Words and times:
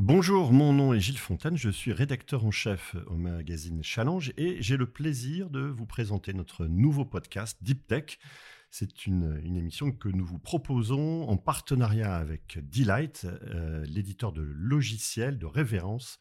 Bonjour, 0.00 0.52
mon 0.52 0.72
nom 0.72 0.94
est 0.94 1.00
Gilles 1.00 1.18
Fontaine, 1.18 1.56
je 1.56 1.70
suis 1.70 1.92
rédacteur 1.92 2.44
en 2.44 2.52
chef 2.52 2.94
au 3.08 3.16
magazine 3.16 3.82
Challenge 3.82 4.32
et 4.36 4.62
j'ai 4.62 4.76
le 4.76 4.88
plaisir 4.88 5.50
de 5.50 5.58
vous 5.58 5.86
présenter 5.86 6.32
notre 6.34 6.66
nouveau 6.66 7.04
podcast 7.04 7.58
Deep 7.62 7.84
Tech. 7.88 8.20
C'est 8.70 9.06
une, 9.06 9.42
émission 9.44 9.90
que 9.90 10.08
nous 10.08 10.24
vous 10.24 10.38
proposons 10.38 11.28
en 11.28 11.36
partenariat 11.36 12.14
avec 12.14 12.60
Delight, 12.70 13.26
euh, 13.26 13.84
l'éditeur 13.86 14.32
de 14.32 14.42
logiciels 14.42 15.36
de 15.36 15.46
référence 15.46 16.20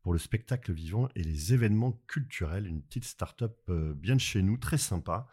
pour 0.00 0.14
le 0.14 0.18
spectacle 0.18 0.72
vivant 0.72 1.10
et 1.14 1.22
les 1.22 1.52
événements 1.52 2.00
culturels, 2.06 2.66
une 2.66 2.80
petite 2.80 3.04
start-up 3.04 3.54
euh, 3.68 3.92
bien 3.92 4.14
de 4.14 4.20
chez 4.20 4.40
nous, 4.40 4.56
très 4.56 4.78
sympa. 4.78 5.26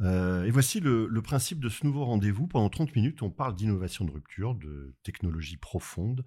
Euh, 0.00 0.44
et 0.44 0.50
voici 0.50 0.80
le, 0.80 1.06
le, 1.06 1.22
principe 1.22 1.60
de 1.60 1.68
ce 1.68 1.84
nouveau 1.84 2.06
rendez-vous. 2.06 2.46
Pendant 2.46 2.70
30 2.70 2.96
minutes, 2.96 3.22
on 3.22 3.30
parle 3.30 3.54
d'innovation 3.54 4.04
de 4.04 4.10
rupture, 4.10 4.54
de 4.54 4.94
technologie 5.02 5.58
profonde, 5.58 6.24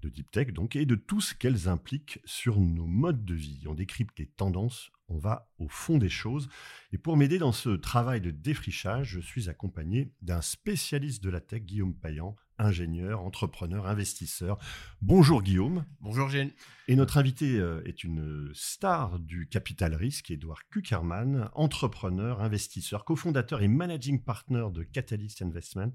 de 0.00 0.08
deep 0.08 0.30
tech, 0.30 0.52
donc, 0.52 0.76
et 0.76 0.86
de 0.86 0.94
tout 0.94 1.20
ce 1.20 1.34
qu'elles 1.34 1.68
impliquent 1.68 2.20
sur 2.24 2.60
nos 2.60 2.86
modes 2.86 3.24
de 3.24 3.34
vie. 3.34 3.64
On 3.66 3.74
décrypte 3.74 4.18
les 4.18 4.26
tendances, 4.26 4.90
on 5.08 5.18
va 5.18 5.50
au 5.58 5.68
fond 5.68 5.98
des 5.98 6.08
choses. 6.08 6.48
Et 6.92 6.98
pour 6.98 7.16
m'aider 7.16 7.38
dans 7.38 7.52
ce 7.52 7.70
travail 7.70 8.20
de 8.20 8.30
défrichage, 8.30 9.08
je 9.08 9.20
suis 9.20 9.48
accompagné 9.48 10.12
d'un 10.22 10.40
spécialiste 10.40 11.22
de 11.22 11.30
la 11.30 11.40
tech, 11.40 11.62
Guillaume 11.62 11.94
Payan, 11.94 12.36
ingénieur, 12.60 13.22
entrepreneur, 13.22 13.86
investisseur. 13.86 14.58
Bonjour 15.00 15.42
Guillaume. 15.42 15.84
Bonjour 16.00 16.28
Gilles. 16.28 16.52
Et 16.88 16.96
notre 16.96 17.18
invité 17.18 17.58
euh, 17.58 17.82
est 17.86 18.04
une 18.04 18.50
star 18.52 19.18
du 19.18 19.48
capital 19.48 19.94
risque, 19.94 20.30
Edouard 20.30 20.68
Kuckerman, 20.68 21.50
entrepreneur, 21.54 22.40
investisseur, 22.40 23.04
cofondateur 23.04 23.62
et 23.62 23.68
managing 23.68 24.22
partner 24.22 24.66
de 24.72 24.82
Catalyst 24.82 25.42
Investment, 25.42 25.92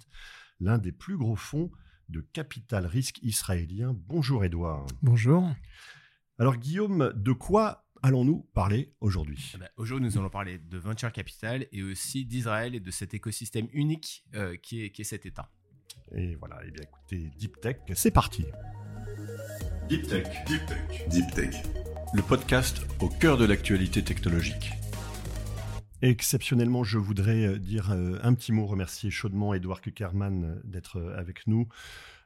l'un 0.59 0.77
des 0.77 0.91
plus 0.91 1.17
gros 1.17 1.35
fonds 1.35 1.71
de 2.09 2.21
capital 2.21 2.85
risque 2.85 3.19
israélien. 3.21 3.95
Bonjour 4.07 4.43
Edouard. 4.45 4.85
Bonjour. 5.01 5.49
Alors 6.37 6.57
Guillaume, 6.57 7.13
de 7.15 7.31
quoi 7.31 7.85
allons-nous 8.03 8.47
parler 8.53 8.93
aujourd'hui? 9.01 9.51
Eh 9.55 9.57
ben, 9.57 9.69
Aujourd'hui, 9.77 10.07
nous 10.07 10.17
allons 10.17 10.29
parler 10.29 10.59
de 10.59 10.77
venture 10.77 11.11
capital 11.11 11.67
et 11.71 11.81
aussi 11.81 12.25
d'Israël 12.25 12.75
et 12.75 12.79
de 12.79 12.91
cet 12.91 13.13
écosystème 13.13 13.67
unique 13.73 14.25
euh, 14.35 14.55
qui, 14.57 14.83
est, 14.83 14.91
qui, 14.91 15.01
est, 15.01 15.05
cet 15.05 15.25
État. 15.25 15.49
Et 16.11 16.35
voilà, 16.35 16.63
et 16.63 16.67
eh 16.67 16.71
bien 16.71 16.83
écoutez, 16.83 17.31
Deep 17.37 17.59
Tech, 17.61 17.77
c'est 17.93 18.11
parti. 18.11 18.45
Deep 19.89 20.07
Tech, 20.07 20.27
Deep 20.45 20.65
Tech, 20.65 21.09
Deep 21.09 21.31
Tech, 21.33 21.63
le 22.13 22.21
podcast 22.21 22.81
au 22.99 23.09
cœur 23.09 23.37
de 23.37 23.45
l'actualité 23.45 24.03
technologique. 24.03 24.71
Exceptionnellement, 26.05 26.83
je 26.83 26.99
voudrais 26.99 27.47
euh, 27.47 27.57
dire 27.57 27.89
euh, 27.89 28.19
un 28.21 28.35
petit 28.35 28.51
mot, 28.51 28.67
remercier 28.67 29.09
chaudement 29.09 29.55
Edouard 29.55 29.81
Kuckerman 29.81 30.43
euh, 30.43 30.61
d'être 30.63 31.01
avec 31.17 31.47
nous 31.47 31.67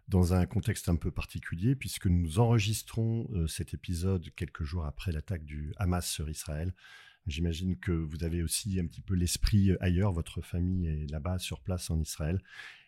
dans 0.10 0.34
un 0.34 0.46
contexte 0.46 0.90
un 0.90 0.98
peu 0.98 1.12
particulier, 1.12 1.78
puisque 1.78 2.08
nous 2.08 2.40
enregistrons 2.40 3.30
cet 3.48 3.76
épisode 3.76 4.28
quelques 4.36 4.64
jours 4.64 4.86
après 4.86 5.12
l'attaque 5.12 5.46
du 5.46 5.72
Hamas 5.78 6.10
sur 6.10 6.30
Israël. 6.32 6.74
J'imagine 7.28 7.78
que 7.78 7.92
vous 7.92 8.24
avez 8.24 8.42
aussi 8.42 8.80
un 8.80 8.88
petit 8.88 9.02
peu 9.02 9.14
l'esprit 9.14 9.70
ailleurs, 9.80 10.12
votre 10.12 10.42
famille 10.42 10.88
est 10.88 11.12
là-bas 11.12 11.38
sur 11.38 11.62
place 11.62 11.92
en 11.92 12.02
Israël. 12.02 12.42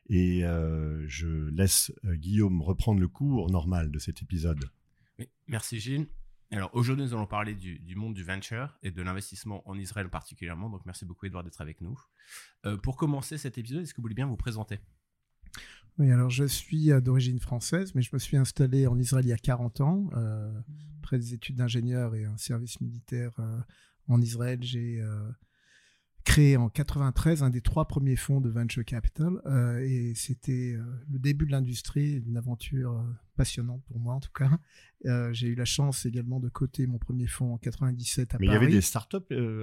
Et 0.10 0.42
je 0.42 1.52
laisse 1.52 1.94
Guillaume 2.04 2.64
reprendre 2.64 3.00
le 3.00 3.08
cours 3.08 3.52
normal 3.52 3.92
de 3.92 4.00
cet 4.00 4.24
épisode. 4.24 4.66
merci 5.48 5.80
Gilles. 5.80 6.08
Alors 6.54 6.70
aujourd'hui, 6.74 7.06
nous 7.06 7.14
allons 7.14 7.28
parler 7.28 7.56
du, 7.56 7.96
monde 7.96 8.14
du 8.14 8.24
venture 8.24 8.78
et 8.84 8.92
de 8.92 9.02
l'investissement 9.02 9.68
en 9.70 9.78
Israël 9.78 10.10
particulièrement. 10.10 10.70
Donc 10.70 10.82
merci 10.86 11.06
beaucoup 11.06 11.26
Edouard 11.26 11.44
d'être 11.46 11.62
avec 11.62 11.80
nous. 11.80 11.98
Euh, 12.66 12.78
pour 12.78 12.98
commencer 12.98 13.38
cet 13.38 13.58
épisode, 13.58 13.84
est-ce 13.84 13.94
que 13.94 13.98
vous 13.98 14.04
voulez 14.04 14.16
bien 14.16 14.28
vous 14.28 14.36
présenter? 14.36 14.80
Oui, 15.98 16.12
alors 16.12 16.30
je 16.30 16.44
suis 16.44 16.92
euh, 16.92 17.00
d'origine 17.00 17.40
française, 17.40 17.96
mais 17.96 18.02
je 18.02 18.10
me 18.12 18.20
suis 18.20 18.36
installé 18.36 18.86
en 18.86 19.00
Israël 19.00 19.26
il 19.26 19.30
y 19.30 19.34
a 19.34 19.38
40 19.38 19.82
ans. 19.82 20.10
Euh, 20.14 20.52
après 21.00 21.18
des 21.18 21.34
études 21.34 21.56
d'ingénieur 21.56 22.16
et 22.16 22.26
un 22.26 22.38
service 22.38 22.82
militaire 22.82 23.32
en 24.08 24.22
Israël, 24.22 24.60
j'ai 24.62 25.02
créé 26.24 26.58
en 26.58 26.70
93 26.70 27.44
un 27.44 27.50
des 27.50 27.62
trois 27.62 27.88
premiers 27.88 28.16
fonds 28.16 28.42
de 28.42 28.50
venture 28.50 28.86
capital 28.86 29.42
euh, 29.46 29.80
et 29.80 30.14
c'était 30.16 30.74
euh, 30.74 30.84
le 31.12 31.20
début 31.20 31.46
de 31.46 31.52
l'industrie, 31.52 32.22
une 32.26 32.38
aventure 32.38 32.94
euh, 32.94 33.04
passionnante 33.36 33.84
pour 33.86 34.00
moi 34.00 34.14
en 34.14 34.20
tout 34.20 34.32
cas. 34.34 34.52
j'ai 35.32 35.48
eu 35.48 35.56
la 35.56 35.66
chance 35.66 36.06
également 36.06 36.40
de 36.40 36.50
coter 36.50 36.86
mon 36.86 37.00
premier 37.00 37.28
fonds 37.28 37.54
en 37.54 37.58
97 37.58 38.36
à 38.36 38.38
Mais 38.40 38.46
Paris. 38.46 38.48
Mais 38.48 38.48
il 38.48 38.54
y 38.54 38.66
avait 38.66 38.74
des 38.74 38.82
startups 38.82 39.18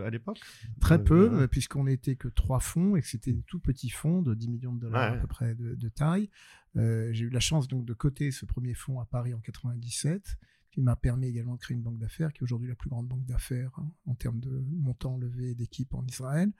à 0.04 0.10
l'époque? 0.10 0.40
Très 0.80 1.02
peu, 1.02 1.46
puisqu'on 1.48 1.84
n'était 1.84 2.16
que 2.16 2.28
trois 2.28 2.60
fonds 2.60 2.96
et 2.96 3.02
que 3.02 3.08
c'était 3.08 3.32
des 3.32 3.42
tout 3.42 3.60
petits 3.60 3.90
fonds 3.90 4.22
de 4.22 4.34
10 4.34 4.48
millions 4.48 4.74
de 4.74 4.80
dollars 4.80 5.12
à 5.12 5.16
peu 5.16 5.26
près 5.26 5.54
de, 5.54 5.74
de 5.74 5.88
taille. 5.88 6.28
j'ai 6.74 7.24
eu 7.24 7.30
la 7.30 7.40
chance 7.40 7.68
donc 7.68 7.84
de 7.84 7.94
coter 7.94 8.30
ce 8.30 8.46
premier 8.46 8.74
fonds 8.74 9.00
à 9.00 9.04
Paris 9.04 9.34
en 9.34 9.40
97 9.40 10.38
qui 10.78 10.84
m'a 10.84 10.94
permis 10.94 11.26
également 11.26 11.56
de 11.56 11.58
créer 11.58 11.76
une 11.76 11.82
banque 11.82 11.98
d'affaires, 11.98 12.32
qui 12.32 12.38
est 12.38 12.44
aujourd'hui 12.44 12.68
la 12.68 12.76
plus 12.76 12.88
grande 12.88 13.08
banque 13.08 13.26
d'affaires 13.26 13.72
hein, 13.78 13.90
en 14.06 14.14
termes 14.14 14.38
de 14.38 14.64
montant 14.70 15.16
levé 15.16 15.56
d'équipe 15.56 15.92
en 15.92 16.06
Israël. 16.06 16.52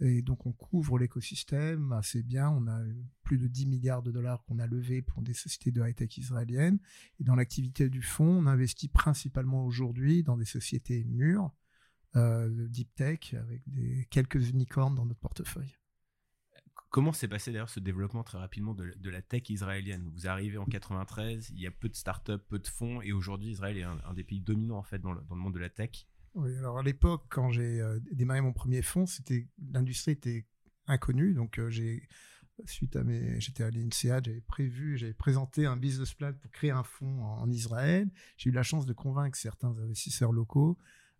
Et 0.00 0.22
donc 0.22 0.44
on 0.44 0.50
couvre 0.50 0.98
l'écosystème 0.98 1.92
assez 1.92 2.24
bien. 2.24 2.50
On 2.50 2.66
a 2.66 2.80
plus 3.22 3.38
de 3.38 3.46
10 3.46 3.66
milliards 3.66 4.02
de 4.02 4.10
dollars 4.10 4.42
qu'on 4.42 4.58
a 4.58 4.66
levés 4.66 5.02
pour 5.02 5.22
des 5.22 5.34
sociétés 5.34 5.70
de 5.70 5.86
high-tech 5.86 6.18
israéliennes. 6.18 6.80
Et 7.20 7.22
dans 7.22 7.36
l'activité 7.36 7.88
du 7.88 8.02
fonds, 8.02 8.40
on 8.40 8.46
investit 8.46 8.88
principalement 8.88 9.64
aujourd'hui 9.64 10.24
dans 10.24 10.36
des 10.36 10.44
sociétés 10.44 11.04
mûres, 11.04 11.52
euh, 12.16 12.50
de 12.50 12.66
deep 12.66 12.92
tech, 12.96 13.34
avec 13.34 13.62
quelques 14.10 14.48
unicornes 14.48 14.96
dans 14.96 15.06
notre 15.06 15.20
portefeuille. 15.20 15.79
Comment 16.90 17.12
s'est 17.12 17.28
passé 17.28 17.52
d'ailleurs 17.52 17.70
ce 17.70 17.78
développement 17.78 18.24
très 18.24 18.38
rapidement 18.38 18.74
de, 18.74 19.10
la 19.10 19.22
tech 19.22 19.48
israélienne? 19.48 20.10
Vous 20.12 20.26
arrivez 20.26 20.58
en 20.58 20.64
93, 20.64 21.50
il 21.50 21.60
y 21.60 21.66
a 21.68 21.70
peu 21.70 21.88
de 21.88 21.94
startups, 21.94 22.38
peu 22.48 22.58
de 22.58 22.66
fonds, 22.66 23.00
et 23.00 23.12
aujourd'hui 23.12 23.50
Israël 23.50 23.78
est 23.78 23.84
un, 23.84 24.12
des 24.12 24.24
pays 24.24 24.40
dominants 24.40 24.78
en 24.78 24.82
fait 24.82 24.98
dans 24.98 25.12
le, 25.12 25.22
monde 25.30 25.54
de 25.54 25.60
la 25.60 25.70
tech. 25.70 26.08
Oui, 26.34 26.56
alors 26.56 26.78
à 26.78 26.82
l'époque, 26.82 27.26
quand 27.28 27.52
j'ai 27.52 27.80
euh, 27.80 28.00
démarré 28.10 28.40
mon 28.40 28.52
premier 28.52 28.82
fonds, 28.82 29.06
c'était 29.06 29.48
l'industrie 29.72 30.12
était 30.12 30.46
inconnue, 30.88 31.32
donc 31.32 31.60
euh, 31.60 31.70
j'ai 31.70 32.08
suite 32.64 32.96
à 32.96 33.04
mes, 33.04 33.40
j'étais 33.40 33.62
à 33.62 33.70
l'INSEAD, 33.70 34.26
j'avais 34.26 34.40
prévu, 34.40 34.98
j'avais 34.98 35.14
présenté 35.14 35.66
un 35.66 35.76
business 35.76 36.12
plan 36.12 36.32
pour 36.32 36.50
créer 36.50 36.72
un 36.72 36.82
fonds 36.82 37.22
en 37.22 37.48
Israël. 37.48 38.10
J'ai 38.36 38.50
eu 38.50 38.52
la 38.52 38.64
chance 38.64 38.84
de 38.84 38.92
convaincre 38.92 39.38
certains 39.38 39.78
investisseurs 39.78 40.32
locaux 40.32 40.76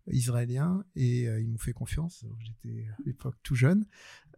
israéliens 0.07 0.83
et 0.95 1.27
euh, 1.27 1.41
ils 1.41 1.49
m'ont 1.49 1.57
fait 1.57 1.73
confiance. 1.73 2.25
J'étais 2.39 2.87
à 2.87 2.95
l'époque 3.05 3.35
tout 3.43 3.55
jeune 3.55 3.85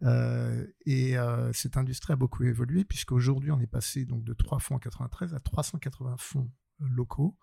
euh, 0.02 0.66
et 0.86 1.16
euh, 1.16 1.52
cette 1.52 1.76
industrie 1.76 2.12
a 2.12 2.16
beaucoup 2.16 2.44
évolué 2.44 2.84
puisqu'aujourd'hui 2.84 3.50
on 3.50 3.60
est 3.60 3.66
passé 3.66 4.04
donc 4.04 4.24
de 4.24 4.34
3 4.34 4.58
fonds 4.58 4.76
en 4.76 4.78
93 4.78 5.34
à 5.34 5.40
380 5.40 6.16
fonds 6.18 6.50
locaux 6.80 7.38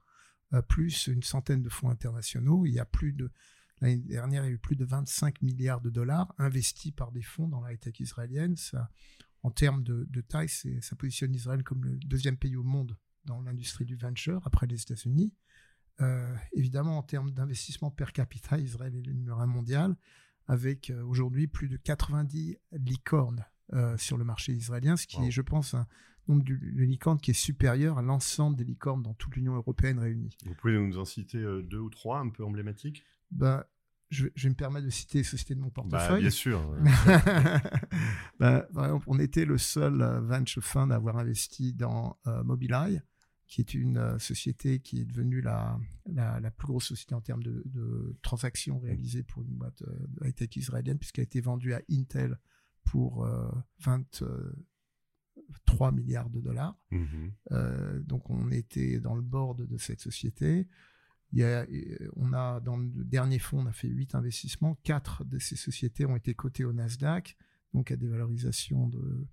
plus 0.68 1.08
une 1.08 1.24
centaine 1.24 1.62
de 1.62 1.70
fonds 1.70 1.90
internationaux. 1.90 2.66
Il 2.66 2.74
y 2.74 2.80
a 2.80 2.86
plus 2.86 3.14
de 3.14 3.32
l'année 3.80 3.98
dernière 3.98 4.44
il 4.44 4.48
y 4.48 4.52
a 4.52 4.54
eu 4.54 4.60
plus 4.60 4.76
de 4.76 4.84
25 4.84 5.42
milliards 5.42 5.80
de 5.80 5.90
dollars 5.90 6.36
investis 6.38 6.92
par 6.92 7.14
des 7.14 7.22
fonds 7.22 7.48
dans 7.48 7.62
la 7.62 7.72
high-tech 7.72 8.00
israélienne. 8.02 8.56
En 9.44 9.50
termes 9.50 9.82
de 9.82 10.22
taille, 10.22 10.50
ça 10.50 10.96
positionne 10.98 11.34
Israël 11.34 11.64
comme 11.64 11.86
le 11.86 11.98
deuxième 12.00 12.36
pays 12.36 12.58
au 12.58 12.64
monde 12.64 12.98
dans 13.24 13.42
l'industrie 13.42 13.86
du 13.86 13.96
venture 13.96 14.46
après 14.46 14.68
les 14.68 14.82
États-Unis. 14.82 15.34
Euh, 16.02 16.36
évidemment, 16.54 16.98
en 16.98 17.04
termes 17.04 17.32
d'investissement 17.32 17.92
per 17.92 18.12
capita, 18.14 18.58
Israël 18.58 18.96
est 18.96 19.06
le 19.06 19.14
numéro 19.14 19.40
un 19.40 19.46
mondial, 19.46 19.96
avec 20.48 20.90
euh, 20.90 21.04
aujourd'hui 21.04 21.48
plus 21.48 21.70
de 21.70 21.78
90 21.78 22.58
licornes 22.74 23.46
euh, 23.74 23.98
sur 23.98 24.18
le 24.18 24.24
marché 24.24 24.54
israélien, 24.54 24.98
ce 24.98 25.08
qui 25.08 25.24
est, 25.24 25.32
je 25.32 25.42
pense, 25.42 25.74
un 25.74 25.86
nombre 26.28 26.44
de 26.44 26.56
licornes 26.84 27.20
qui 27.20 27.32
est 27.32 27.36
supérieur 27.36 27.98
à 27.98 28.02
l'ensemble 28.02 28.58
des 28.58 28.64
licornes 28.64 29.04
dans 29.04 29.14
toute 29.14 29.36
l'Union 29.36 29.56
européenne 29.56 30.00
réunie. 30.00 30.36
Vous 30.46 30.56
pouvez 30.56 30.78
nous 30.78 30.98
en 30.98 31.06
citer 31.06 31.40
deux 31.64 31.80
ou 31.80 31.90
trois 31.90 32.20
un 32.20 32.30
peu 32.30 32.44
emblématiques? 32.44 33.04
Bah, 33.32 33.68
je, 34.10 34.28
vais 34.36 34.50
me 34.50 34.56
permettre 34.56 34.86
de 34.86 34.92
citer 34.92 35.20
les 35.20 35.24
sociétés 35.24 35.56
de 35.56 35.62
mon 35.62 35.68
bah, 35.68 35.84
portefeuille. 35.84 36.22
bien 36.22 36.30
sûr. 36.30 36.76
bah, 38.40 38.68
par 38.74 38.86
exemple, 38.86 39.06
on 39.08 39.20
était 39.20 39.46
le 39.46 39.58
seul 39.58 40.04
venture 40.24 40.64
fund 40.64 40.92
à 40.92 40.96
avoir 40.96 41.18
investi 41.18 41.74
dans 41.74 42.18
Mobileye 42.44 43.02
qui 43.52 43.60
est 43.60 43.74
une 43.74 43.98
euh, 43.98 44.18
société 44.18 44.80
qui 44.80 45.02
est 45.02 45.06
devenue 45.06 45.42
la, 45.42 45.78
la, 46.06 46.52
plus 46.52 46.68
grosse 46.68 46.86
société 46.86 47.14
en 47.14 47.20
termes 47.20 47.44
de, 47.44 48.16
transactions 48.22 48.80
réalisées 48.80 49.24
pour 49.24 49.44
une 49.44 49.50
boîte 49.50 49.82
euh, 49.82 50.08
high-tech 50.24 50.56
israélienne, 50.56 50.98
puisqu'elle 50.98 51.24
a 51.24 51.26
été 51.26 51.42
vendue 51.42 51.74
à 51.74 51.82
Intel 51.92 52.40
pour 52.86 53.28
23 53.80 55.90
euh, 55.90 55.92
milliards 55.92 56.30
de 56.30 56.40
dollars. 56.40 56.80
Mm-hmm. 56.92 58.06
donc 58.06 58.30
on 58.30 58.52
était 58.52 59.02
dans 59.02 59.16
le 59.16 59.22
board 59.22 59.68
de 59.68 59.78
cette 59.78 60.00
société. 60.00 60.70
Il 61.34 61.40
y 61.40 61.44
a, 61.44 61.68
on 62.16 62.32
a, 62.32 62.62
dans 62.62 62.78
le 62.78 63.04
dernier 63.04 63.38
fonds, 63.38 63.60
on 63.60 63.66
a 63.66 63.74
fait 63.74 63.90
8 63.90 64.16
investissements. 64.16 64.76
4 64.84 65.26
de 65.26 65.40
ces 65.40 65.58
sociétés 65.58 66.06
ont 66.06 66.16
été 66.16 66.34
cotées 66.34 66.64
au 66.64 66.72
Nasdaq, 66.72 67.36
donc 67.74 67.92
à 67.92 67.98
des 67.98 68.08
valorisations 68.08 68.88
de 68.88 69.28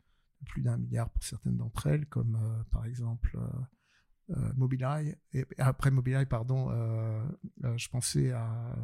plus 0.44 0.62
d'un 0.62 0.76
milliard 0.76 1.08
pour 1.08 1.22
certaines 1.22 1.56
d'entre 1.56 1.86
elles, 1.86 2.06
comme 2.06 2.64
par 2.72 2.84
exemple 2.84 3.38
Mobileye, 4.56 5.16
et 5.32 5.46
après 5.58 5.90
Mobileye, 5.90 6.26
pardon, 6.26 6.70
euh, 6.70 7.26
euh, 7.64 7.78
je 7.78 7.88
pensais 7.88 8.30
à 8.32 8.76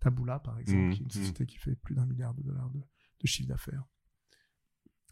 Taboola, 0.00 0.40
par 0.40 0.58
exemple, 0.58 0.86
mmh, 0.86 0.90
qui 0.90 0.96
est 0.96 1.00
une 1.00 1.06
mmh. 1.06 1.10
société 1.10 1.46
qui 1.46 1.58
fait 1.58 1.76
plus 1.76 1.94
d'un 1.94 2.06
milliard 2.06 2.34
de 2.34 2.42
dollars 2.42 2.70
de, 2.70 2.80
chiffre 3.24 3.48
d'affaires. 3.48 3.84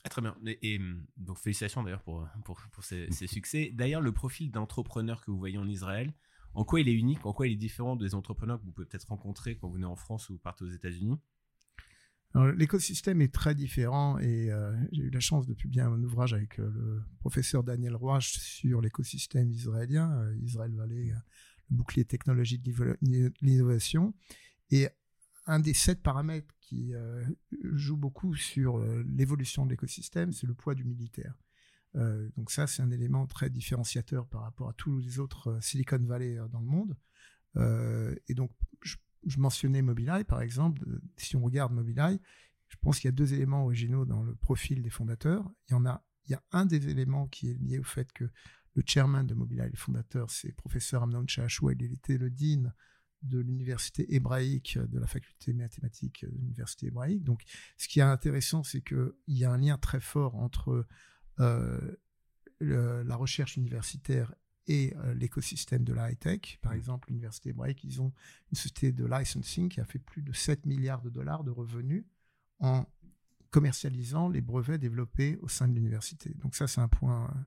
Ah, 0.05 0.09
très 0.09 0.21
bien. 0.21 0.37
Et, 0.45 0.79
hum, 0.79 1.07
donc 1.17 1.39
félicitations 1.39 1.83
d'ailleurs 1.83 2.03
pour, 2.03 2.29
pour, 2.45 2.85
ces, 2.85 3.09
succès. 3.27 3.71
D'ailleurs, 3.73 4.01
le 4.01 4.13
profil 4.13 4.51
d'entrepreneur 4.51 5.25
que 5.25 5.31
vous 5.31 5.39
voyez 5.39 5.59
en 5.59 5.69
Israël, 5.69 6.13
en 6.55 6.65
quoi 6.65 6.81
il 6.81 6.89
est 6.89 6.95
unique, 6.95 7.25
en 7.25 7.33
quoi 7.33 7.47
il 7.47 7.53
est 7.53 7.57
différent 7.57 7.97
des 7.97 8.15
entrepreneurs 8.15 8.61
que 8.61 8.65
vous 8.65 8.73
pouvez 8.73 8.87
peut-être 8.87 9.09
rencontrer 9.09 9.57
quand 9.57 9.69
vous 9.69 9.75
venez 9.75 9.87
en 9.87 9.97
France 9.97 10.29
ou 10.29 10.35
vous 10.35 10.39
partez 10.39 10.65
aux 10.65 10.71
États-Unis? 10.71 11.19
L'écosystème 12.35 13.21
est 13.21 13.33
très 13.33 13.55
différent 13.55 14.19
et 14.19 14.51
euh, 14.51 14.75
j'ai 14.91 15.03
eu 15.03 15.11
la 15.11 15.21
chance 15.21 15.47
de 15.47 15.53
publier 15.53 15.83
un 15.83 16.03
ouvrage 16.03 16.33
avec 16.33 16.59
euh, 16.59 16.71
le 16.71 17.03
professeur 17.19 17.63
Daniel 17.63 17.95
Roy 17.95 18.21
sur 18.23 18.81
l'écosystème 18.81 19.51
israélien, 19.51 20.11
euh, 20.13 20.35
Israël 20.43 20.75
Valley, 20.75 21.13
le 21.71 21.77
bouclier 21.77 22.07
technologique 22.07 22.63
de 22.63 22.97
l'innovation. 23.43 24.15
Et 24.71 24.89
un 25.47 25.61
des 25.61 25.75
sept 25.75 26.03
paramètres 26.03 26.55
qui 26.61 26.95
joue 27.75 27.97
beaucoup 27.97 28.35
sur 28.35 28.79
l'évolution 29.05 29.67
de 29.67 29.71
l'écosystème, 29.71 30.33
c'est 30.33 30.47
le 30.47 30.55
poids 30.55 30.75
du 30.75 30.85
militaire. 30.85 31.35
donc 32.37 32.51
ça, 32.51 32.67
c'est 32.67 32.81
un 32.81 32.91
élément 32.91 33.27
très 33.27 33.51
différenciateur 33.51 34.27
par 34.29 34.43
rapport 34.43 34.69
à 34.69 34.73
tous 34.75 34.99
les 35.01 35.19
autres 35.19 35.59
Silicon 35.61 35.99
Valley 35.99 36.37
dans 36.51 36.61
le 36.61 36.67
monde. 36.67 36.97
et 38.29 38.35
donc, 38.35 38.53
je 38.83 38.97
je 39.27 39.39
mentionnais 39.39 39.83
Mobileye, 39.83 40.25
par 40.25 40.43
exemple. 40.43 40.85
Si 41.17 41.37
on 41.37 41.43
regarde 41.43 41.73
Mobileye, 41.73 42.21
je 42.69 42.77
pense 42.81 42.99
qu'il 42.99 43.09
y 43.09 43.11
a 43.11 43.13
deux 43.13 43.35
éléments 43.35 43.65
originaux 43.65 44.05
dans 44.05 44.23
le 44.23 44.35
profil 44.35 44.83
des 44.83 44.91
fondateurs. 44.91 45.51
Il 45.69 45.73
y 45.73 45.75
en 45.75 45.87
a, 45.87 46.05
il 46.27 46.33
y 46.33 46.35
a 46.35 46.43
un 46.53 46.67
des 46.67 46.89
éléments 46.89 47.27
qui 47.29 47.51
est 47.51 47.55
lié 47.55 47.79
au 47.79 47.85
fait 47.85 48.11
que 48.13 48.25
le 48.75 48.83
chairman 48.87 49.25
de 49.25 49.35
Mobileye, 49.35 49.71
le 49.71 49.77
fondateur, 49.77 50.31
c'est 50.31 50.53
professeur 50.53 51.03
Amnon 51.03 51.27
Shahashua. 51.27 51.73
Il 51.75 51.93
était 51.93 52.17
le 52.17 52.31
dean 52.31 52.73
de 53.23 53.39
l'université 53.39 54.15
hébraïque, 54.15 54.79
de 54.79 54.99
la 54.99 55.07
faculté 55.07 55.53
mathématique 55.53 56.25
de 56.25 56.31
l'université 56.31 56.87
hébraïque. 56.87 57.23
Donc, 57.23 57.43
ce 57.77 57.89
qui 57.89 58.01
est 58.01 58.03
intéressant, 58.03 58.63
c'est 58.63 58.83
qu'il 58.83 59.13
y 59.29 59.45
a 59.45 59.53
un 59.53 59.59
lien 59.59 59.79
très 59.79 60.01
fort 60.01 60.35
entre 60.37 60.87
euh, 61.41 61.97
la 62.61 63.17
recherche 63.17 63.57
universitaire 63.57 64.35
et 64.67 64.95
euh, 64.97 65.15
l'écosystème 65.15 65.85
de 65.85 65.93
la 65.93 66.11
high-tech. 66.11 66.59
Par 66.63 66.73
mmh. 66.73 66.77
exemple, 66.77 67.09
l'Université 67.09 67.51
hébraïque, 67.51 67.83
ils 67.85 68.01
ont 68.01 68.13
une 68.51 68.57
société 68.57 68.93
de 68.93 69.05
licensing 69.05 69.69
qui 69.69 69.81
a 69.81 69.85
fait 69.85 69.99
plus 69.99 70.23
de 70.23 70.33
7 70.33 70.67
milliards 70.67 71.03
de 71.03 71.11
dollars 71.11 71.45
de 71.45 71.51
revenus 71.51 72.05
en 72.61 72.87
commercialisant 73.51 74.29
les 74.29 74.41
brevets 74.41 74.79
développés 74.79 75.39
au 75.43 75.49
sein 75.49 75.69
de 75.69 75.75
l'université. 75.75 76.35
Donc 76.37 76.55
ça, 76.55 76.67
c'est 76.67 76.81
un 76.81 76.89
point 76.89 77.25
euh, 77.25 77.41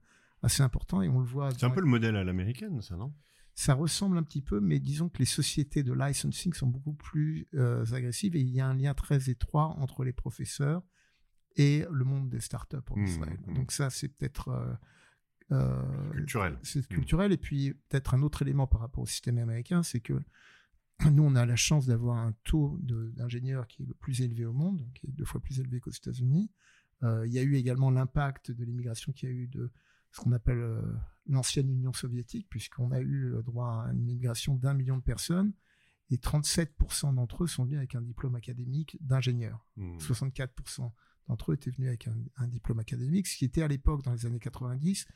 assez 0.43 0.61
important 0.61 1.01
et 1.01 1.09
on 1.09 1.19
le 1.19 1.25
voit. 1.25 1.51
C'est 1.51 1.65
un 1.65 1.71
peu 1.71 1.81
le 1.81 1.87
modèle 1.87 2.15
à 2.15 2.23
l'américaine, 2.23 2.81
ça, 2.81 2.95
non? 2.95 3.13
Ça 3.57 3.73
ressemble 3.73 4.17
un 4.17 4.23
petit 4.23 4.41
peu, 4.41 4.59
mais 4.59 4.79
disons 4.79 5.07
que 5.07 5.17
les 5.19 5.25
sociétés 5.25 5.81
de 5.81 5.93
licensing 5.93 6.53
sont 6.53 6.67
beaucoup 6.67 6.93
plus 6.93 7.47
euh, 7.53 7.85
agressives 7.93 8.35
et 8.35 8.41
il 8.41 8.49
y 8.49 8.59
a 8.59 8.67
un 8.67 8.73
lien 8.73 8.93
très 8.93 9.29
étroit 9.29 9.77
entre 9.79 10.03
les 10.03 10.11
professeurs 10.11 10.83
et 11.55 11.85
le 11.89 12.03
monde 12.03 12.29
des 12.29 12.41
startups 12.41 12.77
en 12.89 12.97
mmh, 12.97 13.05
Israël. 13.05 13.39
Mmh. 13.47 13.53
Donc 13.53 13.71
ça, 13.71 13.89
c'est 13.89 14.09
peut-être 14.09 14.49
euh, 14.49 14.73
culturel. 16.11 16.57
C'est 16.63 16.79
hmm. 16.79 16.95
culturel. 16.95 17.31
Et 17.31 17.37
puis, 17.37 17.73
peut-être 17.89 18.13
un 18.13 18.21
autre 18.21 18.41
élément 18.41 18.67
par 18.67 18.81
rapport 18.81 19.03
au 19.03 19.07
système 19.07 19.37
américain, 19.37 19.83
c'est 19.83 19.99
que 19.99 20.19
nous, 21.11 21.23
on 21.23 21.35
a 21.35 21.45
la 21.45 21.55
chance 21.55 21.85
d'avoir 21.85 22.17
un 22.17 22.33
taux 22.43 22.77
d'ingénieurs 22.81 23.67
qui 23.67 23.83
est 23.83 23.85
le 23.85 23.93
plus 23.93 24.21
élevé 24.21 24.45
au 24.45 24.53
monde, 24.53 24.87
qui 24.93 25.07
est 25.07 25.11
deux 25.11 25.25
fois 25.25 25.41
plus 25.41 25.59
élevé 25.59 25.79
qu'aux 25.79 25.91
États-Unis. 25.91 26.51
Euh, 27.03 27.27
il 27.27 27.33
y 27.33 27.39
a 27.39 27.43
eu 27.43 27.55
également 27.55 27.91
l'impact 27.91 28.51
de 28.51 28.63
l'immigration 28.63 29.11
qui 29.11 29.25
a 29.25 29.29
eu 29.29 29.47
de 29.47 29.71
ce 30.11 30.21
qu'on 30.21 30.31
appelle 30.31 30.59
euh, 30.59 30.81
l'ancienne 31.27 31.69
Union 31.69 31.91
soviétique, 31.91 32.47
puisqu'on 32.49 32.91
a 32.91 33.01
eu 33.01 33.35
droit 33.43 33.85
à 33.87 33.91
une 33.91 34.07
immigration 34.07 34.55
d'un 34.55 34.73
million 34.73 34.97
de 34.97 35.03
personnes, 35.03 35.51
et 36.11 36.17
37% 36.17 37.15
d'entre 37.15 37.43
eux 37.43 37.47
sont 37.47 37.65
venus 37.65 37.77
avec 37.77 37.95
un 37.95 38.01
diplôme 38.01 38.35
académique 38.35 38.97
d'ingénieur. 39.01 39.65
64% 39.77 40.83
hmm. 40.83 40.89
d'entre 41.27 41.51
eux 41.51 41.55
étaient 41.55 41.71
venus 41.71 41.89
avec 41.89 42.07
un, 42.07 42.15
un, 42.37 42.47
diplôme 42.47 42.79
académique, 42.79 43.27
ce 43.27 43.37
qui 43.37 43.45
était 43.45 43.63
à 43.63 43.67
l'époque, 43.67 44.03
dans 44.03 44.13
les 44.13 44.25
années 44.25 44.39
90, 44.39 45.07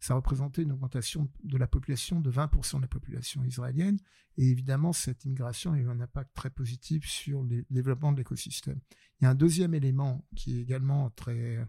ça 0.00 0.14
représentait 0.14 0.62
une 0.62 0.72
augmentation 0.72 1.30
de 1.42 1.56
la 1.56 1.66
population 1.66 2.20
de 2.20 2.30
20% 2.30 2.76
de 2.76 2.82
la 2.82 2.88
population 2.88 3.44
israélienne. 3.44 3.98
Et 4.36 4.50
évidemment, 4.50 4.92
cette 4.92 5.24
immigration 5.24 5.72
a 5.72 5.78
eu 5.78 5.88
un 5.88 6.00
impact 6.00 6.34
très 6.34 6.50
positif 6.50 7.08
sur 7.08 7.42
le 7.42 7.64
développement 7.70 8.12
de 8.12 8.18
l'écosystème. 8.18 8.80
Il 9.20 9.24
y 9.24 9.26
a 9.26 9.30
un 9.30 9.34
deuxième 9.34 9.74
élément 9.74 10.26
qui 10.34 10.58
est 10.58 10.60
également 10.60 11.10
très 11.10 11.66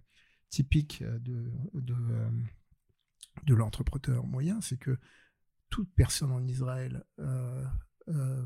typique 0.49 1.03
de, 1.03 1.51
de, 1.73 1.95
de 3.45 3.55
l'entrepreneur 3.55 4.25
moyen, 4.25 4.59
c'est 4.61 4.77
que 4.77 4.97
toute 5.69 5.93
personne 5.95 6.31
en 6.31 6.45
Israël 6.45 7.03
euh, 7.19 7.65
euh, 8.09 8.45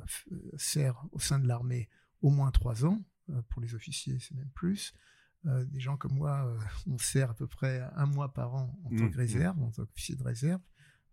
sert 0.57 1.03
au 1.11 1.19
sein 1.19 1.39
de 1.39 1.47
l'armée 1.47 1.89
au 2.21 2.29
moins 2.29 2.51
trois 2.51 2.85
ans. 2.85 3.03
Euh, 3.29 3.41
pour 3.49 3.61
les 3.61 3.75
officiers, 3.75 4.17
c'est 4.19 4.35
même 4.35 4.49
plus. 4.53 4.93
Euh, 5.47 5.65
des 5.65 5.79
gens 5.79 5.97
comme 5.97 6.13
moi, 6.13 6.45
euh, 6.45 6.59
on 6.87 6.97
sert 6.97 7.31
à 7.31 7.33
peu 7.33 7.47
près 7.47 7.81
un 7.95 8.05
mois 8.05 8.33
par 8.33 8.53
an 8.53 8.79
en 8.83 8.89
tant 8.89 8.95
que 8.95 9.03
mmh, 9.03 9.07
mmh. 9.07 9.15
réserve, 9.15 9.59
en 9.59 9.71
tant 9.71 9.85
qu'officier 9.85 10.15
de 10.15 10.23
réserve. 10.23 10.61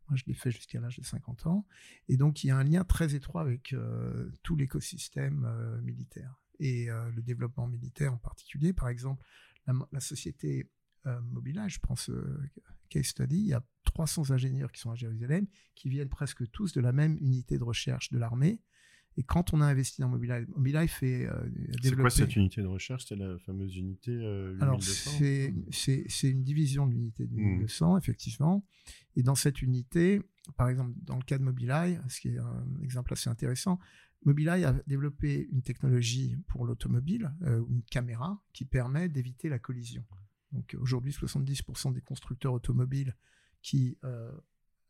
Moi, 0.09 0.17
je 0.17 0.25
l'ai 0.27 0.35
fait 0.35 0.51
jusqu'à 0.51 0.81
l'âge 0.81 0.99
de 0.99 1.05
50 1.05 1.47
ans. 1.47 1.67
Et 2.09 2.17
donc, 2.17 2.43
il 2.43 2.49
y 2.49 2.51
a 2.51 2.57
un 2.57 2.65
lien 2.65 2.83
très 2.85 3.15
étroit 3.15 3.43
avec 3.43 3.73
euh, 3.75 4.31
tout 4.43 4.57
l'écosystème 4.57 5.47
militaire 5.83 6.35
et 6.61 6.87
le 7.15 7.23
développement 7.23 7.69
militaire 7.69 8.15
en 8.15 8.17
particulier. 8.17 8.73
Par 8.73 8.89
exemple, 8.89 9.23
la, 9.67 10.01
société 10.01 10.73
Mobileye, 11.05 11.69
je 11.69 11.79
pense 11.79 12.11
case 12.89 13.05
study, 13.05 13.37
il 13.37 13.47
y 13.49 13.53
a 13.53 13.63
300 13.85 14.31
ingénieurs 14.31 14.73
qui 14.73 14.81
sont 14.81 14.91
à 14.91 14.95
Jérusalem, 14.95 15.47
qui 15.75 15.89
viennent 15.89 16.09
presque 16.09 16.51
tous 16.51 16.73
de 16.73 16.81
la 16.81 16.93
même 16.93 17.17
unité 17.19 17.59
de 17.59 17.65
recherche 17.65 18.11
de 18.11 18.19
l'armée. 18.19 18.61
Et 19.19 19.25
quand 19.25 19.53
on 19.53 19.61
a 19.61 19.67
investi 19.67 20.01
dans 20.01 20.09
Mobileye, 20.09 20.47
Mobileye 20.55 20.87
fait 20.87 21.27
euh, 21.27 21.51
C'est 21.83 21.97
quoi 21.97 22.09
cette 22.09 22.37
unité 22.37 22.63
de 22.63 22.69
recherche? 22.69 23.07
C'est 23.09 23.17
la 23.17 23.37
fameuse 23.41 23.77
unité 23.77 24.13
euh, 24.13 24.57
Alors, 24.61 24.81
c'est 24.81 25.53
une 26.23 26.45
division 26.45 26.87
de 26.87 26.93
l'unité 26.93 27.27
du 27.27 27.35
1200, 27.35 27.95
mmh. 27.95 27.99
effectivement. 27.99 28.65
Et 29.17 29.25
dans 29.25 29.35
cette 29.35 29.61
unité, 29.61 30.23
par 30.57 30.69
exemple, 30.69 30.93
dans 31.03 31.17
le 31.17 31.25
cas 31.25 31.37
de 31.37 31.43
Mobileye, 31.43 31.99
ce 32.09 32.21
qui 32.21 32.29
est 32.29 32.39
un 32.39 32.65
exemple 32.81 33.13
assez 33.13 33.29
intéressant, 33.29 33.81
Mobileye 34.25 34.65
a 34.65 34.73
développé 34.87 35.49
une 35.51 35.63
technologie 35.63 36.37
pour 36.47 36.65
l'automobile, 36.65 37.33
euh, 37.43 37.65
une 37.69 37.83
caméra, 37.83 38.41
qui 38.53 38.65
permet 38.65 39.09
d'éviter 39.09 39.49
la 39.49 39.59
collision. 39.59 40.05
Donc 40.53 40.77
aujourd'hui, 40.81 41.11
70% 41.11 41.93
des 41.93 42.03
constructeurs 42.03 42.53
automobiles 42.53 43.17
qui 43.63 43.99
euh, 44.05 44.31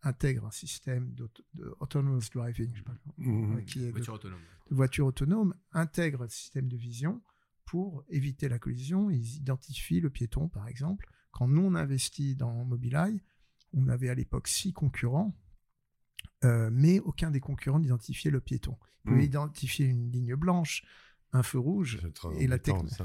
intègre 0.02 0.46
un 0.46 0.50
système 0.50 1.12
d'autonomous 1.54 2.30
driving, 2.32 2.72
mmh. 3.18 3.64
qui 3.64 3.84
est 3.84 3.90
voiture 3.90 4.14
autonome. 4.14 4.40
de 4.70 4.74
voiture 4.74 5.06
autonome, 5.06 5.54
intègre 5.72 6.22
un 6.22 6.28
système 6.28 6.68
de 6.68 6.76
vision 6.76 7.22
pour 7.64 8.04
éviter 8.08 8.48
la 8.48 8.58
collision. 8.58 9.10
Ils 9.10 9.36
identifient 9.36 10.00
le 10.00 10.10
piéton, 10.10 10.48
par 10.48 10.68
exemple. 10.68 11.08
Quand 11.32 11.48
nous, 11.48 11.62
on 11.62 11.74
investit 11.74 12.36
dans 12.36 12.64
Mobileye, 12.64 13.22
on 13.72 13.88
avait 13.88 14.08
à 14.08 14.14
l'époque 14.14 14.48
six 14.48 14.72
concurrents, 14.72 15.36
euh, 16.44 16.70
mais 16.72 17.00
aucun 17.00 17.30
des 17.30 17.40
concurrents 17.40 17.80
n'identifiait 17.80 18.30
le 18.30 18.40
piéton. 18.40 18.78
Ils 19.04 19.10
pouvaient 19.10 19.22
mmh. 19.22 19.24
identifier 19.24 19.86
une 19.86 20.10
ligne 20.10 20.34
blanche, 20.34 20.84
un 21.32 21.42
feu 21.42 21.58
rouge, 21.58 22.00
et 22.38 22.46
la. 22.46 22.58
Ça, 22.62 23.04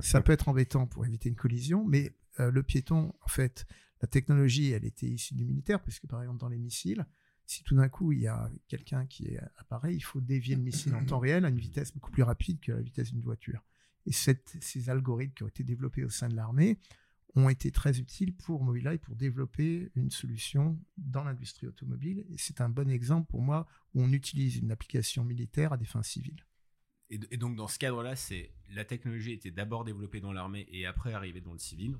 ça, 0.00 0.20
peut 0.20 0.32
être 0.32 0.48
embêtant 0.48 0.86
pour 0.86 1.04
éviter 1.04 1.28
une 1.28 1.36
collision, 1.36 1.84
mais 1.84 2.16
euh, 2.38 2.50
le 2.50 2.62
piéton, 2.62 3.12
en 3.20 3.28
fait, 3.28 3.66
la 4.00 4.08
technologie, 4.08 4.70
elle 4.70 4.84
était 4.84 5.06
issue 5.06 5.34
du 5.34 5.44
militaire, 5.44 5.82
puisque 5.82 6.06
par 6.06 6.22
exemple 6.22 6.38
dans 6.38 6.48
les 6.48 6.58
missiles, 6.58 7.06
si 7.46 7.62
tout 7.64 7.74
d'un 7.74 7.88
coup 7.88 8.12
il 8.12 8.20
y 8.20 8.28
a 8.28 8.50
quelqu'un 8.68 9.06
qui 9.06 9.36
apparaît, 9.56 9.94
il 9.94 10.00
faut 10.00 10.20
dévier 10.20 10.54
le 10.54 10.62
missile 10.62 10.94
en 10.94 11.04
temps 11.04 11.18
réel 11.18 11.44
à 11.44 11.48
une 11.48 11.58
vitesse 11.58 11.92
beaucoup 11.92 12.10
plus 12.10 12.22
rapide 12.22 12.60
que 12.60 12.72
la 12.72 12.80
vitesse 12.80 13.10
d'une 13.10 13.22
voiture. 13.22 13.62
Et 14.06 14.12
ces 14.12 14.88
algorithmes 14.88 15.34
qui 15.34 15.42
ont 15.42 15.48
été 15.48 15.64
développés 15.64 16.04
au 16.04 16.08
sein 16.08 16.28
de 16.28 16.36
l'armée 16.36 16.78
ont 17.36 17.48
été 17.48 17.70
très 17.70 17.98
utiles 17.98 18.34
pour 18.34 18.64
Mobileye 18.64 18.98
pour 18.98 19.14
développer 19.14 19.90
une 19.94 20.10
solution 20.10 20.80
dans 20.96 21.24
l'industrie 21.24 21.66
automobile. 21.66 22.24
Et 22.30 22.36
c'est 22.38 22.60
un 22.60 22.68
bon 22.68 22.90
exemple 22.90 23.28
pour 23.30 23.42
moi 23.42 23.66
où 23.94 24.02
on 24.02 24.12
utilise 24.12 24.56
une 24.56 24.70
application 24.70 25.24
militaire 25.24 25.72
à 25.72 25.76
des 25.76 25.84
fins 25.84 26.02
civiles. 26.02 26.44
Et, 27.10 27.18
donc 27.36 27.56
dans 27.56 27.66
ce 27.66 27.78
cadre-là, 27.78 28.14
c'est 28.14 28.52
la 28.68 28.84
technologie 28.84 29.32
était 29.32 29.50
d'abord 29.50 29.84
développée 29.84 30.20
dans 30.20 30.32
l'armée 30.32 30.66
et 30.70 30.86
après 30.86 31.12
arrivée 31.12 31.40
dans 31.40 31.52
le 31.52 31.58
civil. 31.58 31.96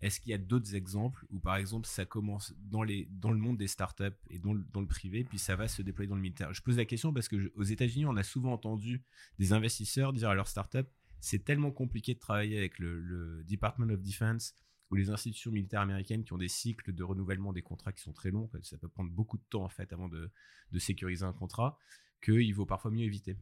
Est-ce 0.00 0.20
qu'il 0.20 0.30
y 0.30 0.34
a 0.34 0.38
d'autres 0.38 0.74
exemples 0.74 1.24
où, 1.30 1.40
par 1.40 1.56
exemple, 1.56 1.86
ça 1.86 2.04
commence 2.04 2.54
dans, 2.58 2.82
les, 2.82 3.08
dans 3.10 3.30
le 3.30 3.38
monde 3.38 3.56
des 3.56 3.66
startups 3.66 4.04
et 4.30 4.38
dans 4.38 4.52
le, 4.52 4.86
privé, 4.86 5.24
puis 5.24 5.38
ça 5.38 5.56
va 5.56 5.68
se 5.68 5.82
déployer 5.82 6.08
dans 6.08 6.14
le 6.14 6.20
militaire? 6.20 6.52
Je 6.52 6.62
pose 6.62 6.76
la 6.76 6.84
question 6.84 7.12
parce 7.12 7.28
que 7.28 7.52
aux 7.56 7.64
États-Unis, 7.64 8.06
on 8.06 8.16
a 8.16 8.22
souvent 8.22 8.52
entendu 8.52 9.02
des 9.38 9.52
investisseurs 9.52 10.12
dire 10.12 10.28
à 10.28 10.34
leur 10.34 10.48
startup 10.48 10.88
c'est 11.20 11.44
tellement 11.44 11.72
compliqué 11.72 12.14
de 12.14 12.20
travailler 12.20 12.58
avec 12.58 12.78
le, 12.78 13.42
Department 13.44 13.90
of 13.90 14.02
Defense 14.02 14.54
ou 14.90 14.94
les 14.94 15.10
institutions 15.10 15.50
militaires 15.50 15.80
américaines 15.80 16.24
qui 16.24 16.32
ont 16.32 16.38
des 16.38 16.48
cycles 16.48 16.92
de 16.92 17.02
renouvellement 17.02 17.52
des 17.52 17.60
contrats 17.60 17.92
qui 17.92 18.02
sont 18.02 18.12
très 18.12 18.30
longs, 18.30 18.48
ça 18.62 18.78
peut 18.78 18.88
prendre 18.88 19.10
beaucoup 19.10 19.36
de 19.36 19.42
temps 19.50 19.64
en 19.64 19.68
fait 19.68 19.92
avant 19.92 20.08
de 20.08 20.30
sécuriser 20.78 21.24
un 21.24 21.32
contrat, 21.32 21.76
qu'il 22.22 22.54
vaut 22.54 22.66
parfois 22.66 22.90
mieux 22.90 23.04
éviter. 23.04 23.36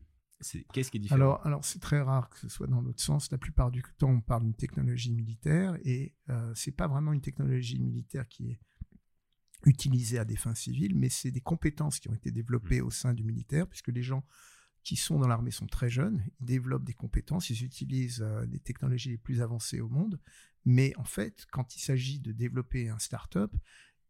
Qu'est-ce 0.73 0.91
qui 0.91 0.99
est 0.99 1.01
différent? 1.01 1.21
Alors, 1.21 1.47
alors 1.47 1.65
c'est 1.65 1.79
très 1.79 2.01
rare 2.01 2.29
que 2.29 2.39
ce 2.39 2.49
soit 2.49 2.67
dans 2.67 2.81
l'autre 2.81 3.01
sens. 3.01 3.31
La 3.31 3.39
plupart 3.39 3.71
du 3.71 3.83
temps, 3.99 4.11
on 4.11 4.21
parle 4.21 4.43
d'une 4.43 4.55
technologie 4.55 5.13
militaire 5.13 5.77
et 5.85 6.15
euh, 6.29 6.53
c'est 6.55 6.73
pas 6.73 6.89
vraiment 6.89 7.13
une 7.13 7.23
technologie 7.23 7.81
militaire 7.81 8.29
qui 8.29 8.51
est 8.51 8.61
utilisée 9.65 10.19
à 10.19 10.25
des 10.25 10.37
fins 10.37 10.55
civiles, 10.55 10.95
mais 10.95 11.09
c'est 11.09 11.31
des 11.31 11.41
compétences 11.41 11.99
qui 11.99 12.09
ont 12.09 12.15
été 12.15 12.31
développées 12.31 12.81
mmh. 12.81 12.87
au 12.87 12.91
sein 12.91 13.15
du 13.15 13.25
militaire, 13.25 13.67
puisque 13.67 13.89
les 13.89 14.03
gens 14.03 14.25
qui 14.83 14.97
sont 14.97 15.19
dans 15.19 15.27
l'armée 15.27 15.51
sont 15.51 15.67
très 15.67 15.89
jeunes, 15.89 16.23
ils 16.41 16.47
développent 16.47 16.85
des 16.85 16.95
compétences, 16.95 17.51
ils 17.51 17.65
utilisent 17.65 18.23
euh, 18.23 18.47
des 18.47 18.61
technologies 18.61 19.11
les 19.11 19.19
plus 19.19 19.41
avancées 19.41 19.81
au 19.81 19.89
monde, 19.89 20.21
Mais 20.65 20.93
en 20.97 21.05
fait, 21.05 21.47
quand 21.51 21.75
il 21.77 21.81
s'agit 21.81 22.21
de 22.21 22.33
développer 22.33 22.89
un 22.89 22.99
startup, 22.99 23.53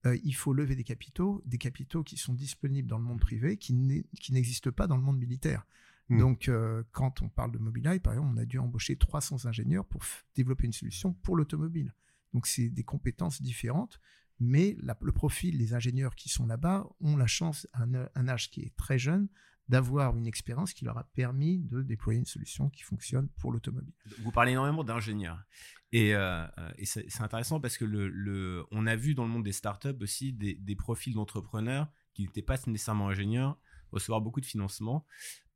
euh, 0.04 0.18
il 0.22 0.34
faut 0.34 0.52
lever 0.52 0.76
des 0.76 0.84
capitaux, 0.84 1.42
des 1.46 1.58
capitaux 1.58 2.02
qui 2.02 2.16
sont 2.16 2.34
disponibles 2.34 2.88
dans 2.88 2.98
le 2.98 3.04
monde 3.04 3.20
privé, 3.20 3.56
qui 3.56 3.72
n'existent 3.72 4.72
pas 4.72 4.86
dans 4.86 4.96
le 4.96 5.02
monde 5.02 5.18
militaire. 5.18 5.66
Hmm. 6.08 6.18
Donc, 6.18 6.48
euh, 6.48 6.82
quand 6.92 7.22
on 7.22 7.28
parle 7.28 7.52
de 7.52 7.58
Mobileye, 7.58 8.00
par 8.00 8.12
exemple, 8.14 8.32
on 8.34 8.36
a 8.36 8.44
dû 8.44 8.58
embaucher 8.58 8.96
300 8.96 9.46
ingénieurs 9.46 9.84
pour 9.86 10.02
développer 10.34 10.66
une 10.66 10.72
solution 10.72 11.12
pour 11.14 11.36
l'automobile. 11.36 11.94
Donc, 12.32 12.46
c'est 12.46 12.68
des 12.68 12.84
compétences 12.84 13.42
différentes, 13.42 14.00
mais 14.38 14.76
le 14.80 15.12
profil 15.12 15.58
des 15.58 15.74
ingénieurs 15.74 16.14
qui 16.14 16.28
sont 16.28 16.46
là-bas 16.46 16.86
ont 17.00 17.16
la 17.16 17.26
chance, 17.26 17.66
à 17.72 17.84
un, 18.14 18.28
âge 18.28 18.50
qui 18.50 18.60
est 18.62 18.76
très 18.76 18.98
jeune, 18.98 19.28
d'avoir 19.68 20.16
une 20.16 20.28
expérience 20.28 20.72
qui 20.72 20.84
leur 20.84 20.96
a 20.96 21.04
permis 21.14 21.58
de 21.58 21.82
déployer 21.82 22.20
une 22.20 22.26
solution 22.26 22.68
qui 22.70 22.82
fonctionne 22.82 23.28
pour 23.40 23.50
l'automobile. 23.50 23.94
Vous 24.20 24.30
parlez 24.30 24.52
énormément 24.52 24.84
d'ingénieurs. 24.84 25.42
Et, 25.90 26.14
euh, 26.14 26.46
c'est 26.84 27.20
intéressant 27.20 27.58
parce 27.58 27.76
que 27.76 27.84
le, 27.84 28.64
on 28.70 28.86
a 28.86 28.94
vu 28.94 29.14
dans 29.14 29.24
le 29.24 29.30
monde 29.30 29.44
des 29.44 29.52
startups 29.52 29.96
aussi 30.00 30.32
des, 30.32 30.54
des 30.54 30.76
profils 30.76 31.14
d'entrepreneurs 31.14 31.90
qui 32.14 32.22
n'étaient 32.22 32.42
pas 32.42 32.58
nécessairement 32.66 33.08
ingénieurs 33.08 33.58
recevoir 33.92 34.20
beaucoup 34.20 34.40
de 34.40 34.46
financement 34.46 35.06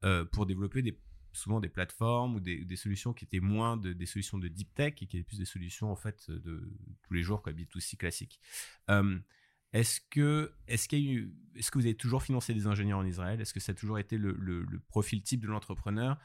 euh, 0.04 0.24
pour 0.24 0.46
développer 0.46 0.82
souvent 1.32 1.60
des 1.60 1.68
plateformes 1.68 2.36
ou 2.36 2.40
des, 2.40 2.76
solutions 2.76 3.12
qui 3.12 3.24
étaient 3.24 3.40
moins 3.40 3.76
des 3.76 4.06
solutions 4.06 4.38
de 4.38 4.48
deep 4.48 4.74
tech 4.74 4.94
et 5.00 5.06
qui 5.06 5.16
étaient 5.16 5.22
plus 5.22 5.38
des 5.38 5.44
solutions 5.44 5.90
en 5.90 5.96
fait 5.96 6.30
de 6.30 6.72
tous 7.02 7.14
les 7.14 7.22
jours, 7.22 7.42
quoi, 7.42 7.52
B2C 7.52 7.96
classique. 7.96 8.40
Euh, 8.90 9.18
est-ce 9.72 10.00
que, 10.10 10.52
est-ce 10.66 10.88
qu'il 10.88 10.98
y 10.98 11.08
a 11.08 11.12
eu, 11.12 11.32
est-ce 11.54 11.70
que 11.70 11.78
vous 11.78 11.86
avez 11.86 11.94
toujours 11.94 12.22
financé 12.22 12.52
des 12.54 12.66
ingénieurs 12.66 12.98
en 12.98 13.06
Israël? 13.06 13.40
Est-ce 13.40 13.54
que 13.54 13.60
ça 13.60 13.72
a 13.72 13.74
toujours 13.74 13.98
été 13.98 14.18
le, 14.18 14.66
profil 14.88 15.22
type 15.22 15.40
de 15.42 15.46
l'entrepreneur? 15.46 16.18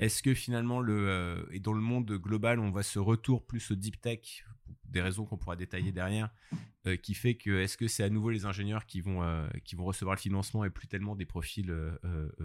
Est-ce 0.00 0.22
que 0.22 0.32
finalement, 0.32 0.80
le, 0.80 1.08
euh, 1.10 1.44
et 1.50 1.60
dans 1.60 1.74
le 1.74 1.82
monde 1.82 2.10
global, 2.12 2.58
on 2.58 2.70
voit 2.70 2.82
ce 2.82 2.98
retour 2.98 3.46
plus 3.46 3.70
au 3.70 3.74
deep 3.74 4.00
tech, 4.00 4.46
des 4.86 5.02
raisons 5.02 5.26
qu'on 5.26 5.36
pourra 5.36 5.56
détailler 5.56 5.92
derrière, 5.92 6.30
euh, 6.86 6.96
qui 6.96 7.12
fait 7.12 7.34
que 7.34 7.60
est-ce 7.60 7.76
que 7.76 7.86
c'est 7.86 8.02
à 8.02 8.08
nouveau 8.08 8.30
les 8.30 8.46
ingénieurs 8.46 8.86
qui 8.86 9.02
vont, 9.02 9.22
euh, 9.22 9.46
qui 9.62 9.76
vont 9.76 9.84
recevoir 9.84 10.16
le 10.16 10.20
financement 10.20 10.64
et 10.64 10.70
plus 10.70 10.88
tellement 10.88 11.16
des 11.16 11.26
profils 11.26 11.70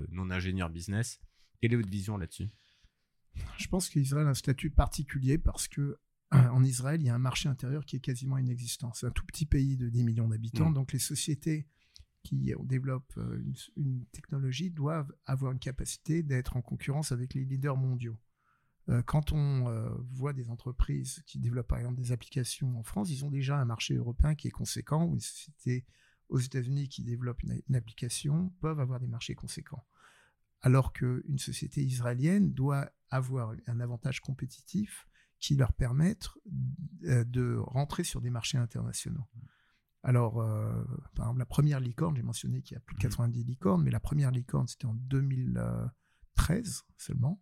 non 0.10 0.30
ingénieurs 0.30 0.70
business? 0.70 1.22
Quelle 1.62 1.72
est 1.72 1.78
votre 1.78 1.90
vision 1.90 2.18
là-dessus? 2.18 2.50
Je 3.58 3.68
pense 3.68 3.88
qu'Israël 3.88 4.28
a 4.28 4.32
un 4.32 4.34
statut 4.34 4.70
particulier 4.70 5.38
parce 5.38 5.70
que 5.70 5.98
en 6.32 6.62
Israël, 6.62 7.02
il 7.02 7.06
y 7.06 7.10
a 7.10 7.16
un 7.16 7.20
marché 7.20 7.48
intérieur 7.48 7.86
qui 7.86 7.96
est 7.96 8.02
quasiment 8.02 8.38
inexistant. 8.38 8.92
C'est 8.94 9.06
un 9.06 9.12
tout 9.12 9.26
petit 9.26 9.46
pays 9.46 9.78
de 9.78 9.88
10 9.88 10.04
millions 10.04 10.28
d'habitants, 10.28 10.72
mm. 10.72 10.74
donc 10.74 10.92
les 10.92 11.00
sociétés 11.00 11.68
qui 12.26 12.54
développent 12.64 13.18
euh, 13.18 13.42
une, 13.78 14.06
technologie 14.08 14.72
doivent 14.72 15.14
avoir 15.26 15.52
une 15.52 15.60
capacité 15.60 16.24
d'être 16.24 16.58
en 16.58 16.62
concurrence 16.62 17.12
avec 17.12 17.34
les 17.36 17.46
leaders 17.46 17.78
mondiaux. 17.78 18.18
Euh, 18.90 19.02
quand 19.02 19.32
on 19.32 19.68
euh, 19.68 19.90
voit 20.12 20.34
des 20.34 20.50
entreprises 20.50 21.24
qui 21.26 21.40
développent 21.40 21.68
par 21.68 21.80
exemple 21.80 21.98
des 21.98 22.12
applications 22.12 22.78
en 22.78 22.84
France, 22.84 23.10
ils 23.10 23.26
ont 23.26 23.32
déjà 23.32 23.58
un 23.58 23.66
marché 23.66 23.96
européen 23.96 24.36
qui 24.36 24.48
est 24.48 24.52
conséquent, 24.52 25.06
ou 25.06 25.14
une 25.14 25.22
société 25.22 25.86
aux 26.30 26.40
États-Unis 26.40 26.90
qui 26.90 27.04
développe 27.04 27.42
une, 27.44 27.76
application 27.76 28.50
peuvent 28.60 28.80
avoir 28.80 29.00
des 29.00 29.08
marchés 29.08 29.36
conséquents. 29.36 29.86
Alors 30.62 30.94
qu'une 30.94 31.38
société 31.38 31.84
israélienne 31.84 32.52
doit 32.54 32.92
avoir 33.10 33.54
un 33.68 33.80
avantage 33.80 34.20
compétitif 34.20 35.08
qui 35.40 35.56
leur 35.56 35.74
permettent 35.74 36.30
euh, 37.04 37.24
de 37.24 37.56
rentrer 37.58 38.04
sur 38.04 38.22
des 38.22 38.32
marchés 38.32 38.58
internationaux. 38.58 39.28
Alors, 40.06 40.40
euh, 40.40 40.72
par 41.16 41.26
exemple, 41.26 41.40
la 41.40 41.48
première 41.48 41.80
licorne, 41.80 42.16
j'ai 42.16 42.22
mentionné 42.22 42.62
qu'il 42.62 42.76
y 42.76 42.78
a 42.78 42.80
plus 42.80 42.96
de 42.96 43.02
90 43.02 43.40
mhm. 43.40 43.48
licornes, 43.48 43.84
mais 43.84 43.90
la 43.90 44.00
première 44.00 44.30
licorne, 44.30 44.68
c'était 44.68 44.86
en 44.86 44.94
2013 44.94 46.84
seulement. 46.96 47.42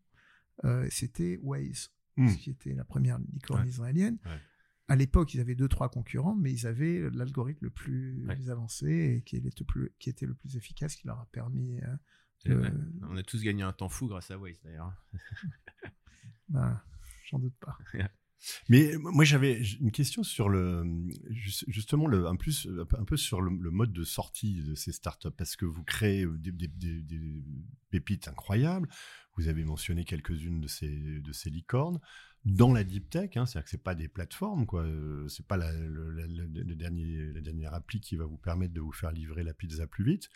Euh, 0.63 0.87
c'était 0.89 1.37
Waze, 1.41 1.91
hmm. 2.15 2.29
qui 2.35 2.51
était 2.51 2.73
la 2.73 2.85
première 2.85 3.19
licorne 3.19 3.67
israélienne. 3.67 4.17
À 4.87 4.95
l'époque, 4.95 5.33
ils 5.33 5.41
avaient 5.41 5.55
deux, 5.55 5.67
trois 5.67 5.89
concurrents, 5.89 6.35
mais 6.35 6.53
ils 6.53 6.65
avaient 6.65 7.09
l'algorithme 7.11 7.65
le 7.65 7.69
plus 7.69 8.49
avancé 8.49 9.17
et 9.17 9.21
qui 9.23 9.35
était, 9.35 9.49
le 9.49 9.65
plus, 9.65 9.93
qui 9.99 10.09
était 10.09 10.25
le 10.25 10.33
plus 10.33 10.55
efficace, 10.55 10.95
qui 10.95 11.07
leur 11.07 11.19
a 11.19 11.25
permis. 11.33 11.81
On 12.45 13.17
a 13.17 13.23
tous 13.23 13.43
gagné 13.43 13.63
un 13.63 13.73
temps 13.73 13.89
fou 13.89 14.07
grâce 14.07 14.31
à 14.31 14.37
Waze, 14.37 14.61
d'ailleurs. 14.63 14.93
ben, 16.49 16.81
j'en 17.25 17.39
doute 17.39 17.55
pas. 17.59 17.77
Mais 18.69 18.93
moi 18.97 19.23
j'avais 19.23 19.61
une 19.79 19.91
question 19.91 20.23
sur 20.23 20.49
le 20.49 20.83
justement 21.29 22.07
le 22.07 22.27
un 22.27 22.35
plus 22.35 22.67
un 22.97 23.05
peu 23.05 23.17
sur 23.17 23.41
le, 23.41 23.51
mode 23.71 23.93
de 23.93 24.03
sortie 24.03 24.61
de 24.63 24.75
ces 24.75 24.91
startups 24.91 25.31
parce 25.37 25.55
que 25.55 25.65
vous 25.65 25.83
créez 25.83 26.25
des, 26.25 26.51
des, 26.51 27.43
pépites 27.89 28.27
incroyables. 28.27 28.89
Vous 29.35 29.47
avez 29.47 29.63
mentionné 29.63 30.03
quelques-unes 30.03 30.61
de 30.61 30.67
ces 30.67 31.21
de 31.21 31.31
ces 31.31 31.49
licornes 31.49 31.99
dans 32.45 32.73
la 32.73 32.83
deep 32.83 33.09
tech. 33.09 33.37
Hein, 33.37 33.45
C'est-à-dire 33.45 33.63
que 33.63 33.69
c'est 33.69 33.83
pas 33.83 33.95
des 33.95 34.07
plateformes 34.07 34.65
quoi. 34.65 34.85
C'est 35.27 35.47
pas 35.47 35.57
la, 35.57 35.71
la 35.71 37.41
dernière 37.41 37.73
appli 37.73 38.01
qui 38.01 38.15
va 38.15 38.25
vous 38.25 38.37
permettre 38.37 38.73
de 38.73 38.81
vous 38.81 38.91
faire 38.91 39.11
livrer 39.11 39.43
la 39.43 39.53
pizza 39.53 39.87
plus 39.87 40.03
vite. 40.03 40.29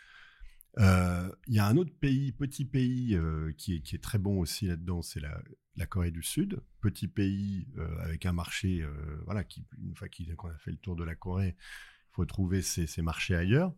Euh, 0.78 1.30
il 1.46 1.54
y 1.54 1.58
a 1.58 1.66
un 1.66 1.76
autre 1.76 1.94
pays, 1.98 2.32
petit 2.32 2.64
pays, 2.64 3.16
euh, 3.16 3.52
qui, 3.56 3.74
est, 3.74 4.02
très 4.02 4.18
bon 4.18 4.38
aussi 4.38 4.66
là-dedans, 4.66 5.02
c'est 5.02 5.20
la, 5.20 5.86
Corée 5.86 6.10
du 6.10 6.22
Sud. 6.22 6.60
Petit 6.80 7.08
pays 7.08 7.68
euh, 7.78 7.98
avec 8.00 8.26
un 8.26 8.32
marché, 8.32 8.84
voilà, 9.24 9.44
qui, 9.44 9.64
une 9.82 9.94
fois 9.96 10.08
qu'on 10.36 10.48
a 10.48 10.58
fait 10.58 10.70
le 10.70 10.76
tour 10.76 10.96
de 10.96 11.04
la 11.04 11.14
Corée, 11.14 11.56
il 11.56 12.14
faut 12.14 12.24
trouver 12.26 12.62
ses, 12.62 13.02
marchés 13.02 13.34
ailleurs, 13.34 13.72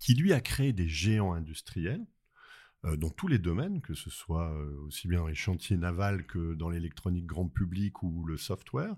qui 0.00 0.14
lui 0.14 0.32
a 0.32 0.40
créé 0.40 0.72
des 0.72 0.88
géants 0.88 1.32
industriels 1.32 2.00
euh, 2.00 2.15
dans 2.94 3.10
tous 3.10 3.26
les 3.26 3.38
domaines, 3.38 3.80
que 3.80 3.94
ce 3.94 4.10
soit 4.10 4.52
euh, 4.52 4.86
aussi 4.86 5.08
bien 5.08 5.20
dans 5.20 5.26
les 5.26 5.34
chantiers 5.34 5.76
navals 5.76 6.24
que 6.26 6.54
dans 6.54 6.68
l'électronique 6.68 7.26
grand 7.26 7.48
public 7.48 8.02
ou 8.02 8.24
le 8.24 8.36
software. 8.36 8.94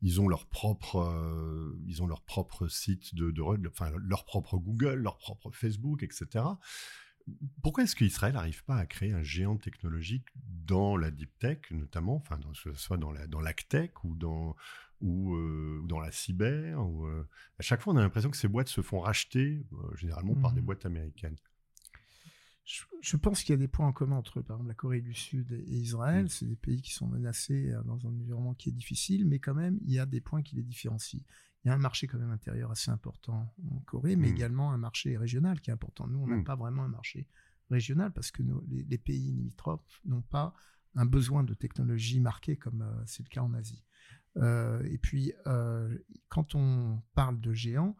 Ils 0.00 0.20
ont 0.20 0.28
leur 0.28 0.46
propre, 0.46 0.96
euh, 1.00 1.76
ils 1.86 2.02
ont 2.02 2.06
leur 2.06 2.22
propre 2.22 2.68
site 2.68 3.14
de, 3.14 3.32
enfin 3.66 3.90
leur 3.98 4.24
propre 4.24 4.58
Google, 4.58 4.94
leur 4.94 5.18
propre 5.18 5.50
Facebook, 5.50 6.02
etc. 6.02 6.44
Pourquoi 7.62 7.84
est-ce 7.84 7.96
qu'Israël 7.96 8.34
n'arrive 8.34 8.64
pas 8.64 8.76
à 8.76 8.86
créer 8.86 9.12
un 9.12 9.22
géant 9.22 9.56
technologique 9.56 10.26
dans 10.34 10.96
la 10.96 11.10
deep 11.10 11.38
tech, 11.38 11.58
notamment, 11.70 12.16
enfin, 12.16 12.38
dans, 12.38 12.52
soit 12.74 12.96
dans 12.96 13.12
la 13.12 13.26
dans 13.28 13.40
tech 13.68 13.90
ou 14.04 14.14
dans 14.16 14.56
ou, 15.00 15.36
dans 15.88 15.98
la 15.98 16.12
cyber 16.12 16.80
ou, 16.80 17.06
À 17.06 17.62
chaque 17.62 17.80
fois, 17.80 17.92
on 17.92 17.96
a 17.96 18.00
l'impression 18.00 18.30
que 18.30 18.36
ces 18.36 18.46
boîtes 18.46 18.68
se 18.68 18.82
font 18.82 19.00
racheter, 19.00 19.64
généralement 19.96 20.36
par 20.36 20.52
des 20.52 20.60
mmh. 20.60 20.64
boîtes 20.64 20.86
américaines 20.86 21.36
je, 22.64 23.16
pense 23.16 23.42
qu'il 23.42 23.52
y 23.52 23.54
a 23.54 23.58
des 23.58 23.68
points 23.68 23.86
en 23.86 23.92
commun 23.92 24.16
entre, 24.16 24.40
par 24.40 24.56
exemple, 24.56 24.68
la 24.68 24.74
Corée 24.74 25.00
du 25.00 25.14
Sud 25.14 25.52
et 25.52 25.74
Israël. 25.74 26.26
Mm. 26.26 26.28
C'est 26.28 26.46
des 26.46 26.56
pays 26.56 26.80
qui 26.80 26.92
sont 26.92 27.08
menacés 27.08 27.70
euh, 27.70 27.82
dans 27.82 28.06
un 28.06 28.10
environnement 28.10 28.54
qui 28.54 28.68
est 28.68 28.72
difficile, 28.72 29.26
mais 29.26 29.38
quand 29.38 29.54
même, 29.54 29.78
il 29.84 29.92
y 29.92 29.98
a 29.98 30.06
des 30.06 30.20
points 30.20 30.42
qui 30.42 30.56
les 30.56 30.62
différencient. 30.62 31.20
Il 31.64 31.68
y 31.68 31.70
a 31.70 31.74
un 31.74 31.78
marché 31.78 32.06
quand 32.06 32.18
même 32.18 32.30
intérieur 32.30 32.70
assez 32.70 32.90
important 32.90 33.52
en 33.70 33.78
Corée, 33.80 34.16
mais 34.16 34.28
mm. 34.28 34.34
également 34.34 34.72
un 34.72 34.78
marché 34.78 35.16
régional 35.16 35.60
qui 35.60 35.70
est 35.70 35.72
important. 35.72 36.06
Nous, 36.06 36.20
on 36.20 36.26
n'a 36.26 36.36
mm. 36.36 36.44
pas 36.44 36.56
vraiment 36.56 36.84
un 36.84 36.88
marché 36.88 37.28
régional 37.70 38.12
parce 38.12 38.30
que 38.30 38.42
les, 38.68 38.98
pays 38.98 39.32
limitrophes 39.32 40.00
n'ont 40.04 40.22
pas 40.22 40.54
un 40.94 41.06
besoin 41.06 41.42
de 41.42 41.54
technologie 41.54 42.20
marqué 42.20 42.56
comme 42.56 42.82
euh, 42.82 43.02
c'est 43.06 43.22
le 43.22 43.28
cas 43.28 43.42
en 43.42 43.54
Asie. 43.54 43.82
Euh, 44.36 44.82
et 44.84 44.98
puis, 44.98 45.32
quand 46.28 46.54
on 46.54 47.02
parle 47.14 47.40
de 47.40 47.52
géants, 47.52 47.96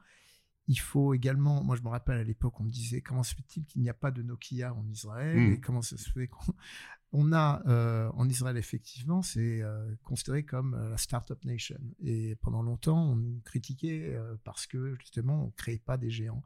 il 0.72 0.80
faut 0.80 1.12
également, 1.12 1.62
moi 1.62 1.76
je 1.76 1.82
me 1.82 1.88
rappelle 1.88 2.16
à 2.16 2.24
l'époque, 2.24 2.58
on 2.58 2.64
me 2.64 2.70
disait 2.70 3.02
comment 3.02 3.22
se 3.22 3.34
fait-il 3.34 3.66
qu'il 3.66 3.82
n'y 3.82 3.90
a 3.90 3.94
pas 3.94 4.10
de 4.10 4.22
Nokia 4.22 4.72
en 4.72 4.88
Israël 4.88 5.36
hmm. 5.36 5.52
et 5.52 5.60
comment 5.60 5.82
ça 5.82 5.98
se 5.98 6.08
fait 6.08 6.28
qu'on 6.28 7.32
a 7.34 7.62
euh, 7.66 8.10
en 8.14 8.26
Israël 8.26 8.56
effectivement, 8.56 9.20
c'est 9.20 9.60
euh, 9.60 9.94
considéré 10.02 10.44
comme 10.44 10.72
euh, 10.72 10.88
la 10.88 10.96
startup 10.96 11.44
nation 11.44 11.78
et 12.02 12.36
pendant 12.36 12.62
longtemps 12.62 13.04
on 13.10 13.16
nous 13.16 13.42
critiquait 13.44 14.18
parce 14.44 14.66
que 14.66 14.94
justement 14.98 15.44
on 15.44 15.50
créait 15.50 15.78
pas 15.78 15.98
des 15.98 16.08
géants. 16.08 16.42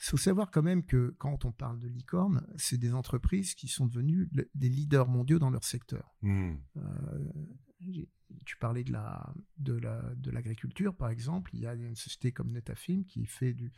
Il 0.00 0.04
faut 0.10 0.16
savoir 0.16 0.50
quand 0.50 0.62
même 0.62 0.84
que 0.84 1.14
quand 1.18 1.44
on 1.44 1.52
parle 1.52 1.78
de 1.78 1.88
licorne, 1.88 2.44
c'est 2.56 2.78
des 2.78 2.94
entreprises 2.94 3.54
qui 3.54 3.68
sont 3.68 3.86
devenues 3.86 4.28
des 4.54 4.68
leaders 4.68 5.08
mondiaux 5.08 5.38
dans 5.38 5.50
leur 5.50 5.64
secteur. 5.64 6.16
Hmm 6.22 6.54
tu 8.44 8.56
parlais 8.58 8.84
de 8.84 8.92
la 8.92 9.32
de 9.58 9.74
la 9.74 10.02
de 10.16 10.30
l'agriculture 10.30 10.94
par 10.94 11.10
exemple. 11.10 11.50
Il 11.54 11.60
y 11.60 11.66
a 11.66 11.74
une 11.74 11.96
société 11.96 12.32
comme 12.32 12.50
Netafim 12.50 13.04
qui 13.04 13.26
fait 13.26 13.54
du 13.54 13.72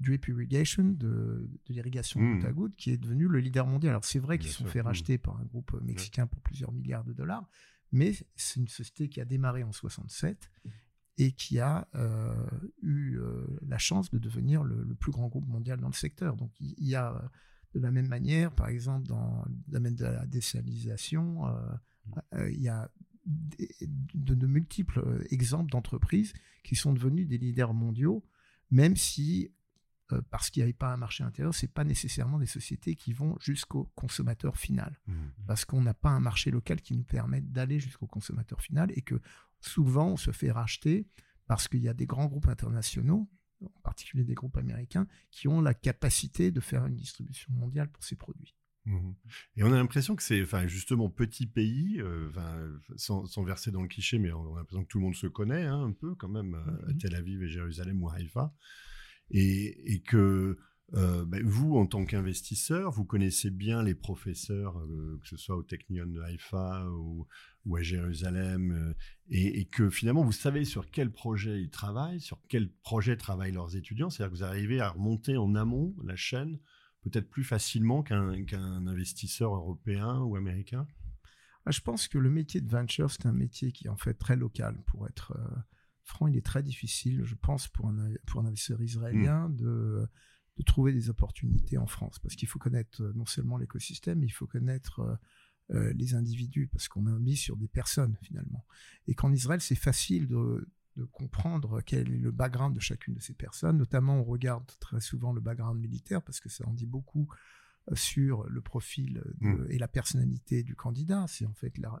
drip 0.00 0.26
irrigation 0.26 0.84
de, 0.84 1.48
de 1.66 1.72
l'irrigation 1.72 2.20
mmh. 2.20 2.34
goutte 2.34 2.44
à 2.44 2.52
goutte 2.52 2.76
qui 2.76 2.90
est 2.90 2.96
devenu 2.98 3.28
le 3.28 3.38
leader 3.38 3.66
mondial. 3.66 3.90
Alors 3.90 4.04
c'est 4.04 4.18
vrai 4.18 4.38
qu'ils 4.38 4.50
sont 4.50 4.66
fait 4.66 4.82
mmh. 4.82 4.86
racheter 4.86 5.18
par 5.18 5.38
un 5.40 5.44
groupe 5.44 5.80
mexicain 5.82 6.26
pour 6.26 6.40
plusieurs 6.40 6.72
milliards 6.72 7.04
de 7.04 7.12
dollars 7.12 7.48
mais 7.94 8.12
c'est 8.34 8.58
une 8.58 8.68
société 8.68 9.08
qui 9.08 9.20
a 9.20 9.24
démarré 9.24 9.62
en 9.62 9.72
67 9.72 10.50
et 11.16 11.30
qui 11.30 11.60
a 11.60 11.86
euh, 11.94 12.34
eu 12.82 13.18
euh, 13.18 13.46
la 13.62 13.78
chance 13.78 14.10
de 14.10 14.18
devenir 14.18 14.64
le, 14.64 14.94
plus 14.96 15.12
grand 15.12 15.28
groupe 15.28 15.46
mondial 15.46 15.78
dans 15.78 15.86
le 15.86 15.94
secteur. 15.94 16.36
Donc 16.36 16.50
il, 16.58 16.88
y 16.88 16.96
a 16.96 17.30
de 17.72 17.78
la 17.78 17.92
même 17.92 18.08
manière 18.08 18.52
par 18.52 18.68
exemple 18.68 19.06
dans 19.06 19.44
le 19.46 19.72
domaine 19.72 19.94
de 19.94 20.04
la 20.04 20.26
désalinisation 20.26 21.46
euh, 21.46 22.50
il 22.50 22.60
y 22.60 22.68
a 22.68 22.90
de, 23.26 24.46
multiples 24.46 25.00
euh, 25.00 25.24
exemples 25.30 25.70
d'entreprises 25.70 26.34
qui 26.62 26.76
sont 26.76 26.92
devenues 26.92 27.24
des 27.24 27.38
leaders 27.38 27.74
mondiaux, 27.74 28.24
même 28.70 28.96
si, 28.96 29.50
euh, 30.12 30.20
parce 30.30 30.50
qu'il 30.50 30.60
n'y 30.60 30.64
avait 30.64 30.72
pas 30.72 30.92
un 30.92 30.96
marché 30.96 31.24
intérieur, 31.24 31.54
ce 31.54 31.64
n'est 31.64 31.72
pas 31.72 31.84
nécessairement 31.84 32.38
des 32.38 32.46
sociétés 32.46 32.94
qui 32.96 33.12
vont 33.12 33.36
jusqu'au 33.40 33.90
consommateur 33.94 34.56
final. 34.56 34.98
Mmh. 35.06 35.14
Parce 35.46 35.64
qu'on 35.64 35.80
n'a 35.80 35.94
pas 35.94 36.10
un 36.10 36.20
marché 36.20 36.50
local 36.50 36.80
qui 36.80 36.94
nous 36.94 37.04
permette 37.04 37.50
d'aller 37.52 37.80
jusqu'au 37.80 38.06
consommateur 38.06 38.60
final 38.60 38.90
et 38.94 39.02
que 39.02 39.20
souvent, 39.60 40.08
on 40.08 40.16
se 40.16 40.30
fait 40.30 40.50
racheter 40.50 41.06
parce 41.46 41.68
qu'il 41.68 41.80
y 41.80 41.88
a 41.88 41.94
des 41.94 42.06
grands 42.06 42.26
groupes 42.26 42.48
internationaux, 42.48 43.28
en 43.62 43.80
particulier 43.82 44.24
des 44.24 44.34
groupes 44.34 44.56
américains, 44.56 45.06
qui 45.30 45.48
ont 45.48 45.60
la 45.60 45.74
capacité 45.74 46.50
de 46.50 46.60
faire 46.60 46.86
une 46.86 46.96
distribution 46.96 47.52
mondiale 47.52 47.88
pour 47.88 48.04
ces 48.04 48.16
produits. 48.16 48.54
Mhm. 48.86 49.14
Et 49.56 49.64
on 49.64 49.72
a 49.72 49.76
l'impression 49.76 50.14
que 50.14 50.22
c'est, 50.22 50.42
enfin, 50.42 50.66
justement, 50.66 51.08
petit 51.08 51.46
pays, 51.46 52.00
euh, 52.00 52.30
sans, 52.96 53.24
verser 53.44 53.70
dans 53.70 53.82
le 53.82 53.88
cliché, 53.88 54.18
mais 54.18 54.32
on 54.32 54.54
a 54.54 54.58
l'impression 54.58 54.84
que 54.84 54.88
tout 54.88 54.98
le 54.98 55.04
monde 55.04 55.14
se 55.14 55.26
connaît 55.26 55.64
hein, 55.64 55.84
un 55.84 55.92
peu 55.92 56.14
quand 56.14 56.28
même, 56.28 56.54
euh, 56.54 56.92
mhm. 56.92 56.98
Tel 56.98 57.14
Aviv 57.14 57.42
et 57.42 57.48
Jérusalem 57.48 58.02
ou 58.02 58.10
Haïfa, 58.10 58.54
et, 59.30 59.94
et 59.94 60.00
que 60.00 60.58
euh, 60.92 61.24
ben, 61.24 61.42
vous, 61.42 61.76
en 61.76 61.86
tant 61.86 62.04
qu'investisseur, 62.04 62.90
vous 62.90 63.06
connaissez 63.06 63.50
bien 63.50 63.82
les 63.82 63.94
professeurs, 63.94 64.74
que 65.22 65.28
ce 65.28 65.38
soit 65.38 65.56
au 65.56 65.62
Technion 65.62 66.06
de 66.06 66.20
Haïfa 66.20 66.86
ou, 66.90 67.26
ou, 67.64 67.76
à 67.76 67.82
Jérusalem, 67.82 68.94
et, 69.30 69.60
et, 69.60 69.64
que 69.64 69.88
finalement, 69.88 70.22
vous 70.22 70.30
savez 70.30 70.66
sur 70.66 70.90
quel 70.90 71.10
projet 71.10 71.62
ils 71.62 71.70
travaillent, 71.70 72.20
sur 72.20 72.38
quel 72.48 72.68
projet 72.68 73.16
travaillent 73.16 73.52
leurs 73.52 73.76
étudiants. 73.76 74.10
C'est-à-dire 74.10 74.32
que 74.32 74.36
vous 74.36 74.44
arrivez 74.44 74.80
à 74.80 74.90
remonter 74.90 75.38
en 75.38 75.54
amont 75.54 75.96
la 76.04 76.16
chaîne 76.16 76.60
peut-être 77.04 77.28
plus 77.28 77.44
facilement 77.44 78.02
qu'un 78.02 78.86
investisseur 78.86 79.54
européen 79.54 80.20
ou 80.20 80.36
américain? 80.36 80.86
Ah, 81.66 81.70
Je 81.70 81.80
pense 81.80 82.08
que 82.08 82.18
le 82.18 82.30
métier 82.30 82.60
de 82.60 82.68
venture, 82.68 83.10
c'est 83.10 83.26
un 83.26 83.32
métier 83.32 83.72
qui 83.72 83.86
est 83.86 83.90
en 83.90 83.96
fait 83.96 84.14
très 84.14 84.36
local. 84.36 84.82
Pour 84.86 85.06
être 85.06 85.32
euh, 85.36 85.56
franc, 86.02 86.26
il 86.26 86.36
est 86.36 86.44
très 86.44 86.62
difficile, 86.62 87.22
je 87.24 87.34
pense, 87.34 87.68
pour 87.68 87.88
un, 87.88 88.12
pour 88.26 88.40
un 88.40 88.46
investisseur 88.46 88.82
israélien 88.82 89.48
hmm. 89.48 89.56
de, 89.56 90.08
de, 90.56 90.62
trouver 90.62 90.92
des 90.92 91.10
opportunités 91.10 91.78
en 91.78 91.86
France. 91.86 92.18
Parce 92.18 92.34
qu'il 92.36 92.48
faut 92.48 92.58
connaître 92.58 93.02
euh, 93.02 93.12
non 93.14 93.26
seulement 93.26 93.56
l'écosystème, 93.56 94.22
il 94.22 94.32
faut 94.32 94.46
connaître 94.46 95.18
euh, 95.70 95.92
les 95.94 96.14
individus, 96.14 96.68
parce 96.68 96.88
qu'on 96.88 97.06
a 97.06 97.18
mis 97.18 97.36
sur 97.36 97.56
des 97.56 97.68
personnes 97.68 98.18
finalement. 98.22 98.66
Et 99.06 99.14
qu'en 99.14 99.32
Israël, 99.32 99.60
c'est 99.60 99.74
facile 99.74 100.26
de, 100.28 100.68
de 100.96 101.04
comprendre 101.04 101.80
quel 101.80 102.12
est 102.12 102.18
le 102.18 102.30
background 102.30 102.74
de 102.74 102.80
chacune 102.80 103.14
de 103.14 103.20
ces 103.20 103.34
personnes. 103.34 103.78
Notamment, 103.78 104.20
on 104.20 104.24
regarde 104.24 104.64
très 104.80 105.00
souvent 105.00 105.32
le 105.32 105.40
background 105.40 105.80
militaire 105.80 106.22
parce 106.22 106.40
que 106.40 106.48
ça 106.48 106.66
en 106.66 106.72
dit 106.72 106.86
beaucoup 106.86 107.28
euh, 107.90 107.96
sur 107.96 108.44
le 108.48 108.60
profil 108.60 109.22
mm. 109.40 109.66
et 109.70 109.78
la 109.78 109.88
personnalité 109.88 110.62
du 110.62 110.76
candidat. 110.76 111.26
C'est 111.28 111.46
en 111.46 111.54
fait 111.54 111.76
la, 111.78 112.00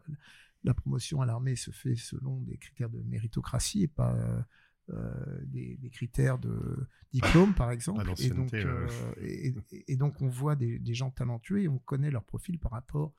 la 0.62 0.74
promotion 0.74 1.20
à 1.20 1.26
l'armée 1.26 1.56
se 1.56 1.70
fait 1.70 1.96
selon 1.96 2.40
des 2.40 2.56
critères 2.56 2.90
de 2.90 3.02
méritocratie 3.02 3.82
et 3.82 3.88
pas 3.88 4.46
euh, 4.90 5.40
des, 5.46 5.78
critères 5.90 6.38
de 6.38 6.86
diplôme, 7.10 7.54
par 7.54 7.70
exemple. 7.70 8.12
Et 8.18 8.28
donc, 8.28 8.52
euh, 8.52 8.86
et, 9.22 9.96
donc, 9.96 10.20
on 10.20 10.28
voit 10.28 10.56
des, 10.56 10.78
des, 10.78 10.92
gens 10.92 11.10
talentueux 11.10 11.62
et 11.62 11.68
on 11.68 11.78
connaît 11.78 12.10
leur 12.10 12.24
profil 12.24 12.58
par 12.58 12.72
rapport 12.72 13.14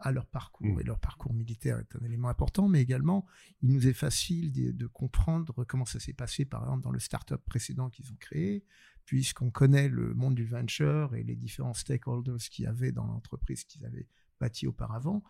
à 0.00 0.12
leur 0.12 0.26
parcours. 0.26 0.66
Mm. 0.66 0.80
Et 0.80 0.82
leur 0.84 0.98
parcours 0.98 1.32
militaire 1.32 1.78
est 1.78 1.96
un 1.96 2.04
élément 2.04 2.28
important, 2.28 2.68
mais 2.68 2.80
également, 2.80 3.26
il 3.62 3.72
nous 3.72 3.86
est 3.86 3.94
facile 3.94 4.52
de, 4.52 4.86
comprendre 4.86 5.64
comment 5.64 5.84
ça 5.84 5.98
s'est 5.98 6.12
passé, 6.12 6.44
par 6.44 6.62
exemple, 6.62 6.82
dans 6.82 6.90
le 6.90 6.98
startup 6.98 7.42
précédent 7.44 7.90
qu'ils 7.90 8.12
ont 8.12 8.16
créé, 8.18 8.64
puisqu'on 9.04 9.50
connaît 9.50 9.88
le 9.88 10.14
monde 10.14 10.34
du 10.34 10.46
venture 10.46 11.14
et 11.14 11.22
les 11.22 11.36
différents 11.36 11.74
stakeholders 11.74 12.38
qu'il 12.50 12.64
y 12.64 12.68
avait 12.68 12.92
dans 12.92 13.06
l'entreprise 13.06 13.64
qu'ils 13.64 13.84
avaient 13.84 14.06
bâti 14.40 14.66
auparavant, 14.66 15.22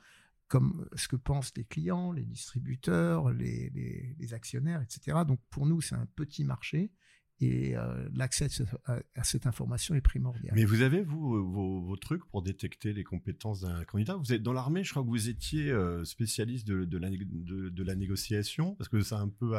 comme 0.49 0.88
ce 0.94 1.09
que 1.09 1.16
pensent 1.16 1.52
les 1.56 1.64
clients, 1.64 2.12
les 2.12 2.25
distributeurs, 2.25 3.30
les, 3.30 3.71
les 4.18 4.35
actionnaires, 4.35 4.83
etc. 4.83 5.18
Donc, 5.26 5.40
pour 5.50 5.66
nous, 5.66 5.80
c'est 5.80 5.94
un 5.94 6.06
petit 6.14 6.44
marché 6.44 6.92
et 7.44 7.76
euh, 7.76 8.08
l'accès 8.14 8.48
à, 8.86 9.24
cette 9.24 9.46
information 9.46 9.94
est 9.94 10.00
primordial. 10.00 10.52
Mais 10.54 10.64
vous 10.64 10.82
avez, 10.82 11.02
vous, 11.02 11.50
vos, 11.50 11.96
trucs 11.96 12.24
pour 12.26 12.42
détecter 12.42 12.92
les 12.92 13.04
compétences 13.04 13.60
d'un 13.60 13.84
candidat? 13.84 14.16
Vous 14.16 14.32
êtes 14.32 14.42
dans 14.42 14.52
l'armée, 14.52 14.84
je 14.84 14.90
crois 14.90 15.02
que 15.02 15.08
vous 15.08 15.28
étiez 15.28 15.70
euh, 15.70 16.04
spécialiste 16.04 16.66
de, 16.66 16.98
la, 17.82 17.94
négociation, 17.94 18.74
parce 18.76 18.88
que 18.88 19.14
un 19.14 19.28
peu... 19.28 19.54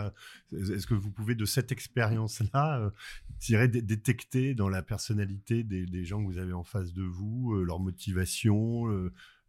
Est-ce 0.51 0.87
que 0.87 0.93
vous 0.93 1.11
pouvez, 1.11 1.35
de 1.35 1.45
cette 1.45 1.71
expérience-là, 1.71 2.91
euh, 3.51 3.67
détecter 3.67 4.55
dans 4.55 4.69
la 4.69 4.81
personnalité 4.81 5.63
des, 5.63 6.05
gens 6.05 6.21
que 6.23 6.31
vous 6.31 6.37
avez 6.37 6.53
en 6.53 6.63
face 6.63 6.93
de 6.93 7.03
vous, 7.03 7.53
leur 7.63 7.79
motivation, 7.79 8.85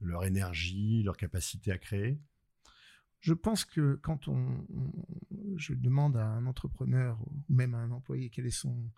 leur 0.01 0.25
énergie, 0.25 1.03
leur 1.03 1.17
capacité 1.17 1.73
à 1.73 1.79
créer? 1.79 2.19
Je 3.21 3.35
pense 3.35 3.65
que 3.65 3.99
quand 4.03 4.29
on, 4.29 4.67
je 5.57 5.75
demande 5.75 6.17
à 6.17 6.27
un 6.27 6.47
entrepreneur 6.47 7.19
ou 7.27 7.33
même 7.49 7.75
à 7.75 7.79
un 7.79 7.91
employé 7.91 8.31
quel 8.31 8.47
est 8.47 8.51
son 8.51 8.91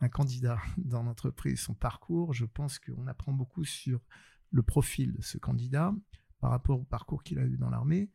un 0.00 0.08
candidat 0.08 0.58
dans 0.78 1.02
l'entreprise, 1.02 1.60
son 1.60 1.74
parcours, 1.74 2.32
je 2.32 2.44
pense 2.44 2.78
qu'on 2.78 3.06
apprend 3.06 3.32
beaucoup 3.32 3.64
sur 3.64 4.00
le 4.50 4.62
profil 4.62 5.12
de 5.12 5.22
ce 5.22 5.38
candidat 5.38 5.94
par 6.40 6.50
rapport 6.50 6.80
au 6.80 6.84
parcours 6.84 7.22
qu'il 7.22 7.38
a 7.38 7.44
eu 7.44 7.56
dans 7.56 7.70
l'armée, 7.70 8.10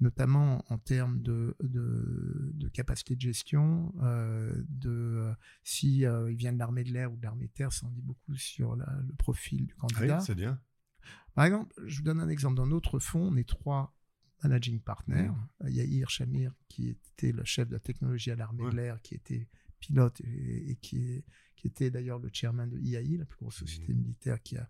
notamment 0.00 0.64
en 0.68 0.78
termes 0.78 1.20
de, 1.22 1.56
de, 1.62 2.68
capacité 2.68 3.16
de 3.16 3.20
gestion, 3.20 3.94
euh, 4.02 4.52
de 4.68 5.32
si 5.64 6.04
euh, 6.04 6.30
il 6.30 6.36
vient 6.36 6.52
de 6.52 6.58
l'armée 6.58 6.84
de 6.84 6.92
l'air 6.92 7.12
ou 7.12 7.16
de 7.16 7.22
l'armée 7.22 7.46
de 7.46 7.52
terre, 7.52 7.72
ça 7.72 7.86
en 7.86 7.90
dit 7.90 8.02
beaucoup 8.02 8.34
sur 8.36 8.76
le 8.76 9.14
profil 9.18 9.66
du 9.66 9.74
candidat. 9.74 10.18
oui, 10.18 10.24
c'est 10.24 10.34
bien. 10.34 10.60
Par 11.34 11.44
exemple, 11.46 11.74
je 11.86 11.96
vous 11.96 12.02
donne 12.02 12.20
un 12.20 12.28
exemple. 12.28 12.56
Dans 12.56 12.66
notre 12.66 12.98
fonds, 12.98 13.28
on 13.32 13.36
est 13.36 13.48
trois 13.48 13.94
managing 14.42 14.80
partner. 14.80 15.30
Mm. 15.60 15.68
Yair 15.68 16.10
Shamir, 16.10 16.52
qui 16.68 16.88
était 16.88 17.32
le 17.32 17.44
chef 17.44 17.68
de 17.68 17.74
la 17.74 17.80
technologie 17.80 18.30
à 18.30 18.36
l'armée 18.36 18.70
de 18.70 18.76
l'air, 18.76 19.00
qui 19.02 19.14
était 19.14 19.48
pilote 19.80 20.20
et, 20.20 20.76
qui, 20.80 21.24
qui, 21.56 21.66
était 21.66 21.90
d'ailleurs 21.90 22.18
le 22.18 22.30
chairman 22.32 22.68
de 22.68 22.78
IAI, 22.78 23.16
la 23.18 23.24
plus 23.24 23.38
grosse 23.38 23.56
société 23.56 23.92
mm. 23.92 23.96
militaire 23.96 24.42
qui 24.42 24.56
a 24.56 24.68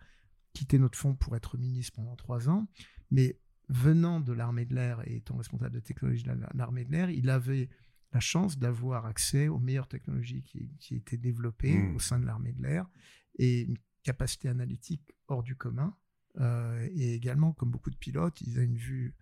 quitté 0.53 0.79
notre 0.79 0.99
fonds 0.99 1.15
pour 1.15 1.37
être 1.37 1.59
ministre 1.59 1.93
pendant 1.95 2.17
trois 2.17 2.49
ans. 2.49 2.67
Mais 3.11 3.39
venant 3.69 4.21
de 4.21 4.33
l'armée 4.33 4.65
de 4.65 4.75
l'air 4.75 5.07
et 5.07 5.17
étant 5.17 5.37
responsable 5.37 5.75
de 5.75 5.81
technologie 5.81 6.23
de 6.23 6.33
l'armée 6.55 6.85
de 6.85 6.93
l'air, 6.93 7.11
il 7.11 7.31
avait 7.31 7.69
la 8.13 8.21
chance 8.21 8.59
d'avoir 8.59 9.07
accès 9.07 9.49
aux 9.49 9.59
meilleures 9.59 9.89
technologies 9.89 10.43
qui, 10.43 10.71
qui 10.79 10.97
étaient 10.97 11.17
développées 11.17 11.79
mm. 11.79 11.97
au 11.97 11.99
sein 11.99 12.19
de 12.19 12.27
l'armée 12.27 12.53
de 12.53 12.63
l'air 12.63 12.87
et 13.39 13.63
une 13.63 13.79
capacité 14.03 14.49
analytique 14.49 15.13
hors 15.29 15.43
du 15.43 15.57
commun. 15.57 15.97
Euh, 16.41 16.89
et 16.95 17.15
également, 17.15 17.53
comme 17.53 17.71
beaucoup 17.71 17.91
de 17.91 17.97
pilotes, 17.97 18.41
ils 18.41 18.59
ont 18.59 18.63
une 18.63 18.77
vue 18.77 19.15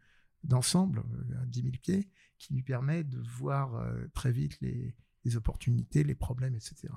d'ensemble 0.44 1.00
euh, 1.00 1.42
à 1.42 1.46
10 1.46 1.62
000 1.62 1.72
pieds 1.82 2.08
qui 2.38 2.54
lui 2.54 2.62
permet 2.62 3.04
de 3.04 3.18
voir 3.18 3.74
euh, 3.74 4.06
très 4.14 4.32
vite 4.32 4.58
les, 4.60 4.94
opportunités, 5.36 6.02
les 6.02 6.14
problèmes, 6.14 6.54
etc. 6.54 6.88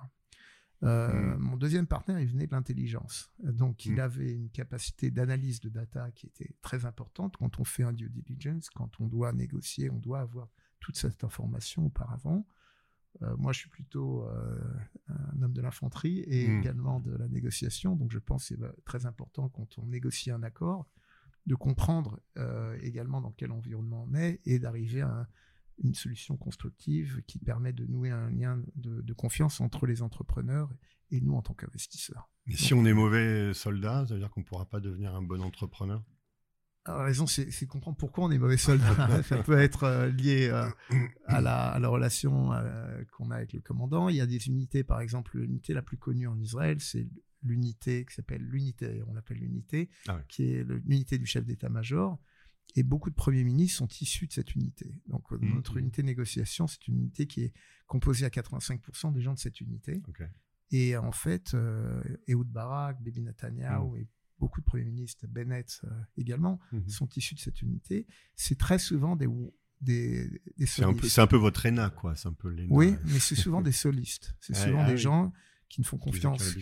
Euh, 0.83 1.35
mm. 1.35 1.39
Mon 1.39 1.57
deuxième 1.57 1.85
partenaire, 1.85 2.19
il 2.19 2.27
venait 2.27 2.47
de 2.47 2.51
l'intelligence. 2.51 3.31
Donc, 3.43 3.85
il 3.85 3.95
mm. 3.95 3.99
avait 3.99 4.33
une 4.33 4.49
capacité 4.49 5.11
d'analyse 5.11 5.59
de 5.59 5.69
data 5.69 6.11
qui 6.11 6.27
était 6.27 6.55
très 6.61 6.85
importante. 6.85 7.35
Quand 7.37 7.59
on 7.59 7.63
fait 7.63 7.83
un 7.83 7.93
due 7.93 8.09
diligence, 8.09 8.69
quand 8.69 8.99
on 8.99 9.07
doit 9.07 9.33
négocier, 9.33 9.89
on 9.89 9.99
doit 9.99 10.21
avoir 10.21 10.49
toute 10.79 10.97
cette 10.97 11.23
information 11.23 11.85
auparavant. 11.85 12.45
moi, 13.37 13.53
je 13.53 13.59
suis 13.59 13.69
plutôt 13.69 14.25
un 15.07 15.41
homme 15.41 15.53
de 15.53 15.61
l'infanterie 15.61 16.23
et 16.27 16.47
mm. 16.47 16.59
également 16.59 16.99
de 17.01 17.15
la 17.15 17.27
négociation. 17.27 17.95
Donc, 17.95 18.11
je 18.11 18.19
pense 18.19 18.49
que 18.49 18.55
c'est 18.55 18.83
très 18.85 19.05
important 19.05 19.49
quand 19.49 19.77
on 19.77 19.85
négocie 19.85 20.31
un 20.31 20.43
accord 20.43 20.89
de 21.45 21.55
comprendre 21.55 22.19
euh, 22.37 22.77
également 22.81 23.21
dans 23.21 23.31
quel 23.31 23.51
environnement 23.51 24.07
on 24.09 24.15
est 24.15 24.39
et 24.45 24.59
d'arriver 24.59 25.01
à 25.01 25.27
une 25.83 25.95
solution 25.95 26.37
constructive 26.37 27.21
qui 27.27 27.39
permet 27.39 27.73
de 27.73 27.85
nouer 27.85 28.11
un 28.11 28.29
lien 28.29 28.61
de, 28.75 29.13
confiance 29.13 29.59
entre 29.59 29.85
les 29.85 30.01
entrepreneurs 30.01 30.69
et 31.11 31.19
nous 31.19 31.33
en 31.33 31.41
tant 31.41 31.53
qu'investisseurs. 31.53 32.29
Et 32.47 32.55
si 32.55 32.73
on 32.73 32.85
est 32.85 32.93
mauvais 32.93 33.53
soldat, 33.53 34.05
ça 34.07 34.13
veut 34.13 34.19
dire 34.19 34.29
qu'on 34.29 34.41
ne 34.41 34.45
pourra 34.45 34.65
pas 34.65 34.79
devenir 34.79 35.15
un 35.15 35.21
bon 35.21 35.41
entrepreneur? 35.41 36.03
La 36.85 37.03
raison, 37.03 37.25
c'est 37.27 37.45
de 37.45 37.69
comprendre 37.69 37.97
pourquoi 37.97 38.25
on 38.25 38.31
est 38.31 38.37
mauvais 38.37 38.57
soldat. 38.57 39.23
ça 39.23 39.41
peut 39.41 39.57
être 39.57 39.83
euh, 39.83 40.09
lié 40.09 40.49
euh, 40.49 40.69
à, 41.25 41.41
la, 41.41 41.69
à, 41.69 41.79
la, 41.79 41.87
relation 41.87 42.51
qu'on 43.13 43.31
a 43.31 43.35
avec 43.35 43.53
le 43.53 43.61
commandant. 43.61 44.09
Il 44.09 44.17
y 44.17 44.21
a 44.21 44.25
des 44.25 44.47
unités, 44.47 44.83
par 44.83 44.99
exemple, 44.99 45.37
l'unité 45.37 45.73
la 45.73 45.81
plus 45.81 45.97
connue 45.97 46.27
en 46.27 46.37
Israël, 46.39 46.79
c'est 46.79 47.07
l'unité 47.43 48.05
qui 48.05 48.13
s'appelle 48.13 48.43
l'unité, 48.43 49.01
on 49.07 49.13
l'appelle 49.13 49.37
l'unité, 49.37 49.89
ah 50.07 50.21
qui 50.27 50.43
est 50.43 50.63
l'unité 50.63 51.17
du 51.17 51.25
chef 51.25 51.45
d'état-major. 51.45 52.19
Et 52.75 52.83
beaucoup 52.83 53.09
de 53.09 53.15
premiers 53.15 53.43
ministres 53.43 53.77
sont 53.77 53.87
issus 54.01 54.27
de 54.27 54.33
cette 54.33 54.55
unité. 54.55 54.99
Donc, 55.07 55.31
euh, 55.31 55.37
mmh, 55.37 55.53
notre 55.53 55.75
mmh. 55.75 55.79
unité 55.79 56.01
de 56.01 56.07
négociation, 56.07 56.67
c'est 56.67 56.87
une 56.87 56.95
unité 56.95 57.27
qui 57.27 57.43
est 57.43 57.53
composée 57.85 58.25
à 58.25 58.29
85% 58.29 59.13
des 59.13 59.21
gens 59.21 59.33
de 59.33 59.39
cette 59.39 59.61
unité. 59.61 60.01
Et 60.71 60.97
en 60.97 61.11
fait, 61.11 61.53
euh, 61.53 62.01
Ehud 62.27 62.47
Barak, 62.47 63.01
Bibi 63.01 63.21
Netanyahu 63.21 63.91
mmh. 63.91 63.97
et 63.97 64.07
beaucoup 64.39 64.59
de 64.59 64.65
premiers 64.65 64.85
ministres, 64.85 65.27
Bennett 65.27 65.81
euh, 65.83 65.89
également, 66.17 66.59
sont 66.87 67.07
issus 67.15 67.35
de 67.35 67.39
cette 67.39 67.61
unité. 67.61 68.07
C'est 68.35 68.57
très 68.57 68.79
souvent 68.79 69.15
des, 69.15 69.27
des, 69.79 70.41
des 70.57 70.65
solistes. 70.65 71.05
C'est 71.09 71.21
un, 71.21 71.27
peu 71.27 71.37
votre 71.37 71.65
ENA, 71.67 71.91
quoi. 71.91 72.15
C'est 72.15 72.27
un 72.27 72.33
peu 72.33 72.55
Oui, 72.69 72.95
mais 73.05 73.19
c'est 73.19 73.35
souvent 73.35 73.61
des 73.61 73.71
solistes. 73.71 74.35
C'est 74.39 74.55
souvent 74.55 74.81
ah 74.81 74.89
des 74.89 74.97
gens 74.97 75.31
qui 75.73 75.81
ne 75.81 75.85
font 75.87 75.97
confiance 75.97 76.53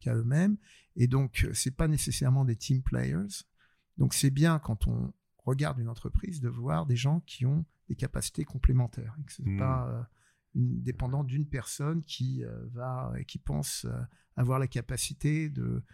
qu'à 0.00 0.14
eux-mêmes. 0.16 0.56
Et 0.96 1.06
donc, 1.06 1.46
c'est 1.52 1.76
pas 1.76 1.86
nécessairement 1.86 2.44
des 2.44 2.56
team 2.56 2.82
players. 2.82 3.44
Donc, 3.98 4.14
c'est 4.14 4.30
bien 4.30 4.58
quand 4.58 4.88
on 4.88 5.14
regarde 5.44 5.78
une 5.78 5.88
entreprise 5.88 6.40
de 6.40 6.48
voir 6.48 6.86
des 6.86 6.96
gens 6.96 7.20
qui 7.20 7.46
ont 7.46 7.64
des 7.88 7.94
capacités 7.94 8.44
complémentaires. 8.44 9.16
Et 9.20 9.24
que 9.24 9.32
ce 9.32 9.42
n'est 9.42 9.52
mmh. 9.52 9.58
pas 9.58 9.88
euh, 9.88 10.02
une, 10.56 10.82
dépendant 10.82 11.22
d'une 11.22 11.46
personne 11.46 12.02
qui 12.02 12.42
euh, 12.42 12.66
va 12.72 13.12
qui 13.28 13.38
pense 13.38 13.84
euh, 13.84 13.96
avoir 14.34 14.58
la 14.58 14.66
capacité 14.66 15.48
de 15.48 15.84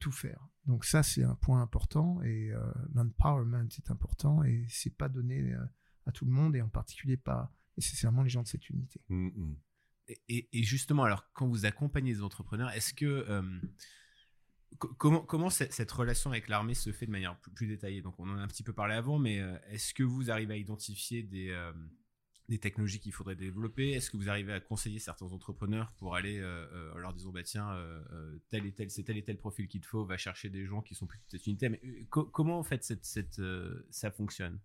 tout 0.00 0.12
faire. 0.12 0.46
Donc 0.66 0.84
ça, 0.84 1.02
c'est 1.02 1.22
un 1.22 1.36
point 1.36 1.62
important 1.62 2.20
et 2.22 2.52
l'empowerment 2.92 3.68
est 3.78 3.90
important 3.90 4.44
et 4.44 4.66
c'est 4.68 4.94
pas 4.94 5.08
donné 5.08 5.54
à 6.04 6.12
tout 6.12 6.26
le 6.26 6.30
monde 6.30 6.54
et 6.56 6.60
en 6.60 6.68
particulier 6.68 7.16
pas 7.16 7.50
nécessairement 7.78 8.22
les 8.22 8.28
gens 8.28 8.42
de 8.42 8.48
cette 8.48 8.68
unité. 8.68 9.00
Mm, 9.08 9.28
mm. 9.28 9.56
Et, 10.28 10.48
justement, 10.62 11.04
alors, 11.04 11.24
quand 11.32 11.48
vous 11.48 11.66
accompagnez 11.66 12.12
les 12.12 12.22
entrepreneurs, 12.22 12.70
est-ce 12.70 12.94
que. 12.94 13.04
euh, 13.06 13.60
co- 14.78 15.22
comment 15.22 15.50
cette, 15.50 15.90
relation 15.90 16.30
avec 16.30 16.48
l'armée 16.48 16.74
se 16.74 16.92
fait 16.92 17.06
de 17.06 17.10
manière 17.10 17.38
plus, 17.40 17.66
détaillée? 17.66 18.02
Donc, 18.02 18.18
on 18.18 18.28
en 18.28 18.38
a 18.38 18.40
un 18.42 18.48
petit 18.48 18.62
peu 18.62 18.72
parlé 18.72 18.94
avant, 18.94 19.18
mais 19.18 19.40
euh, 19.40 19.56
est-ce 19.70 19.94
que 19.94 20.02
vous 20.02 20.30
arrivez 20.30 20.54
à 20.54 20.56
identifier 20.56 21.22
des, 21.22 21.50
euh, 21.50 21.72
des 22.48 22.58
technologies 22.58 23.00
qu'il 23.00 23.12
faudrait 23.12 23.36
développer? 23.36 23.92
Est-ce 23.92 24.10
que 24.10 24.16
vous 24.16 24.28
arrivez 24.28 24.52
à 24.52 24.60
conseiller 24.60 24.98
certains 24.98 25.32
entrepreneurs 25.32 25.92
pour 25.98 26.14
aller 26.14 26.38
euh, 26.38 26.92
en 26.94 26.98
leur 26.98 27.12
disant 27.14 27.30
bah, 27.30 27.42
tiens, 27.42 27.76
tel 28.50 28.66
et 28.66 28.72
tel, 28.72 28.90
c'est 28.90 29.02
tel 29.04 29.16
et 29.16 29.24
tel 29.24 29.38
profil 29.38 29.66
qu'il 29.68 29.80
te 29.80 29.86
faut, 29.86 30.04
va 30.04 30.16
chercher 30.16 30.50
des 30.50 30.66
gens 30.66 30.82
qui 30.82 30.94
sont 30.94 31.06
plus 31.06 31.18
de 31.18 31.24
cette 31.28 31.46
unité? 31.46 31.68
Mais 31.68 31.80
co- 32.10 32.26
comment 32.26 32.58
en 32.58 32.64
fait 32.64 32.84
ça 33.90 34.10
fonctionne? 34.10 34.60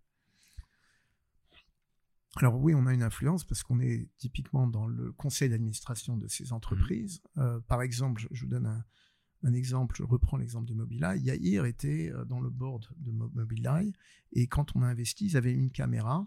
Alors 2.38 2.58
oui, 2.58 2.74
on 2.74 2.86
a 2.88 2.94
une 2.94 3.04
influence 3.04 3.44
parce 3.44 3.62
qu'on 3.62 3.82
est 3.82 4.10
typiquement 4.18 4.66
dans 4.68 4.88
le 4.88 5.12
conseil 5.12 5.50
d'administration 5.50 6.16
de 6.18 6.28
ces 6.28 6.54
entreprises. 6.54 7.22
Euh, 7.38 7.60
par 7.62 7.82
exemple, 7.82 8.26
je, 8.32 8.44
vous 8.44 8.50
donne 8.50 8.68
un, 8.68 8.86
un 9.44 9.54
exemple, 9.54 9.96
je 9.98 10.04
reprends 10.04 10.38
l'exemple 10.38 10.68
de 10.70 10.74
Mobileye. 10.74 11.20
Yair 11.20 11.66
était 11.66 12.10
euh, 12.14 12.24
dans 12.24 12.40
le 12.40 12.50
board 12.50 12.88
de 12.98 13.12
Mo- 13.12 13.30
Mobileye 13.34 13.92
et 14.32 14.48
quand 14.48 14.76
on 14.76 14.82
a 14.82 14.88
investi, 14.88 15.26
ils 15.26 15.38
avaient 15.38 15.54
une 15.54 15.72
caméra 15.72 16.26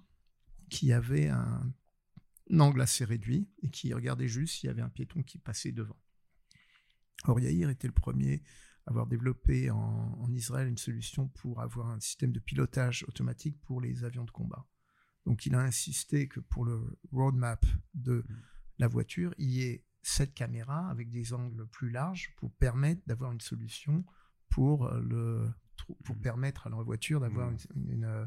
qui 0.69 0.93
avait 0.93 1.29
un, 1.29 1.73
un 2.51 2.61
angle 2.61 2.83
assez 2.83 3.07
réduit 3.07 3.49
et 3.63 3.71
qui 3.71 3.95
regardait 3.95 4.29
juste 4.29 4.57
s'il 4.57 4.67
y 4.67 4.71
avait 4.71 4.83
un 4.83 4.91
piéton 4.91 5.23
qui 5.23 5.39
passait 5.39 5.73
devant. 5.73 5.97
Or, 7.25 7.41
Yair 7.41 7.71
était 7.71 7.87
le 7.89 7.95
premier 7.95 8.43
à 8.87 8.91
avoir 8.91 9.07
développé 9.07 9.71
en, 9.71 9.79
en 9.79 10.31
Israël 10.35 10.69
une 10.69 10.77
solution 10.77 11.29
pour 11.29 11.63
avoir 11.63 11.89
un 11.89 12.01
système 12.01 12.33
de 12.33 12.41
pilotage 12.41 13.07
automatique 13.09 13.59
pour 13.63 13.81
les 13.81 14.05
avions 14.05 14.25
de 14.25 14.31
combat. 14.31 14.67
Donc 15.27 15.47
il 15.47 15.55
a 15.55 15.61
insisté 15.61 16.29
que 16.29 16.41
pour 16.41 16.65
le 16.65 16.99
roadmap 17.13 17.65
de 17.95 18.25
la 18.79 18.89
voiture, 18.89 19.35
il 19.39 19.51
y 19.51 19.63
ait 19.63 19.85
cette 20.03 20.35
caméra 20.35 20.91
avec 20.91 21.09
des 21.11 21.33
angles 21.33 21.67
plus 21.69 21.89
larges 21.91 22.35
pour 22.37 22.53
permettre 22.57 23.01
d'avoir 23.07 23.33
une 23.33 23.41
solution 23.41 24.05
pour, 24.51 24.87
euh, 24.87 25.01
le, 25.01 25.49
pour 26.05 26.15
Mhm. 26.17 26.23
permettre 26.23 26.67
à 26.67 26.71
la 26.71 26.77
voiture 26.83 27.21
d'avoir 27.21 27.51
une- 27.51 27.91
une, 27.93 28.05
euh, 28.05 28.27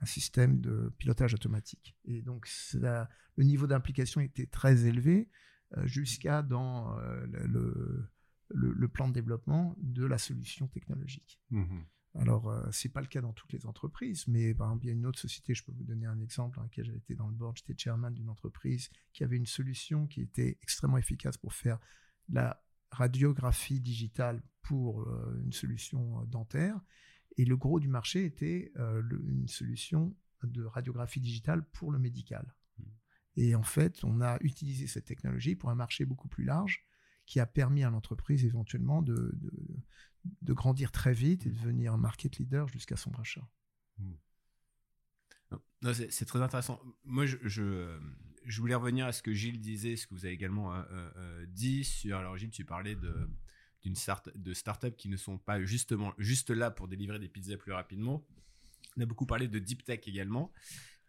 un 0.00 0.06
système 0.06 0.60
de 0.60 0.92
pilotage 0.98 1.34
automatique. 1.34 1.96
Et 2.04 2.22
donc 2.22 2.46
ça- 2.46 3.08
le 3.36 3.44
niveau 3.44 3.66
d'implication 3.66 4.20
était 4.20 4.46
très 4.46 4.86
élevé 4.86 5.28
euh, 5.76 5.86
jusqu'à 5.86 6.42
dans 6.42 6.96
le, 6.96 8.08
le- 8.48 8.88
plan 8.88 9.06
de 9.08 9.12
développement 9.12 9.76
de 9.82 10.06
la 10.06 10.16
solution 10.16 10.66
technologique. 10.68 11.38
Mhm. 11.50 11.84
Alors, 12.20 12.48
euh, 12.50 12.66
c'est 12.72 12.88
pas 12.88 13.00
le 13.00 13.06
cas 13.06 13.20
dans 13.20 13.32
toutes 13.32 13.52
les 13.52 13.64
entreprises, 13.66 14.26
mais 14.26 14.52
par 14.52 14.68
exemple, 14.68 14.84
il 14.84 14.88
y 14.88 14.90
a 14.90 14.94
une 14.94 15.06
autre 15.06 15.20
société, 15.20 15.54
je 15.54 15.62
peux 15.62 15.70
vous 15.72 15.84
donner 15.84 16.06
un 16.06 16.18
exemple 16.20 16.56
dans 16.56 16.62
laquelle 16.64 16.84
j'avais 16.84 16.98
été 16.98 17.14
dans 17.14 17.28
le 17.28 17.34
board, 17.34 17.56
j'étais 17.56 17.74
chairman 17.78 18.10
d'une 18.12 18.28
entreprise 18.28 18.90
qui 19.12 19.22
avait 19.22 19.36
une 19.36 19.46
solution 19.46 20.06
qui 20.08 20.22
était 20.22 20.58
extrêmement 20.62 20.98
efficace 20.98 21.36
pour 21.36 21.54
faire 21.54 21.78
la 22.28 22.60
radiographie 22.90 23.80
digitale 23.80 24.42
pour 24.62 25.02
euh, 25.02 25.40
une 25.44 25.52
solution 25.52 26.20
euh, 26.20 26.24
dentaire. 26.26 26.80
Et 27.36 27.44
le 27.44 27.56
gros 27.56 27.78
du 27.78 27.88
marché 27.88 28.24
était 28.24 28.72
euh, 28.78 29.00
le- 29.00 29.22
une 29.28 29.46
solution 29.46 30.14
de 30.42 30.64
radiographie 30.64 31.20
digitale 31.20 31.64
pour 31.70 31.92
le 31.92 31.98
médical. 32.00 32.52
Et 33.36 33.54
en 33.54 33.62
fait, 33.62 34.02
on 34.04 34.20
a 34.20 34.38
utilisé 34.40 34.86
cette 34.86 35.04
technologie 35.04 35.54
pour 35.54 35.70
un 35.70 35.74
marché 35.76 36.04
beaucoup 36.04 36.28
plus 36.28 36.44
large 36.44 36.84
qui 37.26 37.40
a 37.40 37.46
permis 37.46 37.84
à 37.84 37.90
l'entreprise 37.90 38.44
éventuellement 38.44 39.02
de, 39.02 39.14
de- 39.34 39.76
de 40.42 40.52
grandir 40.52 40.92
très 40.92 41.12
vite 41.12 41.46
et 41.46 41.50
de 41.50 41.54
devenir 41.54 41.94
un 41.94 41.98
market 41.98 42.38
leader 42.38 42.68
jusqu'à 42.68 42.96
son 42.96 43.10
rachat. 43.10 43.48
Non, 45.50 45.60
non, 45.82 45.92
c'est 45.94 46.24
très 46.24 46.40
intéressant. 46.40 46.80
Moi, 47.04 47.26
je, 47.26 47.62
euh, 47.62 47.98
je 48.44 48.60
voulais 48.60 48.74
revenir 48.74 49.06
à 49.06 49.12
ce 49.12 49.22
que 49.22 49.32
Gilles 49.32 49.60
disait, 49.60 49.96
ce 49.96 50.06
que 50.06 50.14
vous 50.14 50.24
avez 50.24 50.34
également 50.34 50.74
euh, 50.74 50.82
euh, 50.90 51.46
dit 51.48 51.84
sur. 51.84 52.16
Alors, 52.16 52.36
Gilles, 52.36 52.50
tu 52.50 52.64
parlais 52.64 52.94
de 52.94 53.28
d'une 53.82 53.94
start 53.94 54.36
de 54.36 54.52
startups 54.54 54.96
qui 54.96 55.08
ne 55.08 55.16
sont 55.16 55.38
pas 55.38 55.62
justement 55.62 56.12
juste 56.18 56.50
là 56.50 56.72
pour 56.72 56.88
délivrer 56.88 57.20
des 57.20 57.28
pizzas 57.28 57.56
plus 57.56 57.70
rapidement. 57.70 58.26
On 58.96 59.02
a 59.02 59.06
beaucoup 59.06 59.24
parlé 59.24 59.46
de 59.46 59.60
deep 59.60 59.84
tech 59.84 60.00
également. 60.06 60.52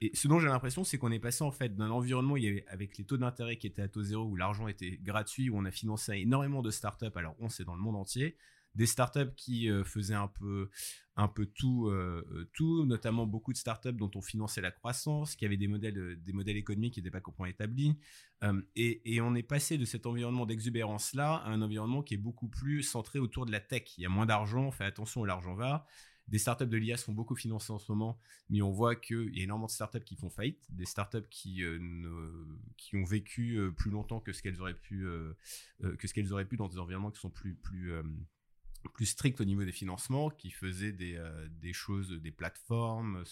Et 0.01 0.15
ce 0.15 0.27
dont 0.27 0.39
j'ai 0.39 0.47
l'impression, 0.47 0.83
c'est 0.83 0.99
qu'on 0.99 1.11
est 1.11 1.19
passé 1.19 1.43
en 1.43 1.51
fait 1.51 1.75
d'un 1.75 1.89
environnement 1.89 2.35
avec 2.67 2.97
les 2.97 3.03
taux 3.05 3.17
d'intérêt 3.17 3.57
qui 3.57 3.67
étaient 3.67 3.81
à 3.81 3.89
taux 3.89 4.03
zéro, 4.03 4.23
où 4.23 4.35
l'argent 4.35 4.67
était 4.67 4.97
gratuit, 4.97 5.49
où 5.49 5.57
on 5.57 5.65
a 5.65 5.71
financé 5.71 6.13
énormément 6.13 6.61
de 6.61 6.69
startups. 6.69 7.11
Alors, 7.15 7.35
on 7.39 7.49
c'est 7.49 7.65
dans 7.65 7.75
le 7.75 7.81
monde 7.81 7.95
entier, 7.95 8.37
des 8.79 8.85
startups 8.85 9.35
qui 9.35 9.69
euh, 9.69 9.83
faisaient 9.83 10.15
un 10.15 10.29
peu, 10.29 10.69
un 11.17 11.27
peu 11.27 11.45
tout, 11.45 11.87
euh, 11.87 12.25
euh, 12.31 12.49
tout, 12.53 12.85
notamment 12.85 13.27
beaucoup 13.27 13.51
de 13.51 13.57
startups 13.57 13.91
dont 13.91 14.09
on 14.15 14.21
finançait 14.21 14.61
la 14.61 14.71
croissance, 14.71 15.35
qui 15.35 15.45
avaient 15.45 15.57
des 15.57 15.67
modèles, 15.67 16.17
des 16.23 16.31
modèles 16.31 16.55
économiques 16.55 16.93
qui 16.93 17.01
n'étaient 17.01 17.11
pas 17.11 17.19
complètement 17.19 17.47
établis. 17.47 17.97
Et, 18.77 19.15
et 19.15 19.19
on 19.19 19.35
est 19.35 19.43
passé 19.43 19.77
de 19.77 19.83
cet 19.83 20.05
environnement 20.05 20.45
d'exubérance-là 20.45 21.35
à 21.43 21.49
un 21.49 21.61
environnement 21.61 22.01
qui 22.01 22.13
est 22.13 22.23
beaucoup 22.29 22.47
plus 22.47 22.81
centré 22.81 23.19
autour 23.19 23.45
de 23.45 23.51
la 23.51 23.59
tech. 23.59 23.83
Il 23.97 24.03
y 24.03 24.05
a 24.05 24.09
moins 24.09 24.25
d'argent, 24.25 24.71
fait 24.71 24.85
attention 24.85 25.19
où 25.19 25.25
l'argent 25.25 25.55
va. 25.55 25.85
Des 26.29 26.37
startups 26.37 26.67
de 26.67 26.77
l'IA 26.77 26.95
sont 26.95 27.11
beaucoup 27.11 27.35
financées 27.35 27.73
en 27.73 27.79
ce 27.79 27.91
moment, 27.91 28.17
mais 28.49 28.61
on 28.61 28.71
voit 28.71 28.95
qu'il 28.95 29.35
y 29.35 29.41
a 29.41 29.43
énormément 29.43 29.65
de 29.65 29.71
startups 29.71 30.05
qui 30.05 30.15
font 30.15 30.29
faillite, 30.29 30.63
des 30.69 30.85
startups 30.85 31.27
qui, 31.29 31.63
qui 32.77 32.95
ont 32.95 33.03
vécu 33.03 33.59
plus 33.75 33.91
longtemps 33.91 34.21
que 34.21 34.31
ce 34.31 34.41
qu'elles 34.41 34.61
auraient 34.61 34.79
pu, 34.79 35.05
que 35.81 36.07
ce 36.07 36.31
auraient 36.31 36.45
pu 36.45 36.55
dans 36.55 36.69
des 36.69 36.77
environnements 36.77 37.11
qui 37.11 37.19
sont 37.19 37.31
plus, 37.31 37.57
plus 38.93 39.05
stricts 39.05 39.41
au 39.41 39.45
niveau 39.45 39.63
des 39.63 39.71
financements, 39.71 40.29
qui 40.29 40.51
faisaient 40.51 40.91
des, 40.91 41.15
euh, 41.15 41.47
des 41.49 41.73
choses, 41.73 42.09
des 42.09 42.31
plateformes, 42.31 43.23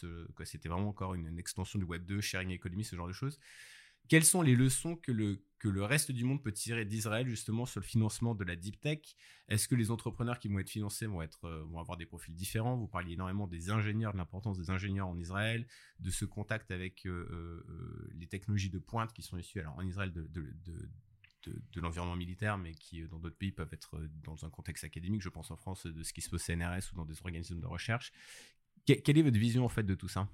c'était 0.43 0.69
vraiment 0.69 0.89
encore 0.89 1.13
une, 1.13 1.39
extension 1.39 1.79
du 1.79 1.85
Web 1.85 2.05
2, 2.05 2.21
sharing 2.21 2.51
economy, 2.51 2.83
ce 2.83 2.95
genre 2.95 3.07
de 3.07 3.13
choses. 3.13 3.39
Quelles 4.09 4.23
sont 4.23 4.41
les 4.41 4.55
leçons 4.55 4.95
que 4.95 5.11
le, 5.11 5.43
que 5.59 5.67
le 5.67 5.83
reste 5.83 6.11
du 6.11 6.23
monde 6.23 6.41
peut 6.41 6.53
tirer 6.53 6.85
d'Israël 6.85 7.27
justement 7.27 7.65
sur 7.65 7.81
le 7.81 7.85
financement 7.85 8.35
de 8.35 8.45
la 8.45 8.55
deep 8.55 8.79
tech? 8.79 8.99
Est-ce 9.49 9.67
que 9.67 9.75
les 9.75 9.91
entrepreneurs 9.91 10.39
qui 10.39 10.47
vont 10.47 10.59
être 10.59 10.69
financés 10.69 11.07
vont, 11.07 11.21
être, 11.21 11.45
euh, 11.45 11.63
vont 11.65 11.79
avoir 11.79 11.97
des 11.97 12.05
profils 12.05 12.33
différents? 12.33 12.77
Vous 12.77 12.87
parliez 12.87 13.13
énormément 13.13 13.47
des 13.47 13.69
ingénieurs, 13.69 14.13
de 14.13 14.17
l'importance 14.17 14.57
des 14.57 14.69
ingénieurs 14.69 15.07
en 15.07 15.17
Israël, 15.17 15.67
de 15.99 16.09
ce 16.09 16.23
contact 16.23 16.71
avec 16.71 17.05
euh, 17.05 18.09
les 18.13 18.27
technologies 18.27 18.69
de 18.69 18.79
pointe 18.79 19.11
qui 19.11 19.23
sont 19.23 19.37
issues 19.37 19.59
alors 19.59 19.75
en 19.77 19.85
Israël 19.85 20.13
de, 20.13 20.29
de, 21.47 21.81
l'environnement 21.81 22.15
militaire, 22.15 22.57
mais 22.57 22.73
qui 22.73 23.01
euh, 23.01 23.07
dans 23.07 23.19
d'autres 23.19 23.37
pays 23.37 23.51
peuvent 23.51 23.73
être 23.73 23.97
euh, 23.97 24.09
dans 24.23 24.45
un 24.45 24.49
contexte 24.49 24.83
académique. 24.83 25.21
Je 25.21 25.29
pense 25.29 25.51
en 25.51 25.57
France 25.57 25.85
de 25.85 26.03
ce 26.03 26.13
qui 26.13 26.21
se 26.21 26.29
passe 26.29 26.49
au 26.49 26.53
CNRS 26.53 26.91
ou 26.93 26.95
dans 26.95 27.05
des 27.05 27.19
organismes 27.19 27.59
de 27.59 27.65
recherche. 27.65 28.11
Que- 28.87 28.93
quelle 28.93 29.17
est 29.17 29.23
votre 29.23 29.39
vision 29.39 29.65
en 29.65 29.69
fait 29.69 29.83
de 29.83 29.95
tout 29.95 30.07
ça? 30.07 30.29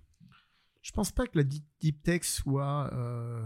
Je 0.81 0.91
pense 0.91 1.13
pas 1.13 1.25
que 1.25 1.37
la 1.37 1.45
deep, 1.45 2.03
tech 2.03 2.23
soit 2.23 2.93
euh, 2.93 3.45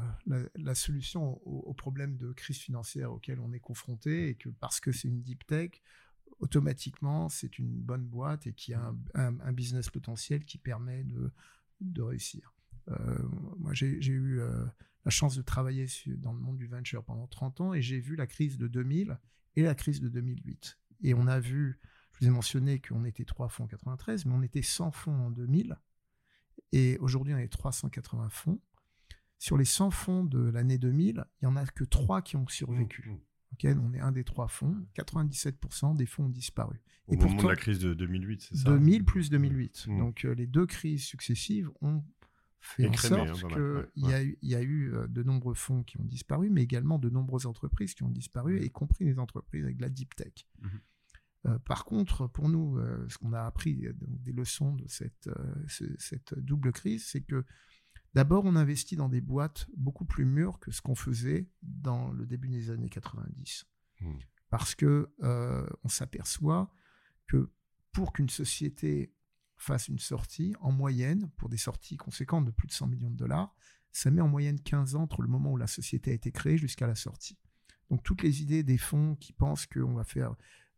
la, 0.55 0.73
solution 0.73 1.39
au, 1.47 1.59
au 1.59 1.73
problème 1.75 2.17
de 2.17 2.31
crise 2.33 2.57
financière 2.57 3.13
auquel 3.13 3.39
on 3.39 3.53
est 3.53 3.59
confronté 3.59 4.29
et 4.29 4.35
que 4.35 4.49
parce 4.49 4.79
que 4.79 4.91
c'est 4.91 5.07
une 5.07 5.21
deep 5.21 5.45
tech, 5.45 5.69
automatiquement 6.39 7.29
c'est 7.29 7.59
une 7.59 7.79
bonne 7.79 8.05
boîte 8.05 8.47
et 8.47 8.53
qui 8.53 8.73
a 8.73 8.93
un, 9.13 9.53
business 9.53 9.89
potentiel 9.89 10.45
qui 10.45 10.57
permet 10.57 11.03
de, 11.03 12.01
réussir. 12.01 12.53
Euh, 12.89 13.19
moi 13.57 13.73
j'ai 13.73 13.87
eu 13.87 14.39
euh, 14.39 14.65
la 15.07 15.11
chance 15.11 15.37
de 15.37 15.41
travailler 15.41 15.85
dans 16.17 16.33
le 16.33 16.39
monde 16.39 16.57
du 16.57 16.67
venture 16.67 17.01
pendant 17.01 17.27
30 17.27 17.61
ans 17.61 17.73
et 17.73 17.81
j'ai 17.81 17.97
vu 17.97 18.17
la 18.17 18.27
crise 18.27 18.57
de 18.57 18.67
2000 18.67 19.17
et 19.55 19.63
la 19.63 19.73
crise 19.73 20.01
de 20.01 20.09
2008. 20.09 20.77
Et 21.01 21.13
on 21.13 21.27
a 21.27 21.39
vu, 21.39 21.79
je 22.11 22.19
vous 22.19 22.27
ai 22.27 22.29
mentionné 22.29 22.81
qu'on 22.81 23.05
était 23.05 23.23
3 23.23 23.47
fonds 23.47 23.63
en 23.63 23.67
93, 23.67 24.25
mais 24.25 24.33
on 24.33 24.41
était 24.41 24.61
100 24.61 24.91
fonds 24.91 25.15
en 25.15 25.31
2000. 25.31 25.77
Et 26.73 26.97
aujourd'hui, 26.99 27.33
on 27.33 27.37
est 27.37 27.47
380 27.47 28.27
fonds. 28.27 28.59
Sur 29.39 29.57
les 29.57 29.63
100 29.63 29.91
fonds 29.91 30.25
de 30.25 30.49
l'année 30.49 30.77
2000, 30.77 31.23
il 31.41 31.47
n'y 31.47 31.53
en 31.53 31.55
a 31.55 31.65
que 31.65 31.85
3 31.85 32.21
qui 32.21 32.35
ont 32.35 32.47
survécu. 32.49 33.09
Mhm. 33.09 33.19
Ok, 33.53 33.77
on 33.81 33.93
est 33.93 34.01
un 34.01 34.11
des 34.11 34.25
trois 34.25 34.49
fonds. 34.49 34.75
97% 34.93 35.95
des 35.95 36.05
fonds 36.05 36.25
ont 36.25 36.29
disparu. 36.29 36.81
Au 37.07 37.13
Et 37.13 37.15
moment 37.15 37.29
pourtant, 37.29 37.43
de 37.45 37.51
la 37.51 37.55
crise 37.55 37.79
de 37.79 37.93
2008, 37.93 38.41
c'est 38.41 38.57
ça? 38.57 38.71
2000 38.71 39.05
plus 39.05 39.29
2008. 39.29 39.85
Mhm. 39.87 39.99
Donc 39.99 40.25
euh, 40.25 40.35
les 40.35 40.47
deux 40.47 40.65
crises 40.65 41.05
successives 41.05 41.69
ont 41.79 42.03
fait 42.59 42.87
en 42.87 42.91
Écrémé, 42.91 43.21
hein, 43.21 43.33
sorte 43.35 43.53
mal, 43.55 43.89
qu'il 43.93 44.03
ouais, 44.05 44.09
y, 44.09 44.13
a 44.13 44.23
eu- 44.23 44.37
il 44.41 44.49
y 44.49 44.55
a 44.55 44.61
eu 44.61 44.93
euh, 44.93 45.07
de 45.07 45.23
nombreux 45.23 45.53
fonds 45.53 45.83
qui 45.83 45.99
ont 45.99 46.03
disparu, 46.05 46.49
mais 46.49 46.63
également 46.63 46.99
de 46.99 47.09
nombreuses 47.09 47.45
entreprises 47.45 47.93
qui 47.93 48.03
ont 48.03 48.09
disparu, 48.09 48.63
y 48.63 48.69
compris 48.71 49.05
les 49.05 49.19
entreprises 49.19 49.63
avec 49.63 49.77
de 49.77 49.81
la 49.81 49.89
deep 49.89 50.15
tech. 50.15 50.33
Mhm. 50.61 50.69
Euh, 51.45 51.59
par 51.59 51.85
contre, 51.85 52.27
pour 52.27 52.49
nous, 52.49 52.77
euh, 52.77 53.05
ce 53.09 53.17
qu'on 53.17 53.31
a 53.33 53.41
appris 53.43 53.87
donc, 53.93 54.21
des 54.23 54.33
leçons 54.33 54.75
de 54.75 54.87
cette, 54.87 55.27
euh, 55.27 55.53
ce- 55.67 55.95
cette 55.99 56.33
double 56.37 56.71
crise, 56.71 57.05
c'est 57.07 57.21
que 57.21 57.45
d'abord, 58.13 58.43
on 58.45 58.55
investit 58.55 58.95
dans 58.95 59.07
des 59.09 59.21
boîtes 59.21 59.67
beaucoup 59.77 60.05
plus 60.05 60.25
mûres 60.25 60.59
que 60.59 60.71
ce 60.71 60.81
qu'on 60.81 60.95
faisait 60.95 61.47
dans 61.61 62.11
le 62.11 62.25
début 62.25 62.49
des 62.49 62.69
années 62.71 62.89
90. 62.89 63.65
Mhm. 64.01 64.17
Parce 64.49 64.75
que 64.75 65.09
on 65.83 65.87
s'aperçoit 65.89 66.71
que 67.27 67.51
pour 67.91 68.13
qu'une 68.13 68.29
société 68.29 69.13
fasse 69.57 69.87
une 69.87 69.99
sortie, 69.99 70.55
en 70.61 70.71
moyenne, 70.71 71.29
pour 71.37 71.49
des 71.49 71.57
sorties 71.57 71.97
conséquentes 71.97 72.45
de 72.45 72.51
plus 72.51 72.67
de 72.67 72.73
100 72.73 72.87
millions 72.87 73.09
de 73.09 73.15
dollars, 73.15 73.55
ça 73.91 74.11
met 74.11 74.21
en 74.21 74.27
moyenne 74.27 74.59
15 74.59 74.95
ans 74.95 75.03
entre 75.03 75.21
le 75.21 75.27
moment 75.27 75.51
où 75.51 75.57
la 75.57 75.67
société 75.67 76.11
a 76.11 76.13
été 76.13 76.31
créée 76.31 76.57
jusqu'à 76.57 76.87
la 76.87 76.95
sortie. 76.95 77.37
Donc 77.89 78.03
toutes 78.03 78.21
les 78.21 78.41
idées 78.41 78.63
des 78.63 78.77
fonds 78.77 79.15
qui 79.15 79.33
pensent 79.33 79.65
qu'on 79.65 79.93
va 79.93 80.03
faire 80.03 80.35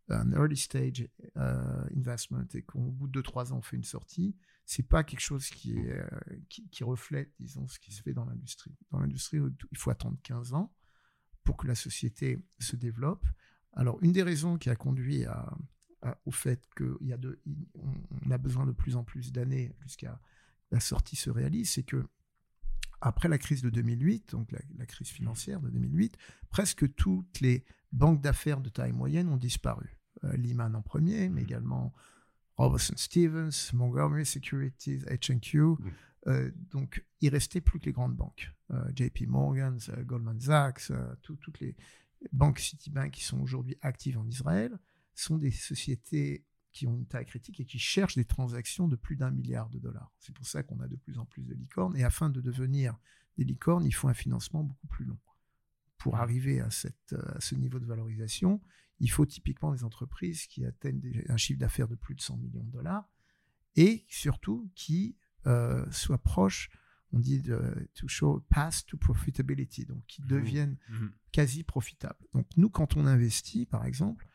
un 0.09 0.31
early 0.31 0.57
stage 0.57 1.07
euh, 1.37 1.83
investment 1.95 2.47
et 2.53 2.63
qu'au 2.63 2.79
bout 2.79 3.07
de 3.07 3.21
2-3 3.21 3.51
ans 3.51 3.57
on 3.57 3.61
fait 3.61 3.75
une 3.75 3.83
sortie, 3.83 4.35
c'est 4.65 4.87
pas 4.87 5.03
quelque 5.03 5.19
chose 5.19 5.49
euh, 5.67 6.07
qui, 6.47 6.69
qui, 6.69 6.83
reflète, 6.83 7.31
disons, 7.39 7.67
ce 7.67 7.79
qui 7.79 7.91
se 7.91 8.03
fait 8.03 8.13
dans 8.13 8.25
l'industrie. 8.25 8.75
Dans 8.91 8.99
l'industrie, 8.99 9.39
il 9.71 9.77
faut 9.77 9.89
attendre 9.89 10.17
15 10.23 10.53
ans 10.53 10.71
pour 11.43 11.57
que 11.57 11.67
la 11.67 11.73
société 11.75 12.37
se 12.59 12.75
développe. 12.75 13.25
Alors, 13.73 13.97
une 14.03 14.11
des 14.11 14.21
raisons 14.21 14.57
qui 14.57 14.69
a 14.69 14.75
conduit 14.75 15.25
à, 15.25 15.57
au 16.25 16.31
fait 16.31 16.62
qu'on 16.77 16.97
on 18.25 18.31
a 18.31 18.38
besoin 18.38 18.65
de 18.65 18.71
plus 18.71 18.95
en 18.95 19.03
plus 19.03 19.31
d'années 19.31 19.73
jusqu'à 19.81 20.19
la 20.71 20.79
sortie 20.79 21.15
se 21.15 21.29
réalise, 21.29 21.71
c'est 21.71 21.83
que 21.83 22.05
après 23.01 23.29
la 23.29 23.38
crise 23.38 23.62
de 23.62 23.69
2008, 23.69 24.31
donc 24.31 24.51
la, 24.51 24.85
crise 24.85 25.07
financière 25.07 25.62
de 25.62 25.69
2008, 25.69 26.17
presque 26.49 26.93
toutes 26.95 27.39
les 27.39 27.63
banques 27.91 28.21
d'affaires 28.21 28.59
de 28.62 28.69
taille 28.69 28.91
moyenne 28.91 29.29
ont 29.29 29.38
disparu. 29.38 29.97
Euh, 30.25 30.35
Lehman 30.35 30.75
en 30.75 30.81
premier, 30.81 31.29
mais 31.29 31.41
mmh. 31.41 31.45
également 31.45 31.93
Robertson 32.57 32.95
Stevens, 32.97 33.71
Montgomery 33.73 34.25
Securities, 34.25 34.99
H&Q. 35.07 35.62
Mmh. 35.62 35.77
Euh, 36.27 36.51
donc, 36.71 37.05
il 37.21 37.29
restait 37.29 37.62
plus 37.62 37.79
que 37.79 37.85
les 37.85 37.93
grandes 37.93 38.17
banques. 38.17 38.51
Euh, 38.71 38.91
JP 38.93 39.27
Morgan, 39.27 39.79
Goldman 40.01 40.39
Sachs, 40.39 40.91
toutes 41.21 41.59
les 41.62 41.77
banques 42.33 42.59
Citibank 42.59 43.12
qui 43.12 43.23
sont 43.23 43.39
aujourd'hui 43.39 43.77
actives 43.81 44.17
en 44.17 44.27
Israël 44.27 44.77
sont 45.21 45.38
des 45.38 45.51
sociétés 45.51 46.45
qui 46.71 46.88
ont 46.88 46.95
une 46.95 47.08
taille 47.08 47.25
critique 47.25 47.60
et 47.60 47.65
qui 47.65 47.79
cherchent 47.79 48.15
des 48.15 48.25
transactions 48.25 48.88
de 48.88 48.95
plus 48.95 49.15
d'un 49.15 49.32
milliard 49.32 49.69
de 49.69 49.79
dollars. 49.79 50.13
C'est 50.19 50.34
pour 50.34 50.45
ça 50.45 50.63
qu'on 50.63 50.79
a 50.79 50.88
de 50.88 50.95
plus 50.95 51.17
en 51.17 51.25
plus 51.25 51.43
de 51.43 51.53
licornes. 51.53 51.95
Et 51.97 52.03
afin 52.03 52.29
de 52.29 52.41
devenir 52.41 52.97
des 53.38 53.43
licornes, 53.43 53.86
il 53.86 53.91
faut 53.91 54.08
un 54.08 54.13
financement 54.13 54.63
beaucoup 54.63 54.88
plus 54.88 55.05
long. 55.05 55.17
Pour 55.97 56.17
arriver 56.17 56.62
à, 56.62 56.69
cette, 56.69 57.13
à 57.13 57.41
ce 57.41 57.55
niveau 57.55 57.79
de 57.79 57.86
valorisation, 57.86 58.62
il 58.99 59.10
faut 59.10 59.25
typiquement 59.25 59.73
des 59.73 59.84
entreprises 59.84 60.45
qui 60.45 60.63
atteignent 60.65 61.01
un 61.27 61.38
chiffre 61.38 61.60
d'affaires 61.60 61.88
de 61.88 61.95
plus 61.95 62.15
de 62.15 62.21
100 62.21 62.38
millions 62.38 62.63
de 62.63 62.71
dollars 62.71 63.10
et 63.75 64.05
surtout 64.08 64.71
qui 64.75 65.17
euh, 65.47 65.89
soient 65.91 66.21
proches, 66.21 66.69
on 67.12 67.19
dit, 67.19 67.41
de, 67.41 67.89
to 67.95 68.08
show 68.08 68.45
path 68.49 68.86
to 68.86 68.97
profitability, 68.97 69.86
donc 69.86 70.05
qui 70.05 70.21
mmh. 70.21 70.27
deviennent 70.27 70.77
mmh. 70.89 71.08
quasi 71.32 71.63
profitables. 71.63 72.25
Donc 72.34 72.47
nous, 72.58 72.69
quand 72.69 72.95
on 72.97 73.05
investit, 73.05 73.65
par 73.65 73.86
exemple, 73.86 74.28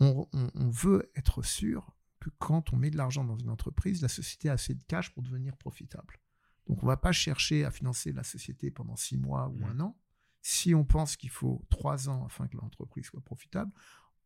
on, 0.00 0.28
veut 0.70 1.10
être 1.16 1.42
sûr 1.42 1.96
que 2.20 2.30
quand 2.38 2.72
on 2.72 2.76
met 2.76 2.90
de 2.90 2.96
l'argent 2.96 3.24
dans 3.24 3.36
une 3.36 3.50
entreprise, 3.50 4.02
la 4.02 4.08
société 4.08 4.48
a 4.48 4.52
assez 4.52 4.74
de 4.74 4.82
cash 4.86 5.12
pour 5.12 5.22
devenir 5.22 5.56
profitable. 5.56 6.20
Donc 6.66 6.82
on 6.82 6.86
ne 6.86 6.90
va 6.90 6.96
pas 6.96 7.12
chercher 7.12 7.64
à 7.64 7.70
financer 7.70 8.12
la 8.12 8.22
société 8.22 8.70
pendant 8.70 8.96
six 8.96 9.16
mois 9.16 9.48
ou 9.48 9.58
mmh. 9.58 9.64
un 9.64 9.80
an. 9.80 9.98
Si 10.40 10.74
on 10.74 10.84
pense 10.84 11.16
qu'il 11.16 11.30
faut 11.30 11.64
trois 11.70 12.08
ans 12.08 12.24
afin 12.26 12.46
que 12.46 12.56
l'entreprise 12.56 13.06
soit 13.06 13.20
profitable, 13.22 13.72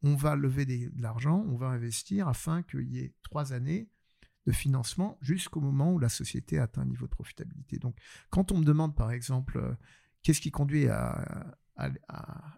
on 0.02 0.14
va 0.14 0.34
lever 0.34 0.66
de 0.66 1.02
l'argent, 1.02 1.44
on 1.48 1.56
va 1.56 1.68
investir 1.68 2.28
afin 2.28 2.62
qu'il 2.62 2.88
y 2.92 2.98
ait 2.98 3.14
trois 3.22 3.52
années 3.52 3.88
de 4.46 4.52
financement 4.52 5.18
jusqu'au 5.20 5.60
moment 5.60 5.92
où 5.92 5.98
la 5.98 6.08
société 6.08 6.58
atteint 6.58 6.82
un 6.82 6.86
niveau 6.86 7.06
de 7.06 7.10
profitabilité. 7.10 7.78
Donc 7.78 7.96
quand 8.30 8.50
on 8.52 8.58
me 8.58 8.64
demande 8.64 8.96
par 8.96 9.12
exemple 9.12 9.58
euh, 9.58 9.74
qu'est-ce 10.22 10.40
qui 10.40 10.50
conduit 10.50 10.88
à, 10.88 11.56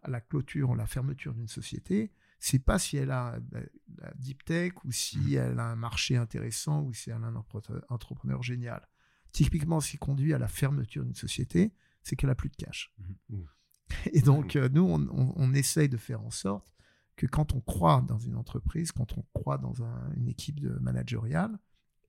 la 0.06 0.20
clôture 0.20 0.70
ou 0.70 0.74
la 0.74 0.86
fermeture 0.86 1.34
d'une 1.34 1.48
société, 1.48 2.12
c'est 2.44 2.58
pas 2.58 2.78
si 2.78 2.98
elle 2.98 3.10
a 3.10 3.38
la, 3.52 4.12
deep 4.16 4.44
tech 4.44 4.72
ou 4.84 4.92
si 4.92 5.16
mmh. 5.16 5.32
elle 5.32 5.58
a 5.58 5.70
un 5.70 5.76
marché 5.76 6.18
intéressant 6.18 6.82
ou 6.82 6.92
si 6.92 7.08
elle 7.08 7.16
a 7.16 7.28
un 7.28 7.36
entrepreneur 7.36 8.42
génial. 8.42 8.86
Typiquement, 9.32 9.80
ce 9.80 9.92
qui 9.92 9.96
conduit 9.96 10.34
à 10.34 10.38
la 10.38 10.46
fermeture 10.46 11.04
d'une 11.04 11.14
société, 11.14 11.72
c'est 12.02 12.16
qu'elle 12.16 12.28
a 12.28 12.34
plus 12.34 12.50
de 12.50 12.56
cash. 12.56 12.92
Mmh. 12.98 13.36
Mmh. 13.36 13.44
Et 14.12 14.20
donc, 14.20 14.56
euh, 14.56 14.68
nous, 14.68 14.82
on, 14.82 15.54
essaye 15.54 15.88
de 15.88 15.96
faire 15.96 16.20
en 16.20 16.30
sorte 16.30 16.70
que 17.16 17.26
quand 17.26 17.54
on 17.54 17.62
croit 17.62 18.04
dans 18.06 18.18
une 18.18 18.36
entreprise, 18.36 18.92
quand 18.92 19.16
on 19.16 19.24
croit 19.32 19.56
dans 19.56 19.82
une 20.14 20.28
équipe 20.28 20.60
de 20.60 20.78
managériale 20.80 21.58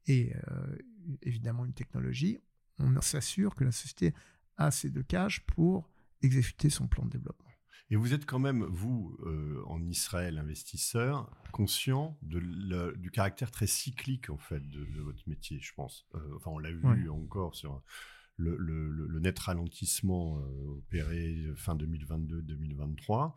et 0.06 0.36
euh, 0.36 0.78
évidemment 1.22 1.64
une 1.64 1.74
technologie, 1.74 2.42
on 2.80 3.00
s'assure 3.00 3.56
que 3.56 3.64
la 3.64 3.72
société 3.72 4.14
a 4.58 4.66
assez 4.66 4.90
de 4.90 5.02
cash 5.02 5.46
pour 5.46 5.90
exécuter 6.22 6.70
son 6.70 6.88
plan 6.88 7.06
de 7.06 7.12
développement. 7.12 7.45
Et 7.92 7.96
vous 7.96 8.14
êtes 8.14 8.26
quand 8.26 8.40
même, 8.40 8.64
vous, 8.64 9.16
euh, 9.26 9.62
en 9.68 9.84
Israël, 9.86 10.38
investisseur, 10.38 11.30
conscient 11.52 12.18
de 12.24 12.40
du 12.98 13.12
caractère 13.12 13.52
très 13.52 13.68
cyclique, 13.68 14.30
en 14.30 14.38
fait, 14.38 14.68
de, 14.70 15.02
votre 15.02 15.22
métier, 15.28 15.60
je 15.62 15.74
pense. 15.74 16.08
Euh, 16.16 16.20
enfin, 16.36 16.52
on 16.52 16.60
l'a 16.60 16.72
vu 16.72 17.10
encore 17.10 17.56
sur 17.56 17.84
le, 18.38 19.20
net 19.20 19.38
ralentissement 19.38 20.40
euh, 20.40 20.78
opéré 20.78 21.38
fin 21.56 21.76
2022-2023 21.76 23.36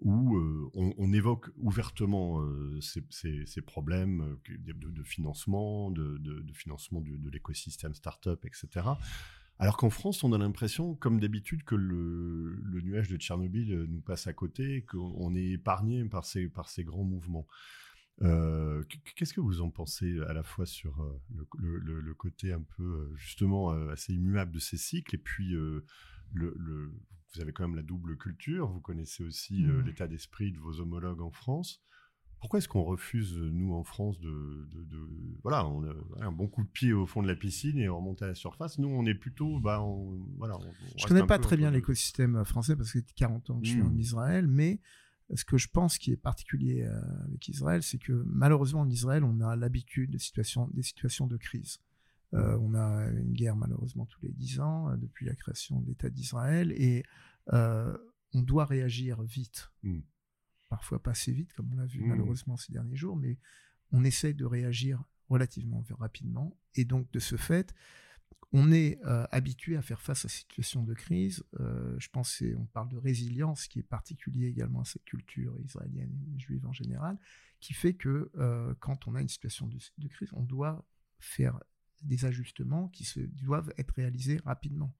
où 0.00 0.38
on, 0.74 1.12
évoque 1.14 1.48
ouvertement 1.56 2.46
ces, 2.82 3.62
problèmes 3.62 4.36
de, 4.46 5.02
financement, 5.02 5.90
de, 5.90 6.18
de 6.18 6.52
financement 6.52 7.00
de, 7.00 7.30
l'écosystème 7.30 7.94
startup, 7.94 8.44
etc. 8.44 8.90
Alors 9.58 9.76
qu'en 9.76 9.90
France, 9.90 10.22
on 10.22 10.32
a 10.32 10.38
l'impression, 10.38 10.94
comme 10.94 11.18
d'habitude, 11.18 11.64
que 11.64 11.74
le, 11.74 12.80
nuage 12.82 13.08
de 13.08 13.16
Tchernobyl 13.16 13.72
euh, 13.72 13.86
nous 13.88 14.00
passe 14.00 14.26
à 14.26 14.32
côté, 14.32 14.82
qu'on 14.82 15.34
est 15.34 15.52
épargné 15.52 16.04
par 16.04 16.24
ces, 16.24 16.48
par 16.48 16.68
ces 16.68 16.84
grands 16.84 17.04
mouvements. 17.04 17.46
Euh, 18.22 18.82
qu'est-ce 19.14 19.34
que 19.34 19.40
vous 19.40 19.60
en 19.60 19.70
pensez 19.70 20.18
à 20.26 20.32
la 20.32 20.42
fois 20.42 20.66
sur 20.66 21.02
euh, 21.02 21.46
le, 21.58 22.14
côté 22.14 22.52
un 22.52 22.62
peu 22.62 23.12
justement 23.14 23.70
assez 23.90 24.14
immuable 24.14 24.52
de 24.52 24.58
ces 24.58 24.78
cycles 24.78 25.16
et 25.16 25.18
puis 25.18 25.54
vous 26.34 27.40
avez 27.40 27.52
quand 27.52 27.68
même 27.68 27.76
la 27.76 27.82
double 27.82 28.16
culture, 28.16 28.68
vous 28.68 28.80
connaissez 28.80 29.22
aussi 29.22 29.64
mmh. 29.64 29.80
l'état 29.82 30.08
d'esprit 30.08 30.50
de 30.50 30.58
vos 30.58 30.80
homologues 30.80 31.20
en 31.20 31.30
France. 31.30 31.82
Pourquoi 32.40 32.58
est-ce 32.58 32.68
qu'on 32.68 32.84
refuse, 32.84 33.36
nous, 33.36 33.72
en 33.74 33.82
France, 33.82 34.20
de, 34.20 34.68
voilà, 35.42 35.66
on 35.66 35.82
a 35.84 36.24
un 36.24 36.32
bon 36.32 36.46
coup 36.46 36.62
de 36.62 36.68
pied 36.68 36.92
au 36.92 37.06
fond 37.06 37.22
de 37.22 37.28
la 37.28 37.34
piscine 37.34 37.78
et 37.78 37.88
on 37.88 37.96
remonte 37.96 38.22
à 38.22 38.26
la 38.26 38.34
surface? 38.34 38.78
Nous, 38.78 38.88
on 38.88 39.04
est 39.06 39.14
plutôt, 39.14 39.58
bah, 39.58 39.84
voilà. 40.36 40.58
je 40.96 41.04
ne 41.04 41.08
connais 41.08 41.26
pas 41.26 41.38
très 41.38 41.56
bien 41.56 41.70
l'écosystème 41.70 42.44
français 42.44 42.76
parce 42.76 42.92
que 42.92 42.98
c'est 42.98 43.14
40 43.14 43.50
ans 43.50 43.60
que 43.60 43.66
je 43.66 43.72
suis 43.72 43.82
en 43.82 43.90
mmh. 43.90 44.00
Israël, 44.00 44.46
mais 44.46 44.80
ce 45.34 45.44
que 45.44 45.56
je 45.56 45.68
pense 45.68 45.98
qui 45.98 46.12
est 46.12 46.16
particulier 46.16 46.82
euh, 46.82 47.00
avec 47.24 47.48
Israël, 47.48 47.82
c'est 47.82 47.98
que 47.98 48.12
malheureusement 48.26 48.80
en 48.80 48.88
Israël, 48.88 49.24
on 49.24 49.40
a 49.40 49.56
l'habitude 49.56 50.10
des 50.10 50.18
situations, 50.18 50.68
des 50.72 50.82
situations 50.82 51.26
de 51.26 51.36
crise. 51.36 51.78
Euh, 52.34 52.58
on 52.60 52.74
a 52.74 53.08
une 53.10 53.32
guerre 53.32 53.56
malheureusement 53.56 54.06
tous 54.06 54.20
les 54.22 54.32
10 54.32 54.60
ans 54.60 54.90
euh, 54.90 54.96
depuis 54.96 55.26
la 55.26 55.34
création 55.34 55.80
de 55.80 55.88
l'État 55.88 56.10
d'Israël 56.10 56.72
et 56.72 57.04
on 57.52 58.42
doit 58.42 58.64
réagir 58.64 59.22
vite. 59.22 59.70
Mmh 59.82 60.00
parfois 60.68 61.02
pas 61.02 61.12
assez 61.12 61.32
vite, 61.32 61.52
comme 61.52 61.72
on 61.72 61.76
l'a 61.76 61.86
vu 61.86 62.00
mmh. 62.00 62.08
malheureusement 62.08 62.56
ces 62.56 62.72
derniers 62.72 62.96
jours, 62.96 63.16
mais 63.16 63.38
on 63.92 64.04
essaye 64.04 64.34
de 64.34 64.44
réagir 64.44 65.02
relativement 65.28 65.84
rapidement. 65.98 66.56
Et 66.74 66.84
donc, 66.84 67.10
de 67.12 67.18
ce 67.18 67.36
fait, 67.36 67.74
on 68.52 68.72
est 68.72 68.98
euh, 69.04 69.26
habitué 69.30 69.76
à 69.76 69.82
faire 69.82 70.00
face 70.00 70.24
à 70.24 70.28
situations 70.28 70.82
de 70.82 70.94
crise. 70.94 71.44
Euh, 71.60 71.96
je 71.98 72.08
pense 72.08 72.38
qu'on 72.38 72.66
parle 72.66 72.88
de 72.88 72.96
résilience, 72.96 73.66
qui 73.66 73.80
est 73.80 73.84
particulier 73.84 74.46
également 74.46 74.80
à 74.80 74.84
cette 74.84 75.04
culture 75.04 75.58
israélienne 75.60 76.16
et 76.34 76.38
juive 76.38 76.66
en 76.66 76.72
général, 76.72 77.18
qui 77.60 77.74
fait 77.74 77.94
que 77.94 78.30
euh, 78.36 78.74
quand 78.80 79.08
on 79.08 79.14
a 79.14 79.20
une 79.20 79.28
situation 79.28 79.66
de, 79.66 79.78
de, 79.98 80.08
crise, 80.08 80.30
on 80.32 80.42
doit 80.42 80.86
faire 81.18 81.58
des 82.02 82.24
ajustements 82.24 82.88
qui 82.88 83.04
se, 83.04 83.20
doivent 83.20 83.72
être 83.78 83.94
réalisés 83.94 84.38
rapidement. 84.44 84.94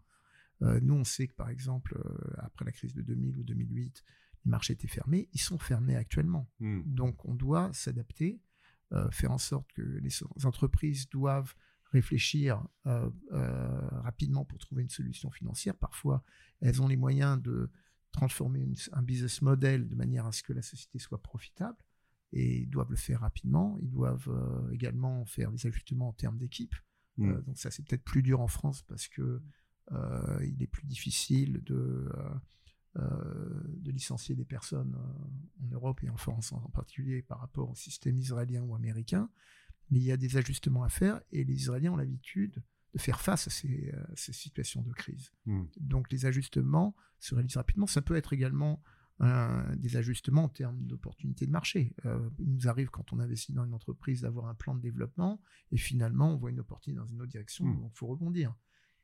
nous, 0.60 0.94
on 0.94 1.04
sait 1.04 1.28
que, 1.28 1.34
par 1.34 1.50
exemple, 1.50 1.94
après 2.38 2.64
la 2.64 2.72
crise 2.72 2.94
de 2.94 3.02
2000 3.02 3.36
ou 3.36 3.42
2008, 3.44 4.02
les 4.46 4.50
marchés 4.50 4.72
étaient 4.72 4.88
fermés, 4.88 5.28
ils 5.32 5.40
sont 5.40 5.58
fermés 5.58 5.96
actuellement. 5.96 6.48
Hmm. 6.60 6.82
Donc 6.86 7.24
on 7.24 7.34
doit 7.34 7.70
s'adapter, 7.72 8.40
euh, 8.92 9.10
faire 9.10 9.32
en 9.32 9.38
sorte 9.38 9.70
que 9.72 9.82
les 9.82 10.10
entreprises 10.44 11.08
doivent 11.10 11.54
réfléchir 11.92 12.64
euh, 12.86 13.10
euh, 13.32 13.88
rapidement 14.02 14.44
pour 14.44 14.58
trouver 14.58 14.82
une 14.82 14.88
solution 14.88 15.30
financière. 15.30 15.74
Parfois, 15.76 16.22
elles 16.60 16.80
ont 16.80 16.86
les 16.86 16.96
moyens 16.96 17.42
de 17.42 17.70
transformer 18.12 18.66
un 18.92 19.02
business 19.02 19.42
model 19.42 19.88
de 19.88 19.94
manière 19.96 20.26
à 20.26 20.32
ce 20.32 20.42
que 20.42 20.52
la 20.52 20.62
société 20.62 20.98
soit 20.98 21.22
profitable 21.22 21.78
et 22.32 22.62
ils 22.62 22.70
doivent 22.70 22.90
le 22.90 22.96
faire 22.96 23.20
rapidement. 23.20 23.78
Ils 23.82 23.90
doivent 23.90 24.30
également 24.72 25.24
faire 25.26 25.50
des 25.50 25.66
ajustements 25.66 26.08
en 26.08 26.12
termes 26.12 26.38
d'équipe. 26.38 26.74
Hmm. 27.18 27.40
donc 27.42 27.58
ça, 27.58 27.70
c'est 27.70 27.82
peut-être 27.84 28.04
plus 28.04 28.22
dur 28.22 28.40
en 28.40 28.48
France 28.48 28.82
parce 28.82 29.08
que 29.08 29.42
il 30.42 30.56
est 30.60 30.66
plus 30.66 30.86
difficile 30.86 31.62
de 31.64 32.08
de 32.98 33.90
licencier 33.90 34.34
des 34.34 34.44
personnes 34.44 34.94
euh, 34.94 35.64
en 35.64 35.68
Europe 35.68 36.02
et 36.02 36.08
en 36.08 36.16
France 36.16 36.52
en 36.52 36.70
particulier 36.70 37.22
par 37.22 37.40
rapport 37.40 37.70
au 37.70 37.74
système 37.74 38.16
israélien 38.16 38.62
ou 38.62 38.74
américain. 38.74 39.28
Mais 39.90 39.98
il 39.98 40.04
y 40.04 40.12
a 40.12 40.16
des 40.16 40.36
ajustements 40.36 40.82
à 40.82 40.88
faire 40.88 41.20
et 41.30 41.44
les 41.44 41.54
Israéliens 41.54 41.92
ont 41.92 41.96
l'habitude 41.96 42.62
de 42.94 42.98
faire 42.98 43.20
face 43.20 43.46
à 43.46 43.50
ces, 43.50 43.92
euh, 43.94 44.02
situations 44.14 44.82
de 44.82 44.92
crise. 44.92 45.30
Hmm. 45.44 45.64
Donc 45.78 46.10
les 46.10 46.26
ajustements 46.26 46.94
se 47.18 47.34
réalisent 47.34 47.56
rapidement. 47.56 47.86
Ça 47.86 48.02
peut 48.02 48.16
être 48.16 48.32
également 48.32 48.82
des 49.76 49.96
ajustements 49.96 50.44
en 50.44 50.50
termes 50.50 50.78
d'opportunités 50.84 51.46
de 51.46 51.50
marché. 51.50 51.96
il 52.38 52.52
nous 52.52 52.68
arrive 52.68 52.90
quand 52.90 53.14
on 53.14 53.18
investit 53.18 53.54
dans 53.54 53.64
une 53.64 53.72
entreprise 53.72 54.20
d'avoir 54.20 54.48
un 54.48 54.54
plan 54.54 54.74
de 54.74 54.80
développement 54.82 55.40
et 55.72 55.78
finalement 55.78 56.34
on 56.34 56.36
voit 56.36 56.50
une 56.50 56.60
opportunité 56.60 57.00
dans 57.00 57.06
une 57.06 57.22
autre 57.22 57.30
direction, 57.30 57.64
hmm. 57.64 57.80
donc 57.80 57.92
il 57.94 57.96
faut 57.96 58.08
rebondir. 58.08 58.54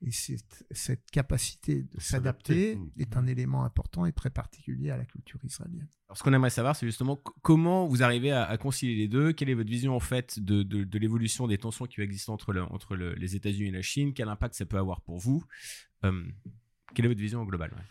Et 0.04 0.10
cette, 0.10 0.64
capacité 1.12 1.82
de 1.84 2.00
s'adapter. 2.00 2.76
Mmh. 2.76 2.90
est 2.98 3.16
un 3.16 3.26
élément 3.26 3.64
important 3.64 4.04
et 4.04 4.12
très 4.12 4.30
particulier 4.30 4.90
à 4.90 4.96
la 4.96 5.04
culture 5.04 5.38
israélienne. 5.44 5.86
Alors, 6.08 6.18
ce 6.18 6.22
qu'on 6.24 6.32
aimerait 6.32 6.50
savoir, 6.50 6.74
c'est 6.74 6.86
justement 6.86 7.16
comment 7.42 7.86
vous 7.86 8.02
arrivez 8.02 8.32
à, 8.32 8.44
à 8.44 8.58
concilier 8.58 8.96
les 8.96 9.08
deux? 9.08 9.32
Quelle 9.32 9.48
est 9.48 9.54
votre 9.54 9.70
vision 9.70 9.94
en 9.94 10.00
fait 10.00 10.40
de, 10.40 10.62
de- 10.64 10.84
de 10.84 10.98
l'évolution 10.98 11.46
des 11.46 11.56
tensions 11.58 11.86
qui 11.86 12.00
existent 12.00 12.32
entre, 12.34 12.52
le- 12.52 12.64
entre 12.64 12.96
le- 12.96 13.14
les 13.14 13.36
États-Unis 13.36 13.68
et 13.68 13.72
la 13.72 13.82
Chine? 13.82 14.12
Quel 14.12 14.28
impact 14.28 14.54
ça 14.56 14.66
peut 14.66 14.78
avoir 14.78 15.00
pour 15.02 15.18
vous? 15.18 15.44
Euh, 16.04 16.24
Quelle 16.94 17.04
est 17.04 17.08
votre 17.08 17.20
vision 17.20 17.44
globale 17.44 17.70
ouais? 17.72 17.82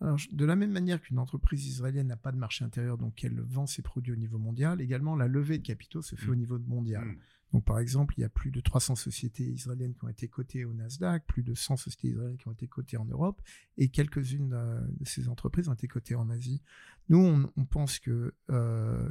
Alors, 0.00 0.18
de 0.30 0.44
la 0.44 0.56
même 0.56 0.72
manière 0.72 1.00
qu'une 1.00 1.18
entreprise 1.18 1.66
israélienne 1.66 2.08
n'a 2.08 2.16
pas 2.16 2.32
de 2.32 2.36
marché 2.36 2.64
intérieur, 2.64 2.98
donc 2.98 3.22
elle 3.24 3.40
vend 3.40 3.66
ses 3.66 3.82
produits 3.82 4.12
au 4.12 4.16
niveau 4.16 4.38
mondial, 4.38 4.80
également 4.80 5.16
la 5.16 5.28
levée 5.28 5.58
de 5.58 5.66
capitaux 5.66 6.02
se 6.02 6.16
fait 6.16 6.26
Mm. 6.26 6.30
au 6.30 6.34
niveau 6.34 6.58
mondial. 6.58 7.04
Mm. 7.04 7.16
Donc, 7.52 7.64
par 7.64 7.78
exemple, 7.78 8.14
il 8.18 8.22
y 8.22 8.24
a 8.24 8.28
plus 8.28 8.50
de 8.50 8.60
300 8.60 8.96
sociétés 8.96 9.44
israéliennes 9.44 9.94
qui 9.94 10.04
ont 10.04 10.08
été 10.08 10.26
cotées 10.26 10.64
au 10.64 10.74
Nasdaq, 10.74 11.24
plus 11.26 11.44
de 11.44 11.54
100 11.54 11.76
sociétés 11.76 12.08
israéliennes 12.08 12.36
qui 12.36 12.48
ont 12.48 12.52
été 12.52 12.66
cotées 12.66 12.96
en 12.96 13.04
Europe, 13.04 13.40
et 13.78 13.88
quelques-unes 13.88 14.52
euh, 14.52 14.80
de 14.98 15.04
ces 15.04 15.28
entreprises 15.28 15.68
ont 15.68 15.74
été 15.74 15.86
cotées 15.86 16.16
en 16.16 16.30
Asie. 16.30 16.60
Nous, 17.08 17.18
on, 17.18 17.48
on 17.56 17.64
pense 17.64 18.00
que 18.00 18.34
euh, 18.50 19.08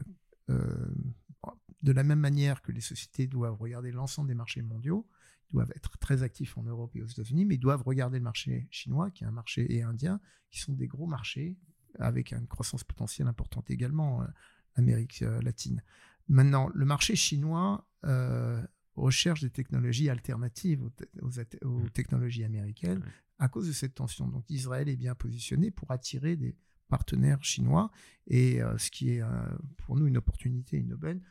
euh, 0.49 0.87
de 1.83 1.91
la 1.91 2.03
même 2.03 2.19
manière 2.19 2.61
que 2.61 2.71
les 2.71 2.81
sociétés 2.81 3.27
doivent 3.27 3.57
regarder 3.57 3.91
l'ensemble 3.91 4.27
des 4.27 4.35
marchés 4.35 4.61
mondiaux, 4.61 5.07
doivent 5.53 5.71
être 5.75 5.97
très 5.99 6.23
actifs 6.23 6.57
en 6.57 6.63
Europe 6.63 6.95
et 6.95 7.01
aux 7.01 7.07
États-Unis, 7.07 7.45
mais 7.45 7.55
ils 7.55 7.59
doivent 7.59 7.83
regarder 7.83 8.17
le 8.17 8.23
marché 8.23 8.67
chinois, 8.71 9.11
qui 9.11 9.23
est 9.23 9.27
un 9.27 9.31
marché, 9.31 9.71
et 9.73 9.81
indien, 9.83 10.19
qui 10.51 10.59
sont 10.59 10.73
des 10.73 10.87
gros 10.87 11.07
marchés 11.07 11.57
avec 11.99 12.31
une 12.33 12.47
croissance 12.47 12.83
potentielle 12.83 13.27
importante 13.27 13.69
également, 13.69 14.21
euh, 14.23 14.25
l'Amérique 14.77 15.21
euh, 15.21 15.41
latine. 15.41 15.83
Maintenant, 16.27 16.69
le 16.73 16.85
marché 16.85 17.15
chinois 17.15 17.87
euh, 18.05 18.61
recherche 18.95 19.41
des 19.41 19.49
technologies 19.51 20.09
alternatives 20.09 20.81
aux, 20.83 20.89
te- 20.89 21.05
aux 21.21 21.39
at- 21.39 21.63
aux 21.65 21.79
Mm. 21.83 21.89
technologies 21.91 22.43
américaines 22.43 22.99
Ouais. 22.99 23.11
à 23.39 23.47
cause 23.47 23.67
de 23.67 23.73
cette 23.73 23.93
tension. 23.95 24.27
Donc 24.27 24.49
Israël 24.49 24.89
est 24.89 24.95
bien 24.95 25.15
positionné 25.15 25.69
pour 25.71 25.91
attirer 25.91 26.35
des 26.35 26.55
partenaires 26.89 27.43
chinois 27.43 27.91
et 28.27 28.61
euh, 28.61 28.77
ce 28.77 28.89
qui 28.91 29.09
est 29.11 29.21
pour 29.77 29.95
nous 29.97 30.05
une 30.07 30.17
opportunité, 30.17 30.77
une 30.77 30.93
aubaine, 30.93 31.21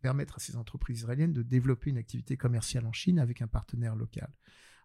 permettre 0.00 0.36
à 0.36 0.40
ces 0.40 0.56
entreprises 0.56 0.98
israéliennes 0.98 1.32
de 1.32 1.42
développer 1.42 1.90
une 1.90 1.98
activité 1.98 2.36
commerciale 2.36 2.86
en 2.86 2.92
Chine 2.92 3.18
avec 3.18 3.42
un 3.42 3.46
partenaire 3.46 3.96
local. 3.96 4.30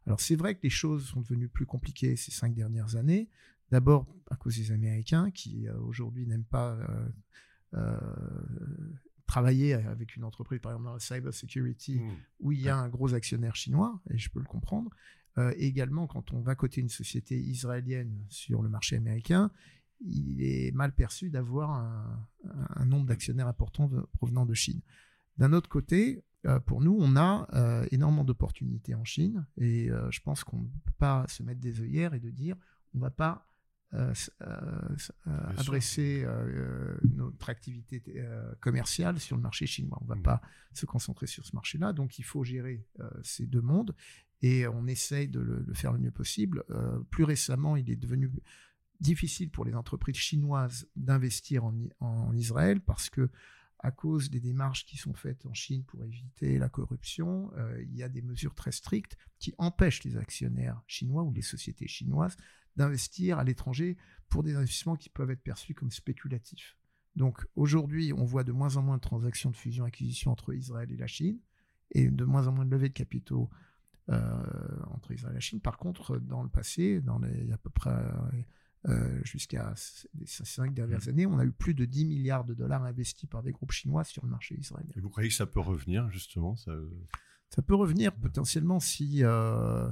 Alors 0.05 0.19
c'est 0.19 0.35
vrai 0.35 0.55
que 0.55 0.61
les 0.63 0.69
choses 0.69 1.05
sont 1.07 1.21
devenues 1.21 1.49
plus 1.49 1.65
compliquées 1.65 2.15
ces 2.15 2.31
cinq 2.31 2.53
dernières 2.53 2.95
années. 2.95 3.29
D'abord 3.71 4.05
à 4.29 4.35
cause 4.35 4.57
des 4.57 4.71
Américains 4.71 5.31
qui 5.31 5.67
euh, 5.67 5.77
aujourd'hui 5.79 6.27
n'aiment 6.27 6.43
pas 6.43 6.73
euh, 6.75 7.09
euh, 7.73 7.97
travailler 9.25 9.73
avec 9.73 10.15
une 10.15 10.23
entreprise, 10.23 10.59
par 10.59 10.71
exemple 10.71 10.85
dans 10.85 10.93
la 10.93 10.99
cyber 10.99 11.33
security, 11.33 11.99
Mm. 11.99 12.11
où 12.41 12.51
il 12.51 12.61
y 12.61 12.69
a 12.69 12.77
un 12.77 12.89
gros 12.89 13.13
actionnaire 13.13 13.55
chinois, 13.55 13.99
et 14.11 14.17
je 14.17 14.29
peux 14.29 14.39
le 14.39 14.45
comprendre. 14.45 14.91
Euh, 15.37 15.53
également, 15.57 16.07
quand 16.07 16.31
on 16.31 16.41
va 16.41 16.55
coter 16.55 16.79
une 16.81 16.89
société 16.89 17.37
israélienne 17.37 18.23
sur 18.29 18.61
le 18.61 18.69
marché 18.69 18.95
américain, 18.95 19.51
il 20.07 20.41
est 20.43 20.71
mal 20.73 20.93
perçu 20.93 21.29
d'avoir 21.29 21.71
un, 21.71 22.27
un 22.75 22.85
nombre 22.85 23.05
d'actionnaires 23.07 23.47
importants 23.47 23.87
de- 23.87 24.01
provenant 24.13 24.45
de 24.45 24.53
Chine. 24.53 24.81
D'un 25.37 25.51
autre 25.53 25.69
côté, 25.69 26.23
euh, 26.45 26.59
pour 26.59 26.81
nous, 26.81 26.95
on 26.99 27.15
a 27.15 27.47
euh, 27.53 27.85
énormément 27.91 28.23
d'opportunités 28.23 28.93
en 28.95 29.03
Chine, 29.03 29.45
et 29.57 29.89
euh, 29.89 30.09
je 30.11 30.21
pense 30.21 30.43
qu'on 30.43 30.59
ne 30.61 30.67
peut 30.85 30.91
pas 30.97 31.25
se 31.27 31.43
mettre 31.43 31.59
des 31.59 31.81
œillères 31.81 32.13
et 32.13 32.19
de 32.19 32.29
dire 32.29 32.55
on 32.93 32.97
ne 32.99 33.01
va 33.03 33.09
pas 33.09 33.47
adresser 35.57 36.25
notre 37.15 37.49
activité 37.49 38.01
commerciale 38.59 39.19
sur 39.19 39.35
le 39.35 39.41
marché 39.41 39.65
chinois. 39.65 39.97
On 40.01 40.05
ne 40.05 40.09
va 40.09 40.15
Mhm. 40.15 40.21
pas 40.21 40.41
se 40.73 40.85
concentrer 40.85 41.27
sur 41.27 41.45
ce 41.45 41.55
marché-là. 41.55 41.93
Donc, 41.93 42.19
il 42.19 42.23
faut 42.23 42.43
gérer 42.43 42.85
ces 43.23 43.45
deux 43.45 43.61
mondes 43.61 43.95
et 44.41 44.67
on 44.67 44.87
essaye 44.87 45.27
de 45.27 45.39
le, 45.39 45.65
faire 45.73 45.93
le 45.93 45.99
mieux 45.99 46.11
possible. 46.11 46.63
Plus 47.09 47.23
récemment, 47.23 47.75
il 47.75 47.89
est 47.89 47.95
devenu 47.95 48.31
difficile 48.99 49.49
pour 49.49 49.65
les 49.65 49.75
entreprises 49.75 50.15
chinoises 50.15 50.87
d'investir 50.95 51.63
en, 51.65 52.33
Israël 52.33 52.81
parce 52.81 53.09
que 53.09 53.29
à 53.79 53.91
cause 53.91 54.31
des 54.31 54.39
démarches 54.39 54.85
qui 54.85 54.97
sont 54.97 55.13
faites 55.13 55.45
en 55.45 55.53
Chine 55.53 55.83
pour 55.83 56.03
éviter 56.03 56.57
la 56.57 56.69
corruption, 56.69 57.51
euh, 57.57 57.83
il 57.83 57.95
y 57.95 58.03
a 58.03 58.09
des 58.09 58.21
mesures 58.21 58.55
très 58.55 58.71
strictes 58.71 59.15
qui 59.37 59.53
empêchent 59.57 60.03
les 60.03 60.17
actionnaires 60.17 60.81
chinois 60.87 61.23
ou 61.23 61.31
les 61.31 61.43
sociétés 61.43 61.87
chinoises 61.87 62.35
d'investir 62.75 63.37
à 63.37 63.43
l'étranger 63.43 63.97
pour 64.27 64.43
des 64.43 64.55
investissements 64.55 64.95
qui 64.95 65.09
peuvent 65.09 65.29
être 65.29 65.43
perçus 65.43 65.73
comme 65.75 65.91
spéculatifs. 65.91 66.77
Donc 67.15 67.45
aujourd'hui, 67.55 68.11
on 68.11 68.25
voit 68.25 68.43
de 68.43 68.51
moins 68.51 68.75
en 68.77 68.81
moins 68.81 68.97
de 68.97 69.01
transactions 69.01 69.51
de 69.51 69.55
fusion-acquisition 69.55 70.31
entre 70.31 70.53
Israël 70.53 70.91
et 70.91 70.97
la 70.97 71.07
Chine 71.07 71.39
et 71.91 72.09
de 72.09 72.25
moins 72.25 72.47
en 72.47 72.51
moins 72.51 72.65
de 72.65 72.71
levées 72.71 72.89
de 72.89 72.93
capitaux 72.93 73.49
euh, 74.09 74.83
entre 74.91 75.11
Israël 75.11 75.33
et 75.33 75.35
la 75.35 75.41
Chine. 75.41 75.61
Par 75.61 75.77
contre, 75.77 76.17
dans 76.17 76.43
le 76.43 76.49
passé, 76.49 77.01
dans 77.01 77.19
les, 77.19 77.51
à 77.51 77.57
peu 77.57 77.69
près 77.69 77.95
euh, 78.87 79.19
jusqu'à 79.23 79.73
les 80.19 80.25
cinq 80.27 80.73
dernières 80.73 81.07
années, 81.07 81.25
on 81.25 81.39
a 81.39 81.45
eu 81.45 81.51
plus 81.51 81.73
de 81.73 81.85
10 81.85 82.05
milliards 82.05 82.43
de 82.45 82.53
dollars 82.53 82.83
investis 82.83 83.27
par 83.29 83.41
des 83.41 83.51
groupes 83.51 83.71
chinois 83.71 84.03
sur 84.03 84.23
le 84.23 84.29
marché 84.31 84.55
israélien. 84.59 84.91
Et 84.95 84.99
vous 84.99 85.09
croyez 85.09 85.29
que 85.29 85.35
ça 85.35 85.45
peut 85.47 85.59
revenir, 85.59 86.09
justement 86.11 86.55
ça... 86.55 86.71
Ça 87.49 87.61
peut 87.61 87.75
revenir 87.75 88.13
potentiellement 88.13 88.79
si 88.79 89.23
euh, 89.23 89.89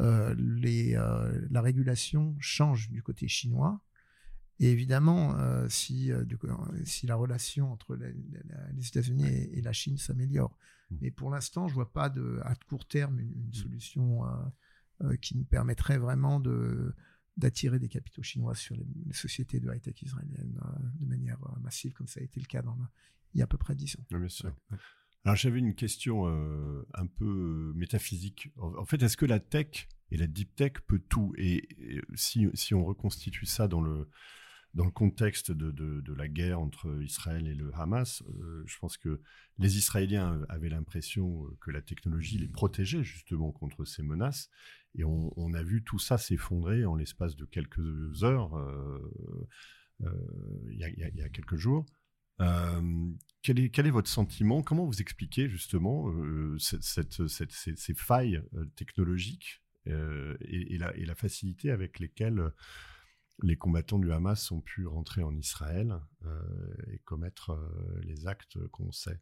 euh, 0.00 0.34
les, 0.38 0.96
euh, 0.96 1.46
la 1.50 1.60
régulation 1.60 2.34
change 2.40 2.88
du 2.90 3.02
côté 3.02 3.28
chinois. 3.28 3.80
Et 4.58 4.70
évidemment, 4.72 5.36
euh, 5.36 5.68
si, 5.68 6.10
euh, 6.10 6.24
du 6.24 6.38
coup, 6.38 6.48
si 6.84 7.06
la 7.06 7.14
relation 7.14 7.70
entre 7.70 7.94
la- 7.96 8.08
la- 8.08 8.72
les 8.72 8.88
États-Unis 8.88 9.26
et, 9.26 9.58
et 9.58 9.62
la 9.62 9.72
Chine 9.72 9.98
s'améliore. 9.98 10.56
Mm. 10.90 10.96
Mais 11.02 11.10
pour 11.10 11.30
l'instant, 11.30 11.68
je 11.68 11.74
vois 11.74 11.92
pas 11.92 12.08
de, 12.08 12.40
à 12.42 12.54
court 12.68 12.86
terme 12.88 13.20
une, 13.20 13.32
une 13.46 13.52
solution 13.54 14.24
euh, 14.26 14.28
euh, 15.02 15.16
qui 15.16 15.36
nous 15.36 15.44
permettrait 15.44 15.98
vraiment 15.98 16.40
de 16.40 16.94
d'attirer 17.36 17.78
des 17.78 17.88
capitaux 17.88 18.22
chinois 18.22 18.54
sur 18.54 18.76
les, 18.76 18.86
les 19.06 19.12
sociétés 19.12 19.60
de 19.60 19.70
high-tech 19.70 20.00
israéliennes 20.02 20.58
euh, 20.64 20.78
de 21.00 21.06
manière 21.06 21.38
euh, 21.44 21.60
massive, 21.60 21.92
comme 21.92 22.06
ça 22.06 22.20
a 22.20 22.22
été 22.22 22.40
le 22.40 22.46
cas 22.46 22.62
dans 22.62 22.76
il 23.34 23.38
y 23.38 23.42
a 23.42 23.44
à 23.44 23.46
peu 23.46 23.58
près 23.58 23.74
10 23.74 23.96
ans. 23.96 24.06
Oui, 24.12 24.18
bien 24.18 24.28
sûr. 24.28 24.54
Alors 25.24 25.36
j'avais 25.36 25.58
une 25.58 25.74
question 25.74 26.26
euh, 26.28 26.86
un 26.94 27.06
peu 27.06 27.72
métaphysique. 27.74 28.50
En 28.56 28.74
en 28.76 28.84
fait, 28.86 29.02
est-ce 29.02 29.16
que 29.16 29.26
la 29.26 29.40
tech 29.40 29.88
et 30.10 30.16
la 30.16 30.26
deep 30.26 30.54
tech 30.54 30.72
peut 30.86 31.00
tout? 31.00 31.34
Et, 31.36 31.68
et 31.78 32.00
si, 32.14 32.46
si 32.54 32.74
on 32.74 32.84
reconstitue 32.84 33.44
ça 33.44 33.68
dans 33.68 33.82
le, 33.82 34.08
dans 34.76 34.84
le 34.84 34.90
contexte 34.90 35.52
de, 35.52 36.12
la 36.12 36.28
guerre 36.28 36.60
entre 36.60 37.02
Israël 37.02 37.48
et 37.48 37.54
le 37.54 37.74
Hamas, 37.74 38.22
euh, 38.22 38.62
je 38.66 38.78
pense 38.78 38.98
que 38.98 39.22
les 39.58 39.78
Israéliens 39.78 40.42
avaient 40.50 40.68
l'impression 40.68 41.46
que 41.62 41.70
la 41.70 41.80
technologie 41.80 42.36
les 42.36 42.48
protégeait 42.48 43.02
justement 43.02 43.52
contre 43.52 43.86
ces 43.86 44.02
menaces. 44.02 44.50
Et 44.94 45.02
on, 45.04 45.54
a 45.54 45.62
vu 45.62 45.82
tout 45.82 45.98
ça 45.98 46.18
s'effondrer 46.18 46.84
en 46.84 46.94
l'espace 46.94 47.36
de 47.36 47.46
quelques 47.46 48.22
heures, 48.22 48.54
euh, 48.56 49.10
euh, 50.02 50.10
il 50.70 50.78
y, 50.78 51.22
a- 51.22 51.28
quelques 51.30 51.56
jours. 51.56 51.86
Euh, 52.40 53.10
quel, 53.40 53.58
est, 53.58 53.90
votre 53.90 54.10
sentiment? 54.10 54.62
Comment 54.62 54.84
vous 54.84 55.00
expliquez 55.00 55.48
justement 55.48 56.10
euh, 56.10 56.58
ces, 56.58 57.94
failles 57.94 58.42
euh, 58.54 58.66
technologiques 58.76 59.62
euh, 59.86 60.36
et, 60.42 60.76
la, 60.76 60.94
et 60.96 61.06
la 61.06 61.14
facilité 61.14 61.70
avec 61.70 61.98
lesquelles 61.98 62.40
euh, 62.40 62.50
les 63.42 63.56
combattants 63.56 63.98
du 63.98 64.12
Hamas 64.12 64.50
ont 64.50 64.60
pu 64.60 64.86
rentrer 64.86 65.22
en 65.22 65.36
Israël 65.36 66.00
euh, 66.24 66.40
et 66.92 66.98
commettre 67.00 67.50
euh, 67.50 68.00
les 68.02 68.26
actes 68.26 68.58
qu'on 68.68 68.92
sait 68.92 69.20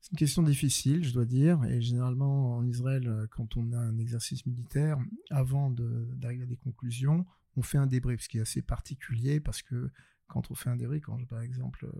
C'est 0.00 0.12
une 0.12 0.18
question 0.18 0.42
difficile, 0.42 1.04
je 1.04 1.12
dois 1.12 1.24
dire. 1.24 1.64
Et 1.64 1.80
généralement, 1.80 2.56
en 2.56 2.66
Israël, 2.66 3.28
quand 3.30 3.56
on 3.56 3.72
a 3.72 3.78
un 3.78 3.98
exercice 3.98 4.44
militaire, 4.46 4.98
avant 5.30 5.70
d'arriver 5.70 6.42
à 6.42 6.46
des 6.46 6.56
conclusions, 6.56 7.24
on 7.56 7.62
fait 7.62 7.78
un 7.78 7.86
débrief, 7.86 8.22
ce 8.22 8.28
qui 8.28 8.38
est 8.38 8.42
assez 8.42 8.62
particulier 8.62 9.40
parce 9.40 9.62
que 9.62 9.90
quand 10.32 10.50
on 10.50 10.54
fait 10.54 10.70
un 10.70 10.76
débrief, 10.76 11.02
quand 11.04 11.18
je, 11.18 11.26
par 11.26 11.42
exemple 11.42 11.84
euh, 11.84 11.92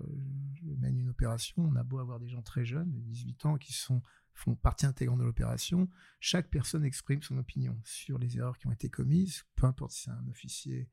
je 0.55 0.64
mène 0.77 0.97
une 0.99 1.11
opération, 1.11 1.62
on 1.62 1.77
a 1.77 1.83
beau 1.83 1.99
avoir 1.99 2.18
des 2.18 2.29
gens 2.29 2.40
très 2.42 2.64
jeunes, 2.64 2.90
de 2.90 2.99
18 3.01 3.45
ans, 3.47 3.59
qui 3.59 3.75
sont, 3.75 4.01
font 4.33 4.55
partie 4.55 4.87
intégrante 4.87 5.18
de 5.18 5.25
l'opération, 5.25 5.88
chaque 6.18 6.49
personne 6.49 6.85
exprime 6.85 7.23
son 7.23 7.37
opinion 7.37 7.79
sur 7.85 8.18
les 8.18 8.38
erreurs 8.38 8.57
qui 8.57 8.66
ont 8.68 8.73
été 8.73 8.88
commises, 8.88 9.45
peu 9.55 9.66
importe 9.66 9.92
si 9.92 10.05
c'est 10.05 10.11
un 10.11 10.27
officier 10.29 10.88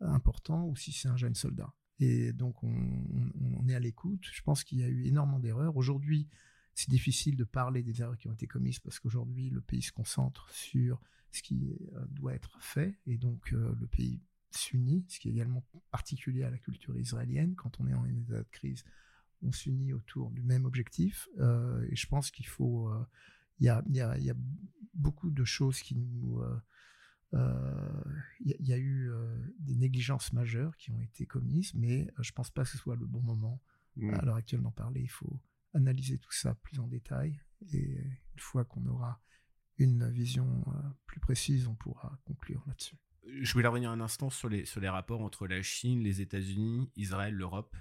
important 0.00 0.66
ou 0.66 0.76
si 0.76 0.92
c'est 0.92 1.08
un 1.08 1.16
jeune 1.16 1.34
soldat. 1.34 1.72
Et 1.98 2.32
donc, 2.32 2.62
on, 2.62 2.68
on- 2.68 3.32
on 3.60 3.68
est 3.68 3.74
à 3.74 3.80
l'écoute. 3.80 4.24
Je 4.32 4.42
pense 4.42 4.64
qu'il 4.64 4.78
y 4.80 4.82
a 4.84 4.88
eu 4.88 5.04
énormément 5.06 5.38
d'erreurs. 5.38 5.76
Aujourd'hui, 5.76 6.28
c'est 6.74 6.90
difficile 6.90 7.36
de 7.36 7.44
parler 7.44 7.82
des 7.82 8.00
erreurs 8.00 8.16
qui 8.18 8.28
ont 8.28 8.32
été 8.32 8.46
commises 8.46 8.80
parce 8.80 8.98
qu'aujourd'hui, 8.98 9.50
le 9.50 9.60
pays 9.60 9.82
se 9.82 9.92
concentre 9.92 10.50
sur 10.50 11.00
ce 11.30 11.42
qui 11.42 11.70
euh, 11.70 12.04
doit 12.10 12.34
être 12.34 12.58
fait 12.60 12.98
et 13.06 13.16
donc 13.18 13.52
euh, 13.52 13.74
le 13.80 13.86
pays 13.86 14.20
s'unit, 14.56 15.04
ce 15.08 15.18
qui 15.20 15.28
est 15.28 15.32
également 15.32 15.64
particulier 15.90 16.44
à 16.44 16.50
la 16.50 16.58
culture 16.58 16.96
israélienne. 16.98 17.54
Quand 17.54 17.80
on 17.80 17.86
est 17.86 17.94
en 17.94 18.04
état 18.06 18.38
de 18.38 18.46
crise, 18.50 18.84
on 19.42 19.52
s'unit 19.52 19.92
autour 19.92 20.30
du 20.30 20.42
même 20.42 20.64
objectif 20.64 21.28
euh, 21.38 21.86
et 21.90 21.96
je 21.96 22.06
pense 22.06 22.30
qu'il 22.30 22.46
faut. 22.46 22.88
euh, 22.88 23.04
Il 23.60 23.66
y, 23.66 23.68
a, 23.68 23.82
y 23.88 24.24
y 24.28 24.32
beaucoup 24.94 25.30
de 25.30 25.44
choses 25.44 25.80
qui 25.80 25.94
nous. 25.96 26.40
euh, 26.40 26.60
euh, 27.34 28.04
Il 28.40 28.50
y, 28.50 28.52
a- 28.52 28.56
il 28.60 28.66
y 28.68 28.72
a 28.72 28.78
eu 28.78 29.10
des 29.58 29.76
négligences 29.76 30.32
majeures 30.32 30.76
qui 30.76 30.90
ont 30.90 31.00
été 31.00 31.26
commises, 31.26 31.72
mais 31.74 32.08
je 32.20 32.32
pense 32.32 32.50
pas 32.50 32.64
que 32.64 32.68
ce 32.70 32.78
soit 32.78 32.96
le 32.96 33.06
bon 33.06 33.20
moment 33.22 33.60
à 34.14 34.24
l'heure 34.24 34.36
actuelle 34.36 34.62
d'en 34.62 34.70
parler. 34.72 35.00
Il 35.02 35.10
faut 35.10 35.40
analyser 35.74 36.18
tout 36.18 36.32
ça 36.32 36.54
plus 36.56 36.78
en 36.80 36.86
détail 36.88 37.40
et 37.72 37.98
une 38.34 38.38
fois 38.40 38.64
qu'on 38.64 38.84
aura 38.86 39.20
une 39.78 40.08
vision 40.10 40.64
plus 41.06 41.20
précise, 41.20 41.66
on 41.66 41.74
pourra 41.74 42.18
conclure 42.24 42.62
là-dessus. 42.66 42.96
Je 43.26 43.52
voulais 43.52 43.68
revenir 43.68 43.90
un 43.90 44.00
instant 44.00 44.30
sur 44.30 44.48
les, 44.48 44.64
rapports 44.88 45.20
entre 45.20 45.46
la 45.46 45.62
Chine, 45.62 46.02
les 46.02 46.20
États-Unis, 46.20 46.90
Israël, 46.96 47.34
l'Europe. 47.34 47.76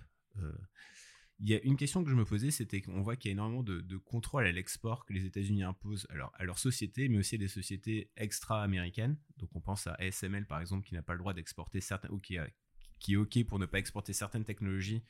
Il 1.44 1.50
y 1.50 1.56
a 1.56 1.62
une 1.64 1.76
question 1.76 2.04
que 2.04 2.10
je 2.12 2.16
me 2.16 2.24
posais, 2.24 2.52
c'était 2.52 2.82
qu'on 2.82 3.02
voit 3.02 3.16
qu'il 3.16 3.30
y 3.30 3.32
a 3.32 3.34
énormément 3.34 3.64
de, 3.64 3.82
de 3.82 3.98
contrôle 3.98 4.46
à 4.46 4.52
l'export 4.52 5.08
que 5.08 5.14
les 5.14 5.26
États-Unis 5.26 5.64
imposent 5.64 6.06
alors, 6.12 6.32
à 6.36 6.44
leurs 6.44 6.60
sociétés, 6.60 7.10
mais 7.10 7.18
aussi 7.18 7.34
à 7.34 7.38
des 7.40 7.48
sociétés 7.48 8.12
extra-américaines. 8.16 9.18
Donc 9.38 9.50
on 9.56 9.60
pense 9.60 9.88
à 9.88 9.96
ASML 9.96 10.46
par 10.46 10.62
exemple, 10.62 10.88
qui 10.88 10.94
n'a 10.94 11.02
pas 11.02 11.14
le 11.14 11.20
droit 11.20 11.34
d'exporter 11.34 11.82
certains, 11.82 12.10
ou 12.12 12.20
qui, 12.20 12.36
est 12.36 13.16
OK 13.16 13.44
pour 13.46 13.58
ne 13.58 13.66
pas 13.66 13.80
exporter 13.80 14.14
certaines 14.14 14.46
technologies 14.46 15.04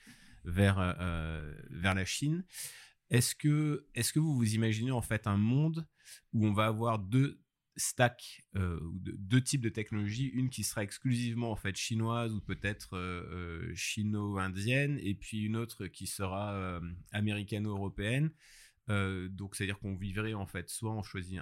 vers, 0.45 0.79
euh, 0.79 0.93
euh, 0.99 1.53
la 1.69 2.05
Chine. 2.05 2.45
Est-ce 3.09 3.35
que, 3.35 3.85
que 3.93 4.19
vous 4.19 4.33
vous 4.33 4.55
imaginez 4.55 4.91
en 4.91 5.01
fait 5.01 5.27
un 5.27 5.35
monde 5.35 5.85
où 6.31 6.45
on 6.45 6.53
va 6.53 6.67
avoir 6.67 6.97
deux, 6.97 7.40
stack 7.75 8.43
euh, 8.55 8.79
deux 8.93 9.41
types 9.41 9.61
de 9.61 9.69
technologies, 9.69 10.27
une 10.27 10.49
qui 10.49 10.63
sera 10.63 10.83
exclusivement 10.83 11.51
en 11.51 11.55
fait 11.55 11.75
chinoise 11.75 12.33
ou 12.33 12.41
peut-être 12.41 12.95
euh, 12.95 13.23
euh, 13.31 13.75
chino-indienne, 13.75 14.99
et 15.01 15.15
puis 15.15 15.43
une 15.43 15.55
autre 15.55 15.87
qui 15.87 16.07
sera 16.07 16.81
américano-européenne. 17.11 18.31
donc 18.87 19.55
c'est-à-dire 19.55 19.79
qu'on 19.79 19.95
vivrait 19.95 20.33
en 20.33 20.45
fait 20.45 20.69
soit 20.69 20.91
on 20.91 21.03
choisit 21.03 21.39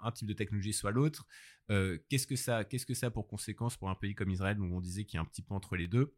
un, 0.00 0.12
type 0.12 0.28
de 0.28 0.34
technologie, 0.34 0.72
soit 0.72 0.90
l'autre. 0.90 1.26
qu'est-ce 1.68 2.26
que 2.26 2.36
ça, 2.36 2.64
qu'est-ce 2.64 2.86
que 2.86 2.94
ça 2.94 3.06
a 3.06 3.10
pour 3.10 3.28
conséquence 3.28 3.76
pour 3.76 3.90
un 3.90 3.94
pays 3.94 4.14
comme 4.14 4.30
Israël? 4.30 4.60
Où 4.60 4.64
on 4.64 4.80
disait 4.80 5.04
qu'il 5.04 5.16
y 5.16 5.18
a 5.18 5.22
un 5.22 5.26
petit 5.26 5.42
peu 5.42 5.54
entre 5.54 5.76
les 5.76 5.86
deux 5.86 6.16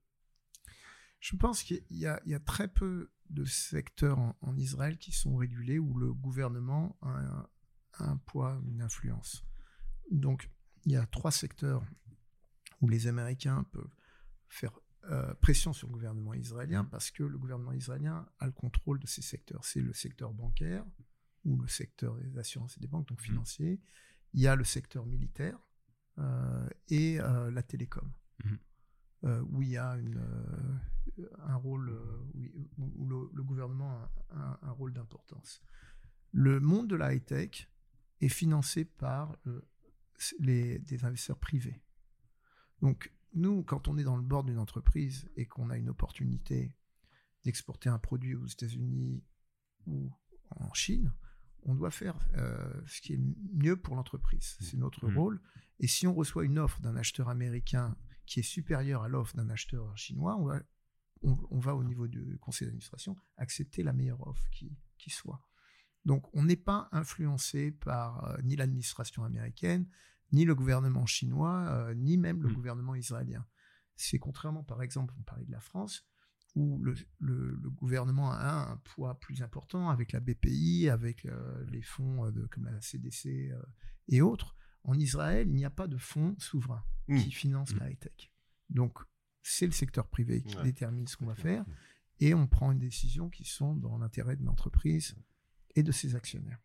Je 1.21 1.37
pense 1.37 1.63
qu'il 1.63 1.85
y, 1.91 2.07
a 2.07 2.41
très 2.41 2.69
peu 2.69 3.11
de 3.29 3.45
secteurs 3.45 4.19
en, 4.41 4.57
Israël 4.57 4.97
qui 4.99 5.13
sont 5.13 5.37
régulés 5.37 5.79
où 5.79 5.99
le 5.99 6.13
gouvernement 6.13 6.97
a 7.03 7.09
un, 7.09 7.49
un 7.99 8.17
poids, 8.17 8.61
une 8.67 8.83
influence. 8.83 9.45
Donc, 10.11 10.51
il 10.85 10.93
y 10.93 10.97
a 10.97 11.07
trois 11.07 11.31
secteurs 11.31 11.85
où 12.81 12.89
les 12.89 13.07
Américains 13.07 13.65
peuvent 13.73 13.95
faire 14.49 14.73
euh, 15.11 15.35
pression 15.35 15.73
sur 15.73 15.89
le 15.89 15.95
gouvernement 15.95 16.35
israélien 16.35 16.85
parce 16.85 17.11
que 17.11 17.25
le 17.25 17.39
gouvernement 17.39 17.73
israélien 17.73 18.29
a 18.39 18.47
le 18.47 18.53
contrôle 18.53 19.01
de 19.01 19.07
ces 19.07 19.23
secteurs. 19.23 19.65
C'est 19.65 19.81
le 19.81 19.93
secteur 19.93 20.33
bancaire 20.33 20.85
ou 21.45 21.61
le 21.61 21.67
secteur 21.67 22.17
des 22.17 22.39
assurances 22.39 22.77
et 22.77 22.81
des 22.81 22.87
banques, 22.87 23.09
donc 23.09 23.21
mmh. 23.21 23.25
financier. 23.25 23.81
Il 24.33 24.41
y 24.41 24.47
a 24.47 24.55
le 24.55 24.65
secteur 24.65 25.07
militaire 25.07 25.59
euh, 26.19 26.69
et 26.89 27.21
euh, 27.21 27.51
la 27.51 27.63
télécom, 27.63 28.13
mmh. 28.45 29.29
où 29.51 29.63
il 29.63 29.71
y 29.71 29.77
a 29.77 29.97
une, 29.97 30.23
un 31.41 31.57
rôle, 31.57 31.93
où, 32.79 33.09
le, 33.09 33.43
gouvernement 33.43 34.09
a 34.31 34.37
un, 34.37 34.59
un 34.63 34.71
rôle 34.71 34.93
d'importance. 34.93 35.63
Le 36.33 36.61
monde 36.61 36.89
de 36.89 36.97
la 36.97 37.13
high-tech 37.13 37.69
est 38.23 38.29
financé 38.29 38.85
par 38.85 39.37
euh, 39.47 39.61
les, 40.39 40.79
des 40.79 41.05
investisseurs 41.05 41.39
privés. 41.39 41.83
Donc, 42.81 43.13
nous, 43.35 43.63
quand 43.63 43.89
on 43.89 43.99
est 43.99 44.05
dans 44.05 44.17
le 44.17 44.23
bord 44.23 44.45
d'une 44.45 44.59
entreprise 44.59 45.29
et 45.37 45.47
qu'on 45.47 45.71
a 45.71 45.77
une 45.77 45.89
opportunité 45.89 46.77
d'exporter 47.45 47.89
un 47.89 47.99
produit 47.99 48.35
aux 48.35 48.47
États-Unis 48.47 49.25
ou 49.87 50.13
en 50.51 50.73
Chine, 50.75 51.13
on 51.65 51.75
doit 51.75 51.91
faire 51.91 52.19
euh, 52.35 52.83
ce 52.87 53.01
qui 53.01 53.15
est 53.15 53.21
mieux 53.53 53.77
pour 53.77 53.95
l'entreprise. 53.95 54.57
C'est 54.61 54.77
notre 54.77 55.09
mmh. 55.09 55.17
rôle. 55.17 55.41
Et 55.81 55.87
si 55.87 56.07
on 56.07 56.15
reçoit 56.15 56.45
une 56.45 56.59
offre 56.59 56.81
d'un 56.81 56.97
acheteur 56.97 57.29
américain 57.29 57.97
qui 58.27 58.41
est 58.41 58.45
supérieure 58.45 59.03
à 59.03 59.09
l'offre 59.09 59.37
d'un 59.37 59.51
acheteur 59.51 59.97
chinois, 59.97 60.37
on 60.37 60.47
va, 60.47 60.63
on, 61.23 61.59
va, 61.59 61.75
au 61.75 61.85
niveau 61.85 62.07
du 62.07 62.39
conseil 62.41 62.67
d'administration 62.67 63.17
accepter 63.37 63.83
la 63.83 63.93
meilleure 63.93 64.27
offre 64.27 64.49
qui, 64.51 64.77
qui 64.99 65.11
soit. 65.11 65.45
Donc 66.05 66.29
on 66.35 66.45
n'est 66.45 66.57
pas 66.57 66.89
influencé 66.93 67.71
par 67.71 68.25
euh, 68.25 68.37
ni 68.43 68.57
l'administration 68.57 69.25
américaine, 69.25 69.87
ni 70.33 70.45
le 70.45 70.55
gouvernement 70.55 71.07
chinois, 71.07 71.67
euh, 71.69 71.95
ni 71.95 72.17
même 72.17 72.43
le 72.43 72.49
mmh. 72.49 72.55
gouvernement 72.55 72.95
israélien. 72.95 73.47
C'est 73.97 74.19
contrairement, 74.19 74.65
par 74.65 74.83
exemple, 74.83 75.15
on 75.19 75.23
parlait 75.23 75.45
de 75.45 75.53
la 75.53 75.61
France, 75.61 76.07
où 76.55 76.83
le, 76.83 76.95
gouvernement 77.71 78.33
a 78.33 78.73
un, 78.73 78.77
poids 78.79 79.19
plus 79.21 79.43
important 79.43 79.91
avec 79.91 80.13
la 80.13 80.21
BPI, 80.21 80.89
avec 80.89 81.25
euh, 81.27 81.65
les 81.71 81.83
fonds 81.83 82.31
de, 82.31 82.47
comme 82.47 82.65
la 82.65 82.81
CDC 82.81 83.53
et 84.09 84.23
autres. 84.23 84.57
En 84.85 84.99
Israël, 84.99 85.47
il 85.49 85.55
n'y 85.55 85.65
a 85.65 85.71
pas 85.71 85.87
de 85.87 85.97
fonds 85.97 86.35
souverains 86.39 86.85
mmh. 87.09 87.19
qui 87.19 87.31
financent 87.31 87.75
mmh. 87.75 87.79
la 87.79 87.91
high-tech. 87.91 88.33
Donc, 88.71 88.99
c'est 89.43 89.67
le 89.67 89.73
secteur 89.73 90.09
privé 90.09 90.43
qui 90.43 90.57
détermine 90.63 91.07
ce 91.07 91.17
qu'on 91.17 91.27
va 91.27 91.35
faire 91.35 91.65
et 92.21 92.35
on 92.35 92.47
prend 92.47 92.73
une 92.73 92.79
décision 92.79 93.29
qui 93.29 93.45
sont 93.45 93.75
dans 93.75 93.99
l'intérêt 93.99 94.37
de 94.37 94.45
l'entreprise 94.45 95.17
et 95.77 95.83
de 95.83 95.93
ses 95.93 96.15
actionnaires. 96.15 96.59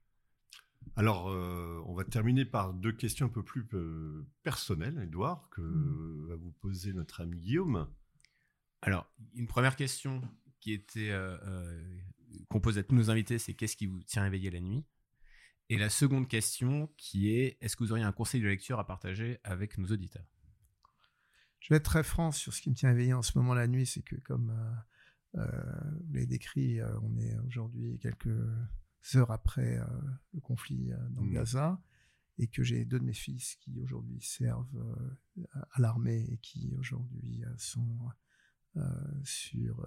Alors, 0.98 1.30
euh, 1.30 1.80
on 1.86 1.94
va 1.94 2.04
terminer 2.04 2.44
par 2.44 2.74
deux 2.74 2.92
questions 2.92 3.28
un 3.28 3.30
peu 3.30 3.44
plus 3.44 3.68
euh, 3.74 4.26
personnelles, 4.44 4.98
Edouard, 5.04 5.48
que 5.52 5.62
hmm. 5.62 6.28
va 6.30 6.36
vous 6.36 6.52
poser 6.54 6.94
notre 6.94 7.22
ami 7.22 7.40
Guillaume. 7.40 7.88
Alors, 8.82 9.08
une 9.36 9.48
première 9.48 9.76
question 9.76 10.22
qui 10.60 10.74
était 10.74 11.12
euh, 11.12 11.38
qu'on 12.50 12.60
pose 12.60 12.80
à 12.80 12.84
tous 12.84 12.96
nos 12.96 13.12
invités, 13.12 13.38
c'est 13.38 13.54
qu'est-ce 13.54 13.78
qui 13.78 13.86
vous 13.86 14.02
tient 14.02 14.26
éveillé 14.26 14.50
la 14.50 14.60
nuit? 14.60 14.86
Et 15.70 15.78
la 15.78 15.90
seconde 15.90 16.28
question 16.28 16.90
qui 16.98 17.30
est 17.30 17.58
est-ce 17.62 17.76
que 17.76 17.84
vous 17.84 17.92
auriez 17.92 18.06
un 18.06 18.12
conseil 18.12 18.42
de 18.42 18.48
lecture 18.48 18.80
à 18.80 18.88
partager 18.88 19.40
avec 19.44 19.78
nos 19.78 19.88
auditeurs? 19.88 20.26
Je 21.60 21.74
vais 21.74 21.78
être 21.78 21.84
très 21.84 22.04
franc 22.04 22.32
sur 22.32 22.54
ce 22.54 22.62
qui 22.62 22.70
me 22.70 22.76
tient 22.76 22.90
éveillé 22.90 23.14
en 23.14 23.22
ce 23.22 23.38
moment 23.38 23.54
la 23.54 23.68
nuit, 23.68 23.86
c'est 23.86 24.02
que 24.02 24.16
comme 24.16 24.52
vous 25.34 26.14
l'avez 26.14 26.26
décrit, 26.26 26.80
on 27.04 27.18
est 27.18 27.38
aujourd'hui 27.40 28.00
quelques 28.00 28.30
heures 29.16 29.32
après 29.32 29.78
euh, 29.78 29.86
le 30.34 30.42
conflit 30.42 30.92
euh, 30.92 30.98
dans 31.12 31.24
mmh. 31.24 31.34
Gaza, 31.34 31.82
et 32.38 32.48
que 32.48 32.64
j'ai 32.64 32.86
deux 32.86 33.00
de 33.00 33.06
mes 33.06 33.14
fils 33.14 33.56
qui 33.56 33.80
aujourd'hui 33.80 34.22
servent 34.22 34.68
euh, 34.76 35.46
à 35.72 35.82
l'armée 35.82 36.26
et 36.30 36.38
qui 36.38 36.74
aujourd'hui 36.78 37.44
sont 37.58 38.12
sur, 39.24 39.84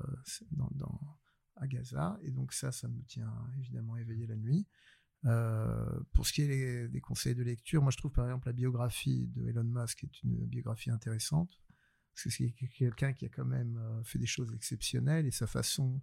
dans, 0.50 1.00
à 1.54 1.68
Gaza. 1.68 2.18
Et 2.22 2.32
donc 2.32 2.52
ça, 2.52 2.72
ça 2.72 2.88
me 2.88 3.00
tient 3.04 3.32
évidemment 3.60 3.96
éveillé 3.96 4.26
la 4.26 4.34
nuit. 4.34 4.66
pour 6.12 6.26
ce 6.26 6.32
qui 6.32 6.42
est 6.42 6.88
des 6.88 7.00
conseils 7.00 7.36
de 7.36 7.44
lecture, 7.44 7.82
moi 7.82 7.92
je 7.92 7.98
trouve 7.98 8.10
par 8.10 8.24
exemple 8.24 8.48
la 8.48 8.52
biographie 8.52 9.28
de 9.28 9.46
Elon 9.46 9.62
Musk 9.62 10.02
est 10.02 10.22
une 10.24 10.44
biographie 10.44 10.90
intéressante, 10.90 11.60
parce 12.12 12.24
que 12.24 12.30
c'est 12.30 12.50
quelqu'un 12.76 13.12
qui 13.12 13.26
a 13.26 13.28
quand 13.28 13.44
même 13.44 13.80
fait 14.02 14.18
des 14.18 14.26
choses 14.26 14.52
exceptionnelles 14.52 15.26
et 15.26 15.30
sa 15.30 15.46
façon 15.46 16.02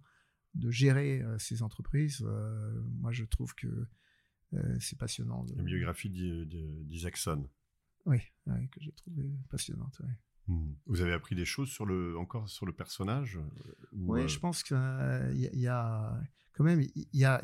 de 0.54 0.70
gérer 0.70 1.22
euh, 1.22 1.38
ces 1.38 1.62
entreprises, 1.62 2.22
euh, 2.26 2.80
moi 3.00 3.12
je 3.12 3.24
trouve 3.24 3.54
que 3.54 3.86
euh, 4.54 4.76
c'est 4.80 4.98
passionnant. 4.98 5.44
La 5.56 5.62
biographie 5.62 6.10
d'Isaacson. 6.10 7.48
Oui, 8.06 8.18
que 8.46 8.80
j'ai 8.80 8.92
trouvé 8.92 9.30
passionnante. 9.50 10.00
Hmm. 10.46 10.72
Vous 10.86 11.02
avez 11.02 11.12
appris 11.12 11.34
des 11.34 11.44
choses 11.44 11.68
sur 11.68 11.84
le, 11.84 12.16
encore 12.16 12.48
sur 12.48 12.64
le 12.64 12.72
personnage 12.72 13.38
Oui, 13.92 14.26
je 14.28 14.38
pense 14.38 14.62
qu'il 14.62 14.76
y, 15.34 15.58
y, 15.58 15.66
a 15.68 16.18
quand 16.54 16.64
même, 16.64 16.80
il, 16.80 17.06
y 17.12 17.26
a, 17.26 17.42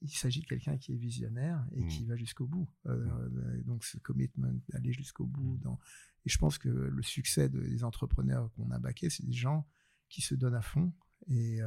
il, 0.00 0.10
s'agit 0.10 0.40
de 0.40 0.46
quelqu'un 0.46 0.78
qui 0.78 0.94
est 0.94 0.96
visionnaire 0.96 1.62
et 1.72 1.86
qui 1.86 2.04
hmm. 2.04 2.08
va 2.08 2.16
jusqu'au 2.16 2.46
bout. 2.46 2.70
Hmm. 2.86 3.62
donc 3.66 3.84
ce 3.84 3.98
commitment 3.98 4.54
d'aller 4.70 4.92
jusqu'au 4.92 5.26
bout. 5.26 5.58
Dans... 5.58 5.78
Et 6.24 6.30
je 6.30 6.38
pense 6.38 6.56
que 6.56 6.70
le 6.70 7.02
succès 7.02 7.50
des 7.50 7.84
entrepreneurs 7.84 8.50
qu'on 8.54 8.70
a 8.70 8.78
baqués, 8.78 9.10
c'est 9.10 9.26
des 9.26 9.34
gens 9.34 9.68
qui 10.08 10.22
se 10.22 10.34
donnent 10.34 10.54
à 10.54 10.62
fond 10.62 10.94
et 11.28 11.60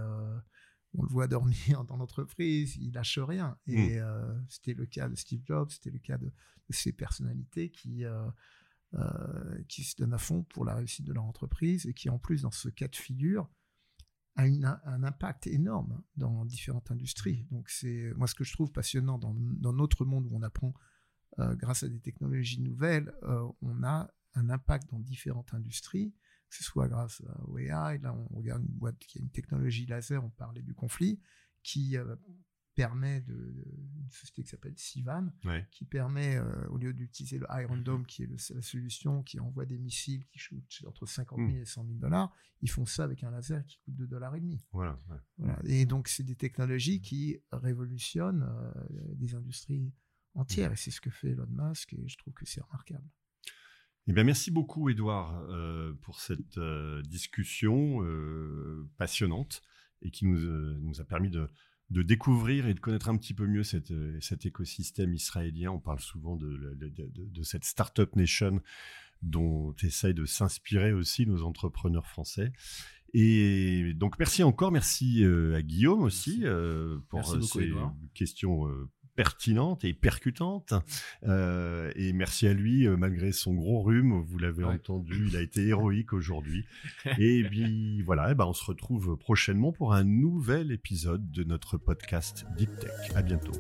on 0.98 1.04
le 1.04 1.10
voit 1.10 1.28
dormir 1.28 1.84
dans 1.88 1.98
l'entreprise, 1.98 2.76
il 2.78 2.94
lâche 2.94 3.20
rien. 3.20 3.58
Et 3.68 4.00
hmm. 4.00 4.04
euh, 4.04 4.42
c'était 4.50 4.74
le 4.74 4.86
cas 4.86 5.10
de 5.10 5.16
Steve 5.16 5.42
Jobs, 5.46 5.70
c'était 5.70 5.92
le 5.92 6.00
cas 6.00 6.18
de, 6.18 6.32
ces 6.70 6.92
personnalités 6.92 7.70
qui, 7.70 8.06
euh, 8.06 8.28
euh, 8.96 9.64
qui 9.68 9.84
se 9.84 9.96
donnent 9.96 10.14
à 10.14 10.18
fond 10.18 10.44
pour 10.44 10.66
la 10.66 10.76
réussite 10.76 11.06
de 11.06 11.14
leur 11.14 11.24
entreprise 11.24 11.86
et 11.86 11.94
qui, 11.94 12.10
en 12.10 12.18
plus, 12.18 12.42
dans 12.42 12.52
ce 12.52 12.70
cas 12.70 12.88
de 12.88 12.96
figure, 12.96 13.50
a 14.38 14.44
un 14.44 15.04
impact 15.04 15.48
énorme 15.48 16.02
dans 16.18 16.44
différentes 16.44 16.92
industries. 16.92 17.48
Donc, 17.52 17.70
c'est 17.70 18.12
moi 18.18 18.28
ce 18.28 18.36
que 18.36 18.44
je 18.44 18.52
trouve 18.52 18.70
passionnant 18.70 19.18
dans, 19.18 19.34
dans 19.34 19.72
notre 19.72 20.04
monde 20.04 20.26
où 20.26 20.36
on 20.36 20.42
apprend 20.42 20.74
grâce 21.38 21.84
à 21.84 21.88
des 21.88 22.02
technologies 22.02 22.60
nouvelles, 22.60 23.14
on 23.62 23.82
a 23.84 24.14
un 24.34 24.50
impact 24.50 24.90
dans 24.90 25.00
différentes 25.00 25.54
industries 25.54 26.14
que 26.50 26.56
ce 26.56 26.64
soit 26.64 26.88
grâce 26.88 27.22
au 27.48 27.58
AI. 27.58 27.98
Là, 28.00 28.14
on 28.14 28.38
regarde 28.38 28.64
une 28.64 28.74
boîte 28.74 28.98
qui 29.00 29.20
a 29.20 29.22
une 29.22 29.32
technologie 29.32 29.86
laser, 29.86 30.24
on 30.24 30.30
parlait 30.30 30.62
du 30.62 30.74
conflit, 30.74 31.20
qui 31.64 31.98
euh, 31.98 32.16
permet 32.76 33.22
de, 33.22 33.34
une 33.34 34.12
société 34.12 34.44
qui 34.44 34.50
s'appelle 34.50 34.78
Sivan, 34.78 35.32
qui 35.72 35.86
permet, 35.86 36.36
euh, 36.36 36.68
au 36.68 36.78
lieu 36.78 36.94
d'utiliser 36.94 37.40
le 37.40 37.48
Iron 37.50 37.78
Dome, 37.78 38.06
qui 38.06 38.24
est 38.24 38.54
la 38.54 38.62
solution 38.62 39.24
qui 39.24 39.40
envoie 39.40 39.66
des 39.66 39.80
missiles 39.80 40.26
qui 40.26 40.38
shootent 40.38 40.84
entre 40.86 41.06
50 41.06 41.40
000 41.40 41.50
hmm. 41.50 41.56
et 41.56 41.66
100 41.66 41.86
000 41.86 41.98
dollars, 41.98 42.36
ils 42.62 42.70
font 42.70 42.86
ça 42.86 43.06
avec 43.06 43.24
un 43.24 43.32
laser 43.32 43.66
qui 43.66 43.80
coûte 43.80 43.96
2 43.96 44.08
dollars 44.08 44.36
et 44.36 44.42
demi. 44.42 44.64
Voilà, 44.72 45.00
Et 45.64 45.86
donc, 45.86 46.08
c'est 46.08 46.24
des 46.24 46.36
technologies 46.36 47.02
qui 47.02 47.40
révolutionnent 47.52 48.44
euh, 48.44 49.16
des 49.16 49.36
industries 49.36 49.94
entières. 50.34 50.74
Et 50.74 50.76
c'est 50.76 50.92
ce 50.92 51.02
que 51.02 51.10
fait 51.10 51.30
Elon 51.30 51.48
Musk, 51.50 51.94
et 51.94 52.08
je 52.08 52.18
trouve 52.18 52.34
que 52.34 52.46
c'est 52.46 52.62
remarquable. 52.62 53.08
Eh 54.08 54.14
bien, 54.14 54.24
merci 54.24 54.52
beaucoup, 54.52 54.90
Edouard, 54.90 55.36
euh, 55.50 55.94
pour 56.04 56.20
cette 56.20 56.58
euh, 56.60 57.02
discussion 57.04 58.04
euh, 58.04 58.88
passionnante 58.98 59.64
et 60.04 60.12
qui 60.12 60.26
nous, 60.26 60.40
nous, 60.80 61.02
a 61.02 61.04
permis 61.04 61.30
de 61.30 61.48
de 61.92 62.02
découvrir 62.02 62.66
et 62.66 62.74
de 62.74 62.80
connaître 62.80 63.10
un 63.10 63.16
petit 63.16 63.36
peu 63.36 63.46
mieux 63.46 63.62
cette, 63.62 63.94
cet 64.20 64.48
écosystème 64.48 65.14
israélien. 65.14 65.70
On 65.70 65.80
parle 65.80 66.00
souvent 66.00 66.36
de, 66.36 66.48
de, 66.76 66.90
de, 66.90 67.12
de 67.14 67.44
cette 67.44 67.64
startup 67.64 68.16
nation 68.16 68.60
dont 69.22 69.76
essaye 69.84 70.16
de 70.16 70.26
s'inspirer 70.26 70.94
aussi 70.94 71.28
nos 71.28 71.44
entrepreneurs 71.44 72.08
français. 72.08 72.52
Et 73.14 73.94
donc 73.94 74.18
merci 74.18 74.42
encore, 74.42 74.72
merci 74.72 75.24
à 75.24 75.62
Guillaume 75.62 76.02
aussi 76.02 76.44
pour 77.10 77.20
Merci 77.20 77.38
beaucoup, 77.38 77.60
ces 77.60 77.66
Edouard. 77.66 77.94
questions 78.16 78.68
pertinentes 79.16 79.84
et 79.86 79.94
percutantes. 79.94 80.74
Euh, 81.24 81.92
et 81.96 82.14
merci 82.14 82.48
à 82.48 82.54
lui, 82.54 82.88
euh, 82.88 82.98
malgré 82.98 83.32
son 83.32 83.54
gros 83.54 83.82
rhume, 83.82 84.22
vous 84.28 84.38
l'avez 84.38 84.64
Ouais. 84.64 84.74
entendu, 84.76 85.26
il 85.30 85.38
a 85.38 85.42
été 85.42 85.66
héroïque 85.68 86.14
aujourd'hui. 86.14 86.66
et 87.20 87.44
puis 87.44 88.02
voilà, 88.04 88.32
eh 88.32 88.36
ben, 88.36 88.46
on 88.46 88.54
se 88.54 88.64
retrouve 88.66 89.18
prochainement 89.18 89.72
pour 89.72 89.94
un 89.94 90.04
nouvel 90.04 90.72
épisode 90.72 91.32
de 91.32 91.44
notre 91.44 91.78
podcast 91.78 92.46
Deep 92.58 92.70
Tech. 92.80 92.92
À 93.16 93.22
bientôt. 93.22 93.54